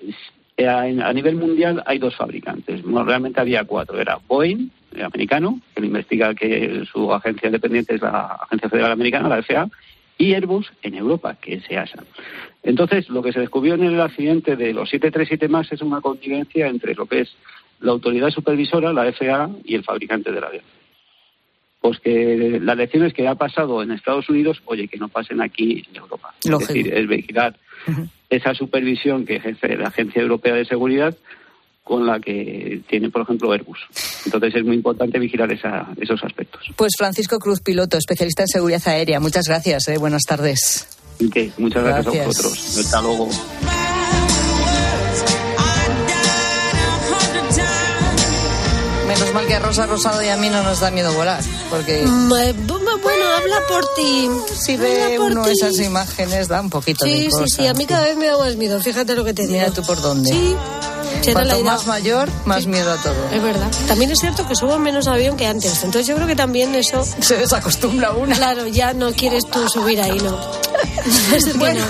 a, 0.67 1.13
nivel 1.13 1.37
mundial 1.37 1.83
hay 1.87 1.99
dos 1.99 2.17
fabricantes. 2.17 2.83
realmente 2.83 3.41
había 3.41 3.65
cuatro. 3.65 3.99
Era 3.99 4.19
Boeing, 4.27 4.71
americano, 5.03 5.61
que 5.75 5.85
investiga 5.85 6.35
que 6.35 6.85
su 6.91 7.13
agencia 7.13 7.51
dependiente 7.51 7.95
es 7.95 8.03
la 8.03 8.39
Agencia 8.43 8.69
Federal 8.69 8.93
Americana, 8.93 9.29
la 9.29 9.43
FAA, 9.43 9.69
y 10.19 10.35
Airbus 10.35 10.71
en 10.83 10.95
Europa, 10.95 11.37
que 11.41 11.55
es 11.55 11.71
EASA. 11.71 12.05
Entonces, 12.63 13.09
lo 13.09 13.23
que 13.23 13.33
se 13.33 13.41
descubrió 13.41 13.75
en 13.75 13.85
el 13.85 14.01
accidente 14.01 14.55
de 14.55 14.75
los 14.75 14.91
737 14.91 15.49
MAX 15.49 15.73
es 15.73 15.81
una 15.81 16.03
convivencia 16.03 16.67
entre 16.67 16.95
lo 16.95 17.07
que 17.07 17.21
es 17.21 17.35
la 17.81 17.93
autoridad 17.93 18.29
supervisora, 18.29 18.93
la 18.93 19.11
FAA, 19.13 19.51
y 19.65 19.75
el 19.75 19.85
fabricante 19.85 20.31
del 20.31 20.45
avión. 20.45 20.65
Pues 21.81 21.99
que 22.01 22.61
la 22.63 22.75
lección 22.75 23.07
es 23.07 23.15
que 23.15 23.27
ha 23.27 23.35
pasado 23.35 23.83
en 23.83 23.91
Estados 23.91 24.29
Unidos, 24.29 24.61
oye, 24.67 24.87
que 24.87 24.99
no 24.99 25.09
pasen 25.09 25.41
aquí 25.41 25.83
en 25.89 25.97
Europa. 25.97 26.35
Es 26.45 26.59
decir, 26.59 26.93
es 26.93 27.09
vigilar 27.09 27.57
esa 28.29 28.55
supervisión 28.55 29.25
que 29.25 29.37
ejerce 29.37 29.77
la 29.77 29.89
Agencia 29.89 30.21
Europea 30.21 30.55
de 30.55 30.65
Seguridad 30.65 31.17
con 31.83 32.07
la 32.07 32.21
que 32.21 32.83
tiene, 32.89 33.11
por 33.11 33.23
ejemplo, 33.23 33.51
Airbus. 33.51 33.79
Entonces 34.25 34.55
es 34.55 34.65
muy 34.65 34.77
importante 34.77 35.19
vigilar 35.19 35.51
esos 35.53 36.23
aspectos. 36.23 36.63
Pues 36.77 36.93
Francisco 36.97 37.39
Cruz 37.39 37.61
Piloto, 37.61 37.97
especialista 37.97 38.43
en 38.43 38.49
seguridad 38.49 38.83
aérea. 38.87 39.19
Muchas 39.19 39.49
gracias. 39.49 39.89
Eh. 39.89 39.99
Buenas 39.99 40.23
tardes. 40.23 40.87
muchas 41.59 41.83
gracias, 41.83 42.07
a 42.07 42.27
vosotros. 42.27 42.79
Hasta 42.79 43.03
luego. 43.03 43.29
Menos 49.31 49.43
mal 49.43 49.47
que 49.47 49.55
a 49.55 49.59
Rosa 49.61 49.87
Rosado 49.87 50.23
y 50.25 50.29
a 50.29 50.37
mí 50.37 50.49
no 50.49 50.61
nos 50.65 50.81
da 50.81 50.91
miedo 50.91 51.13
volar, 51.13 51.41
porque... 51.71 52.05
Mm, 52.05 52.33
eh, 52.33 52.55
bueno, 53.01 53.25
habla 53.39 53.61
por 53.69 53.85
ti. 53.95 54.29
Si 54.53 54.77
ve 54.77 55.21
uno 55.21 55.47
esas 55.47 55.79
imágenes, 55.79 56.49
da 56.49 56.61
un 56.61 56.69
poquito 56.69 57.05
de 57.05 57.29
cosa. 57.31 57.45
Sí, 57.47 57.55
sí, 57.59 57.67
a 57.69 57.73
mí 57.75 57.87
cada 57.87 58.03
vez 58.03 58.17
me 58.17 58.27
da 58.27 58.37
más 58.37 58.57
miedo, 58.57 58.81
fíjate 58.81 59.15
lo 59.15 59.25
que 59.25 59.33
te 59.33 59.43
digo. 59.43 59.55
Mira 59.55 59.71
tú 59.71 59.83
por 59.85 60.01
dónde. 60.03 60.33
Sí. 60.33 60.57
Cuanto 61.33 61.63
más 61.63 61.87
mayor, 61.87 62.29
más 62.45 62.67
miedo 62.67 62.93
a 62.93 62.97
todo. 62.97 63.31
Es 63.33 63.41
verdad. 63.41 63.71
También 63.87 64.11
es 64.11 64.19
cierto 64.19 64.49
que 64.49 64.57
subo 64.57 64.79
menos 64.79 65.07
avión 65.07 65.37
que 65.37 65.47
antes. 65.47 65.85
Entonces 65.85 66.09
yo 66.09 66.17
creo 66.17 66.27
que 66.27 66.37
también 66.37 66.75
eso... 66.75 67.07
Se 67.21 67.37
desacostumbra 67.37 68.11
uno. 68.13 68.35
Claro, 68.35 68.67
ya 68.67 68.95
no 68.95 69.13
quieres 69.13 69.45
tú 69.47 69.69
subir 69.69 70.01
ahí, 70.01 70.19
¿no? 70.19 70.41
bueno, 71.57 71.85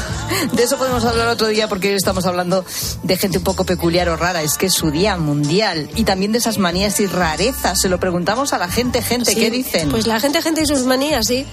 de 0.53 0.63
eso 0.63 0.77
podemos 0.79 1.05
hablar 1.05 1.29
otro 1.29 1.49
día 1.49 1.69
porque 1.69 1.89
hoy 1.89 1.95
estamos 1.95 2.27
hablando 2.27 2.65
de 3.03 3.17
gente 3.17 3.39
un 3.39 3.45
poco 3.45 3.65
peculiar 3.65 4.09
o 4.09 4.17
rara. 4.17 4.43
Es 4.43 4.59
que 4.59 4.67
es 4.67 4.75
su 4.75 4.91
día 4.91 5.17
mundial. 5.17 5.89
Y 5.97 6.05
también 6.05 6.33
de 6.33 6.39
esas 6.39 6.59
manías 6.59 7.01
y 7.01 7.07
rarezas. 7.07 7.79
Se 7.81 7.89
lo 7.89 7.99
preguntamos 7.99 8.53
a 8.53 8.59
la 8.59 8.69
gente, 8.69 9.03
gente, 9.03 9.35
¿qué 9.35 9.51
dicen? 9.51 9.91
Pues 9.91 10.07
la 10.07 10.21
gente, 10.21 10.43
gente 10.43 10.63
y 10.63 10.67
sus 10.67 10.85
manías, 10.85 11.27
sí. 11.27 11.47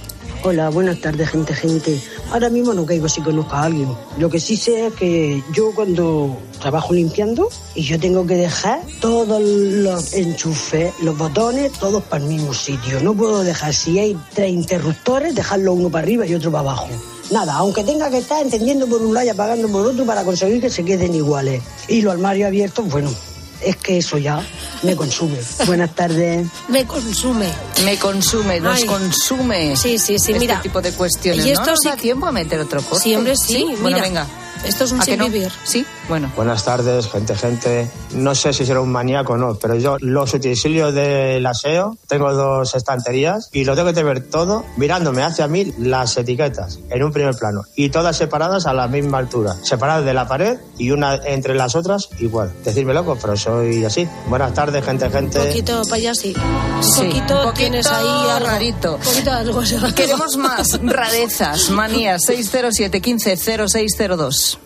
Hola, 0.44 0.70
buenas 0.70 1.02
tardes, 1.02 1.30
gente, 1.30 1.54
gente. 1.56 2.00
Ahora 2.32 2.50
mismo 2.50 2.74
no 2.74 2.86
caigo 2.86 3.10
si 3.10 3.22
conozco 3.22 3.56
a 3.56 3.64
alguien. 3.64 3.90
Lo 4.18 4.30
que 4.30 4.40
sí 4.40 4.56
sé 4.56 4.88
es 4.88 4.94
que 4.94 5.44
yo 5.52 5.72
cuando 5.74 6.38
trabajo 6.62 6.94
limpiando 6.94 7.50
y 7.74 7.84
yo 7.84 8.00
tengo 8.00 8.26
que 8.26 8.36
dejar 8.36 8.80
todos 9.02 9.42
los 9.42 10.14
enchufes, 10.14 10.94
los 11.02 11.18
botones, 11.18 11.72
todos 11.74 12.04
para 12.04 12.24
el 12.24 12.30
mismo 12.30 12.54
sitio. 12.54 13.00
No 13.02 13.16
puedo 13.16 13.44
dejar, 13.44 13.74
si 13.74 13.98
hay 13.98 14.18
tres 14.34 14.52
interruptores, 14.52 15.34
dejarlo 15.34 15.74
uno 15.74 15.90
para 15.90 16.04
arriba 16.04 16.26
y 16.26 16.36
otro 16.36 16.52
para 16.52 16.62
abajo. 16.62 16.88
Nada, 17.32 17.54
aunque 17.56 17.84
tenga 17.84 18.10
que 18.10 18.20
estar 18.20 18.42
encendiendo 18.42 18.88
por 18.88 19.02
un 19.02 19.14
lado 19.14 19.26
y 19.26 19.30
apagando 19.30 19.68
por 19.70 19.86
otro 19.86 20.06
para 20.06 20.24
conseguir 20.24 20.62
que 20.62 20.70
se 20.70 20.84
queden 20.86 21.14
iguales. 21.14 21.62
Y 21.88 22.02
los 22.02 22.14
armarios 22.14 22.48
abiertos, 22.48 22.88
bueno, 22.90 23.14
es 23.62 23.76
que 23.78 23.98
eso 23.98 24.18
ya 24.18 24.42
me 24.84 24.96
consume. 24.96 25.38
Buenas 25.66 25.94
tardes. 25.94 26.48
Me 26.70 26.86
consume. 26.86 27.48
Me 27.84 27.98
consume, 27.98 28.60
nos 28.62 28.84
consume. 28.86 29.76
Sí, 29.76 29.98
sí, 30.00 30.18
sí, 30.20 30.32
este 30.32 30.40
mira. 30.40 30.62
tipo 30.62 30.82
de 30.82 30.92
cuestiones. 30.92 31.46
Y 31.46 31.52
esto 31.52 31.66
¿No 31.72 31.76
sí- 31.78 31.90
da 31.90 31.96
tiempo 31.98 32.26
a 32.28 32.32
meter 32.32 32.60
otro 32.62 32.82
coche? 32.82 33.02
Siempre 33.02 33.36
sí, 33.36 33.66
Bueno, 33.82 33.98
mira. 33.98 34.02
venga. 34.02 34.28
Esto 34.66 34.84
es 34.84 34.92
un 34.92 35.02
¿A 35.02 35.06
que 35.06 35.12
sin 35.12 35.20
no? 35.20 35.26
vivir. 35.30 35.52
Sí, 35.64 35.86
bueno. 36.10 36.32
Buenas 36.36 36.64
tardes, 36.64 37.08
gente, 37.10 37.36
gente. 37.36 37.90
No 38.14 38.36
sé 38.36 38.54
si 38.54 38.66
será 38.66 38.82
un 38.82 38.92
maníaco 38.92 39.34
o 39.34 39.38
no, 39.38 39.56
pero 39.56 39.76
yo 39.76 39.98
los 40.00 40.34
utensilios 40.34 40.94
del 40.94 41.46
aseo, 41.46 41.98
tengo 42.08 42.34
dos 42.34 42.76
estanterías 42.76 43.50
y 43.54 43.64
lo 43.66 43.76
tengo 43.76 43.88
que 43.90 43.94
tener 43.94 44.28
todo 44.30 44.66
mirándome 44.78 45.24
hacia 45.24 45.48
mí 45.48 45.74
las 45.78 46.16
etiquetas 46.18 46.80
en 46.90 47.04
un 47.04 47.12
primer 47.12 47.36
plano 47.36 47.64
y 47.76 47.90
todas 47.90 48.18
separadas 48.18 48.66
a 48.66 48.74
la 48.74 48.88
misma 48.88 49.18
altura, 49.20 49.56
separadas 49.64 50.06
de 50.06 50.14
la 50.14 50.28
pared 50.28 50.58
y 50.78 50.92
una 50.92 51.16
entre 51.16 51.56
las 51.56 51.76
otras 51.76 52.10
igual. 52.20 52.52
Decirme 52.64 52.94
loco, 52.94 53.18
pero 53.22 53.36
soy 53.38 53.84
así. 53.86 54.08
Buenas 54.28 54.54
tardes, 54.54 54.84
gente, 54.86 55.10
gente. 55.10 55.40
Un 55.40 55.48
poquito 55.48 55.82
payasi. 55.90 56.34
Un 56.36 56.84
Sí, 56.84 57.02
poquito, 57.06 57.34
un 57.36 57.42
poquito 57.46 57.54
tienes 57.54 57.88
ahí 57.88 58.06
algo. 58.30 58.46
rarito. 58.48 58.96
Un 58.96 59.02
poquito 59.02 59.32
algo. 59.32 59.62
Queremos 59.96 60.38
más 60.38 60.80
rarezas, 60.84 61.70
manías. 61.70 62.24
607 62.26 63.02
15 63.02 63.38
0602. 63.38 64.57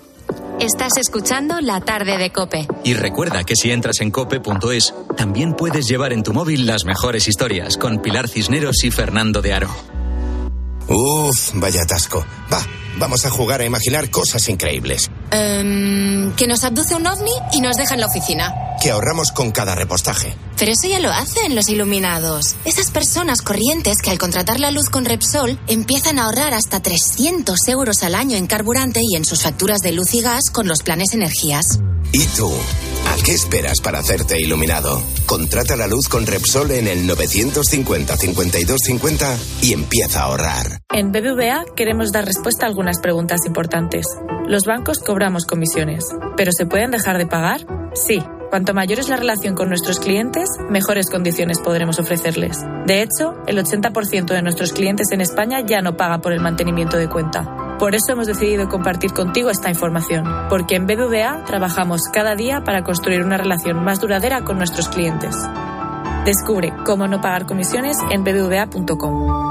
Estás 0.61 0.91
escuchando 0.99 1.59
La 1.59 1.81
tarde 1.81 2.19
de 2.19 2.29
Cope. 2.29 2.67
Y 2.83 2.93
recuerda 2.93 3.43
que 3.43 3.55
si 3.55 3.71
entras 3.71 3.99
en 3.99 4.11
cope.es, 4.11 4.93
también 5.17 5.55
puedes 5.55 5.87
llevar 5.87 6.13
en 6.13 6.21
tu 6.21 6.33
móvil 6.33 6.67
las 6.67 6.85
mejores 6.85 7.27
historias 7.27 7.77
con 7.77 7.99
Pilar 7.99 8.29
Cisneros 8.29 8.83
y 8.83 8.91
Fernando 8.91 9.41
de 9.41 9.53
Aro. 9.53 9.69
Uf, 10.87 11.53
vaya 11.55 11.81
atasco. 11.81 12.23
Va, 12.53 12.61
vamos 12.97 13.25
a 13.25 13.29
jugar 13.29 13.61
a 13.61 13.65
imaginar 13.65 14.09
cosas 14.09 14.47
increíbles. 14.49 15.09
Em, 15.31 16.33
que 16.35 16.47
nos 16.47 16.63
abduce 16.63 16.95
un 16.95 17.07
ovni 17.07 17.31
y 17.53 17.61
nos 17.61 17.77
deja 17.77 17.95
en 17.95 18.01
la 18.01 18.07
oficina. 18.07 18.53
Que 18.81 18.91
ahorramos 18.91 19.31
con 19.31 19.51
cada 19.51 19.75
repostaje. 19.75 20.35
Pero 20.57 20.71
eso 20.71 20.87
ya 20.87 20.99
lo 20.99 21.09
hacen 21.11 21.55
los 21.55 21.69
iluminados. 21.69 22.55
Esas 22.65 22.91
personas 22.91 23.41
corrientes 23.41 24.01
que 24.01 24.11
al 24.11 24.17
contratar 24.17 24.59
la 24.59 24.71
luz 24.71 24.89
con 24.89 25.05
Repsol 25.05 25.59
empiezan 25.67 26.19
a 26.19 26.25
ahorrar 26.25 26.53
hasta 26.53 26.81
300 26.81 27.59
euros 27.67 28.03
al 28.03 28.15
año 28.15 28.37
en 28.37 28.47
carburante 28.47 28.99
y 29.03 29.15
en 29.15 29.25
sus 29.25 29.41
facturas 29.41 29.79
de 29.79 29.91
luz 29.91 30.13
y 30.13 30.21
gas 30.21 30.49
con 30.51 30.67
los 30.67 30.83
planes 30.83 31.13
energías. 31.13 31.79
¿Y 32.11 32.25
tú? 32.25 32.51
¿A 33.07 33.15
qué 33.23 33.33
esperas 33.33 33.81
para 33.81 33.99
hacerte 33.99 34.39
iluminado? 34.39 35.03
Contrata 35.25 35.75
la 35.75 35.87
luz 35.87 36.07
con 36.07 36.25
Repsol 36.25 36.71
en 36.71 36.87
el 36.87 37.05
950 37.07 38.17
52 38.17 38.79
50 38.81 39.37
y 39.61 39.73
empieza 39.73 40.21
a 40.21 40.23
ahorrar. 40.23 40.79
En 40.93 41.11
BBVA 41.11 41.65
queremos 41.75 42.11
dar 42.11 42.25
respuesta 42.25 42.65
a 42.65 42.69
algunas 42.69 42.99
preguntas 42.99 43.41
importantes. 43.45 44.05
Los 44.47 44.63
bancos 44.65 44.99
cobramos 44.99 45.45
comisiones, 45.45 46.05
pero 46.35 46.51
¿se 46.51 46.65
pueden 46.65 46.91
dejar 46.91 47.17
de 47.17 47.27
pagar? 47.27 47.65
Sí. 47.93 48.23
Cuanto 48.49 48.73
mayor 48.73 48.99
es 48.99 49.07
la 49.07 49.15
relación 49.15 49.55
con 49.55 49.69
nuestros 49.69 50.01
clientes, 50.01 50.49
mejores 50.69 51.09
condiciones 51.09 51.59
podremos 51.59 51.99
ofrecerles. 51.99 52.57
De 52.85 53.01
hecho, 53.01 53.35
el 53.47 53.57
80% 53.57 54.25
de 54.25 54.41
nuestros 54.41 54.73
clientes 54.73 55.07
en 55.11 55.21
España 55.21 55.61
ya 55.65 55.79
no 55.81 55.95
paga 55.95 56.19
por 56.19 56.33
el 56.33 56.41
mantenimiento 56.41 56.97
de 56.97 57.07
cuenta. 57.07 57.60
Por 57.81 57.95
eso 57.95 58.11
hemos 58.11 58.27
decidido 58.27 58.69
compartir 58.69 59.11
contigo 59.11 59.49
esta 59.49 59.67
información, 59.67 60.23
porque 60.49 60.75
en 60.75 60.85
BBVA 60.85 61.45
trabajamos 61.45 62.01
cada 62.13 62.35
día 62.35 62.61
para 62.63 62.83
construir 62.83 63.23
una 63.23 63.37
relación 63.37 63.83
más 63.83 63.99
duradera 63.99 64.43
con 64.43 64.59
nuestros 64.59 64.87
clientes. 64.87 65.35
Descubre 66.23 66.71
cómo 66.85 67.07
no 67.07 67.21
pagar 67.21 67.47
comisiones 67.47 67.97
en 68.11 68.23
bbva.com. 68.23 69.41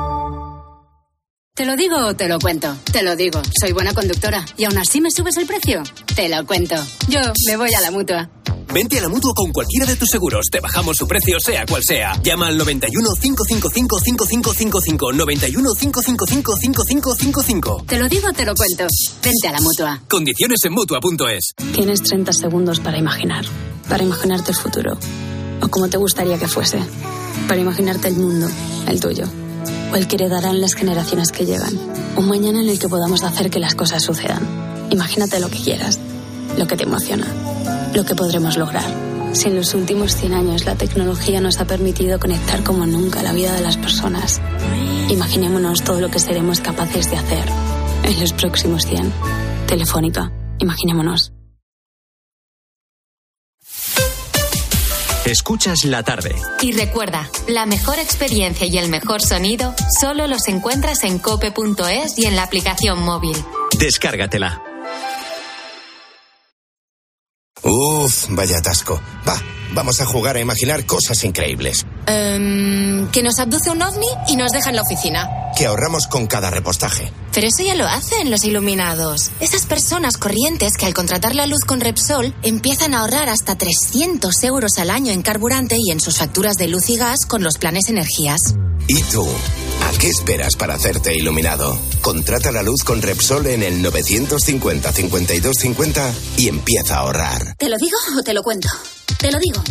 ¿Te 1.57 1.67
lo 1.67 1.75
digo 1.75 1.97
o 1.97 2.15
te 2.15 2.29
lo 2.29 2.39
cuento? 2.39 2.77
Te 2.93 3.03
lo 3.03 3.17
digo, 3.17 3.43
soy 3.61 3.73
buena 3.73 3.93
conductora. 3.95 4.45
¿Y 4.57 4.63
aún 4.63 4.79
así 4.79 5.01
me 5.01 5.11
subes 5.11 5.37
el 5.37 5.49
precio? 5.49 5.83
Te 6.15 6.29
lo 6.29 6.47
cuento. 6.47 6.77
Yo 7.09 7.19
me 7.49 7.57
voy 7.57 7.75
a 7.75 7.81
la 7.81 7.91
mutua. 7.91 8.31
Vente 8.73 8.99
a 8.99 9.03
la 9.03 9.09
mutua 9.09 9.33
con 9.35 9.51
cualquiera 9.51 9.87
de 9.87 9.97
tus 9.97 10.09
seguros. 10.09 10.47
Te 10.51 10.61
bajamos 10.61 10.97
su 10.97 11.07
precio, 11.07 11.41
sea 11.41 11.67
cual 11.67 11.83
sea. 11.85 12.13
Llama 12.23 12.47
al 12.47 12.57
91 12.57 13.09
555 13.21 13.99
5555. 13.99 15.13
91 15.13 15.71
555 15.79 16.57
5555. 16.57 17.85
Te 17.87 17.99
lo 17.99 18.09
digo 18.09 18.29
o 18.29 18.33
te 18.33 18.45
lo 18.45 18.55
cuento. 18.55 18.87
Vente 19.23 19.49
a 19.49 19.53
la 19.53 19.61
mutua. 19.61 20.01
Condiciones 20.09 20.61
en 20.65 20.73
mutua.es. 20.73 21.53
Tienes 21.73 22.03
30 22.03 22.33
segundos 22.33 22.79
para 22.81 22.99
imaginar, 22.99 23.45
para 23.89 24.05
imaginarte 24.05 24.53
el 24.53 24.57
futuro, 24.57 24.97
o 25.61 25.69
como 25.69 25.89
te 25.89 25.97
gustaría 25.97 26.39
que 26.39 26.47
fuese, 26.47 26.79
para 27.49 27.61
imaginarte 27.61 28.09
el 28.09 28.17
mundo, 28.17 28.49
el 28.87 29.01
tuyo, 29.01 29.25
o 29.93 29.97
el 29.97 30.07
que 30.07 30.17
heredarán 30.17 30.61
las 30.61 30.75
generaciones 30.75 31.33
que 31.33 31.45
llegan, 31.45 31.77
un 32.17 32.29
mañana 32.29 32.61
en 32.61 32.69
el 32.69 32.79
que 32.79 32.89
podamos 32.89 33.25
hacer 33.25 33.51
que 33.51 33.59
las 33.59 33.75
cosas 33.75 34.03
sucedan. 34.03 34.47
Imagínate 34.91 35.41
lo 35.41 35.51
que 35.51 35.59
quieras, 35.59 35.99
lo 36.57 36.67
que 36.67 36.77
te 36.77 36.85
emociona, 36.85 37.27
lo 37.95 38.05
que 38.05 38.15
podremos 38.15 38.57
lograr. 38.57 38.85
Si 39.33 39.49
en 39.49 39.57
los 39.57 39.75
últimos 39.75 40.17
100 40.17 40.35
años 40.35 40.65
la 40.65 40.75
tecnología 40.75 41.41
nos 41.41 41.61
ha 41.61 41.65
permitido 41.65 42.19
conectar 42.19 42.65
como 42.65 42.87
nunca 42.87 43.23
la 43.23 43.33
vida 43.33 43.55
de 43.55 43.61
las 43.61 43.77
personas, 43.77 44.41
imaginémonos 45.09 45.83
todo 45.83 46.01
lo 46.01 46.11
que 46.11 46.19
seremos 46.19 46.61
capaces 46.61 47.11
de 47.11 47.17
hacer 47.17 47.45
en 48.05 48.21
los 48.21 48.33
próximos 48.33 48.87
100. 48.87 49.13
Telefónica, 49.67 50.33
imaginémonos. 50.59 51.33
Escuchas 55.25 55.85
la 55.85 56.03
tarde. 56.03 56.35
Y 56.61 56.73
recuerda, 56.73 57.31
la 57.47 57.67
mejor 57.67 57.99
experiencia 57.99 58.67
y 58.67 58.79
el 58.79 58.89
mejor 58.89 59.21
sonido 59.21 59.75
solo 60.01 60.27
los 60.27 60.49
encuentras 60.49 61.05
en 61.05 61.19
cope.es 61.19 62.19
y 62.19 62.25
en 62.25 62.35
la 62.35 62.43
aplicación 62.43 63.01
móvil. 63.03 63.37
Descárgatela. 63.79 64.70
Uf, 67.63 68.27
vaya 68.31 68.59
atasco. 68.59 69.01
Va, 69.29 69.41
vamos 69.73 70.01
a 70.01 70.07
jugar 70.07 70.37
a 70.37 70.41
imaginar 70.41 70.87
cosas 70.87 71.23
increíbles. 71.25 71.87
Em, 72.07 73.09
que 73.11 73.23
nos 73.23 73.39
abduce 73.39 73.71
un 73.71 73.83
ovni 73.83 74.07
y 74.29 74.37
nos 74.37 74.53
deja 74.53 74.71
en 74.71 74.77
la 74.77 74.83
oficina. 74.83 75.29
Que 75.57 75.67
ahorramos 75.67 76.07
con 76.07 76.27
cada 76.27 76.51
repostaje. 76.51 77.13
Pero 77.33 77.47
eso 77.47 77.63
ya 77.63 77.75
lo 77.75 77.87
hacen 77.87 78.31
los 78.31 78.45
iluminados. 78.45 79.31
Esas 79.41 79.67
personas 79.67 80.17
corrientes 80.17 80.77
que 80.77 80.87
al 80.87 80.95
contratar 80.95 81.35
la 81.35 81.47
luz 81.47 81.61
con 81.67 81.81
Repsol 81.81 82.35
empiezan 82.43 82.95
a 82.95 83.01
ahorrar 83.01 83.29
hasta 83.29 83.57
300 83.57 84.43
euros 84.45 84.79
al 84.79 84.91
año 84.91 85.13
en 85.13 85.23
carburante 85.23 85.77
y 85.79 85.91
en 85.91 86.01
sus 86.01 86.19
facturas 86.19 86.57
de 86.57 86.69
luz 86.69 86.89
y 86.89 86.97
gas 86.97 87.27
con 87.27 87.43
los 87.43 87.59
planes 87.59 87.89
energías. 87.89 88.41
¿Y 88.89 89.03
tú? 89.03 89.27
¿A 90.01 90.03
qué 90.03 90.09
esperas 90.09 90.57
para 90.57 90.73
hacerte 90.73 91.15
iluminado? 91.15 91.79
Contrata 92.01 92.51
la 92.51 92.63
luz 92.63 92.85
con 92.85 93.03
Repsol 93.03 93.47
en 93.49 93.63
el 93.63 93.83
950 93.83 94.93
52 94.93 95.55
50 95.55 96.15
y 96.39 96.49
empieza 96.49 96.95
a 96.95 97.01
ahorrar. 97.01 97.55
¿Te 97.59 97.69
lo 97.69 97.77
digo 97.77 97.99
o 98.19 98.23
te 98.23 98.33
lo 98.33 98.43
cuento? 98.43 98.69
Te 99.19 99.31
lo 99.31 99.39
digo. 99.39 99.63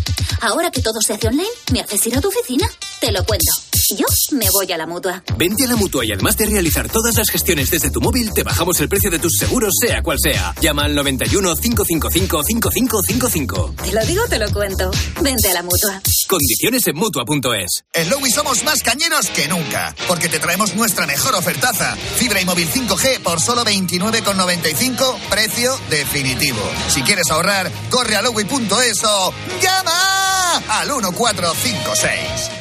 Ahora 0.42 0.70
que 0.70 0.84
todo 0.84 1.02
se 1.02 1.14
hace 1.14 1.30
online, 1.30 1.50
¿me 1.74 1.82
haces 1.82 2.06
ir 2.06 2.16
a 2.16 2.22
tu 2.22 2.28
oficina? 2.28 2.70
Te 3.02 3.12
lo 3.12 3.26
cuento. 3.26 3.69
Yo 3.98 4.06
me 4.32 4.50
voy 4.52 4.72
a 4.72 4.78
la 4.78 4.86
mutua. 4.86 5.24
Vente 5.38 5.64
a 5.64 5.68
la 5.68 5.76
mutua 5.76 6.06
y 6.06 6.12
además 6.12 6.36
de 6.38 6.46
realizar 6.46 6.90
todas 6.90 7.16
las 7.16 7.30
gestiones 7.30 7.72
desde 7.72 7.90
tu 7.90 8.02
móvil, 8.02 8.32
te 8.34 8.44
bajamos 8.44 8.80
el 8.82 8.90
precio 8.90 9.10
de 9.10 9.20
tus 9.20 9.38
seguros, 9.38 9.74
sea 9.80 10.02
cual 10.04 10.18
sea. 10.22 10.54
Llama 10.62 10.84
al 10.86 10.96
91 10.96 11.56
555 11.56 12.44
5555. 12.44 13.76
Te 13.84 13.92
lo 13.94 14.06
digo, 14.06 14.24
te 14.30 14.40
lo 14.40 14.52
cuento. 14.52 14.92
Vente 15.22 15.50
a 15.50 15.54
la 15.54 15.64
mutua. 15.64 16.02
Condiciones 16.28 16.86
en 16.88 16.96
mutua.es. 16.96 17.84
En 17.94 18.10
Lowy 18.10 18.30
somos 18.30 18.64
más 18.64 18.84
cañeros 18.84 19.28
que 19.28 19.48
nunca, 19.48 19.96
porque 20.08 20.30
te 20.30 20.40
traemos 20.40 20.76
nuestra 20.76 21.08
mejor 21.08 21.36
ofertaza. 21.36 21.96
Fibra 21.96 22.42
y 22.42 22.46
móvil 22.46 22.70
5G 22.70 23.22
por 23.22 23.40
solo 23.40 23.64
29,95, 23.64 25.20
precio 25.30 25.80
definitivo. 25.90 26.62
Si 26.90 27.02
quieres 27.02 27.30
ahorrar, 27.32 27.72
corre 27.90 28.16
a 28.16 28.22
lowy.es 28.22 29.04
o 29.06 29.34
llama 29.62 30.58
al 30.70 30.88
1456. 30.88 32.59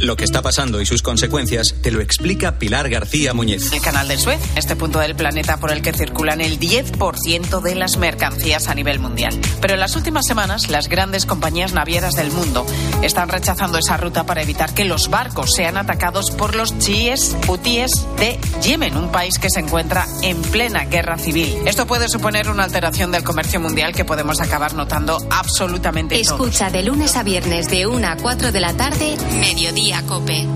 Lo 0.00 0.14
que 0.14 0.24
está 0.24 0.42
pasando 0.42 0.82
y 0.82 0.86
sus 0.86 1.00
consecuencias 1.00 1.74
te 1.80 1.90
lo 1.90 2.02
explica 2.02 2.58
Pilar 2.58 2.90
García 2.90 3.32
Muñiz. 3.32 3.72
El 3.72 3.80
canal 3.80 4.06
de 4.08 4.18
Suez, 4.18 4.40
este 4.54 4.76
punto 4.76 4.98
del 4.98 5.16
planeta 5.16 5.56
por 5.56 5.72
el 5.72 5.80
que 5.80 5.94
circulan 5.94 6.42
el 6.42 6.60
10% 6.60 7.62
de 7.62 7.74
las 7.74 7.96
mercancías 7.96 8.68
a 8.68 8.74
nivel 8.74 8.98
mundial. 8.98 9.34
Pero 9.62 9.72
en 9.72 9.80
las 9.80 9.96
últimas 9.96 10.26
semanas, 10.26 10.68
las 10.68 10.88
grandes 10.88 11.24
compañías 11.24 11.72
navieras 11.72 12.14
del 12.14 12.30
mundo 12.30 12.66
están 13.02 13.30
rechazando 13.30 13.78
esa 13.78 13.96
ruta 13.96 14.26
para 14.26 14.42
evitar 14.42 14.74
que 14.74 14.84
los 14.84 15.08
barcos 15.08 15.54
sean 15.54 15.78
atacados 15.78 16.30
por 16.30 16.56
los 16.56 16.78
chiíes 16.78 17.34
hutíes 17.48 17.90
de 18.18 18.38
Yemen, 18.62 18.96
un 18.98 19.10
país 19.10 19.38
que 19.38 19.48
se 19.48 19.60
encuentra 19.60 20.06
en 20.22 20.42
plena 20.42 20.84
guerra 20.84 21.16
civil. 21.16 21.56
Esto 21.64 21.86
puede 21.86 22.10
suponer 22.10 22.50
una 22.50 22.64
alteración 22.64 23.12
del 23.12 23.24
comercio 23.24 23.60
mundial 23.60 23.94
que 23.94 24.04
podemos 24.04 24.42
acabar 24.42 24.74
notando 24.74 25.18
absolutamente 25.30 26.22
todos. 26.22 26.38
Escucha 26.38 26.70
de 26.70 26.82
lunes 26.82 27.16
a 27.16 27.22
viernes 27.22 27.70
de 27.70 27.86
1 27.86 28.06
a 28.06 28.16
4 28.16 28.52
de 28.52 28.60
la 28.60 28.74
tarde, 28.74 29.16
mediodía 29.40 29.85
cope. 30.06 30.46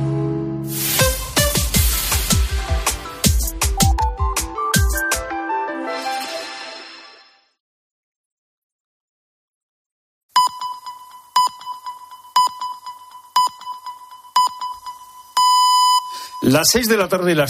Las 16.43 16.69
6 16.73 16.89
de 16.89 16.97
la 16.97 17.07
tarde 17.07 17.31
y 17.31 17.35
las 17.35 17.39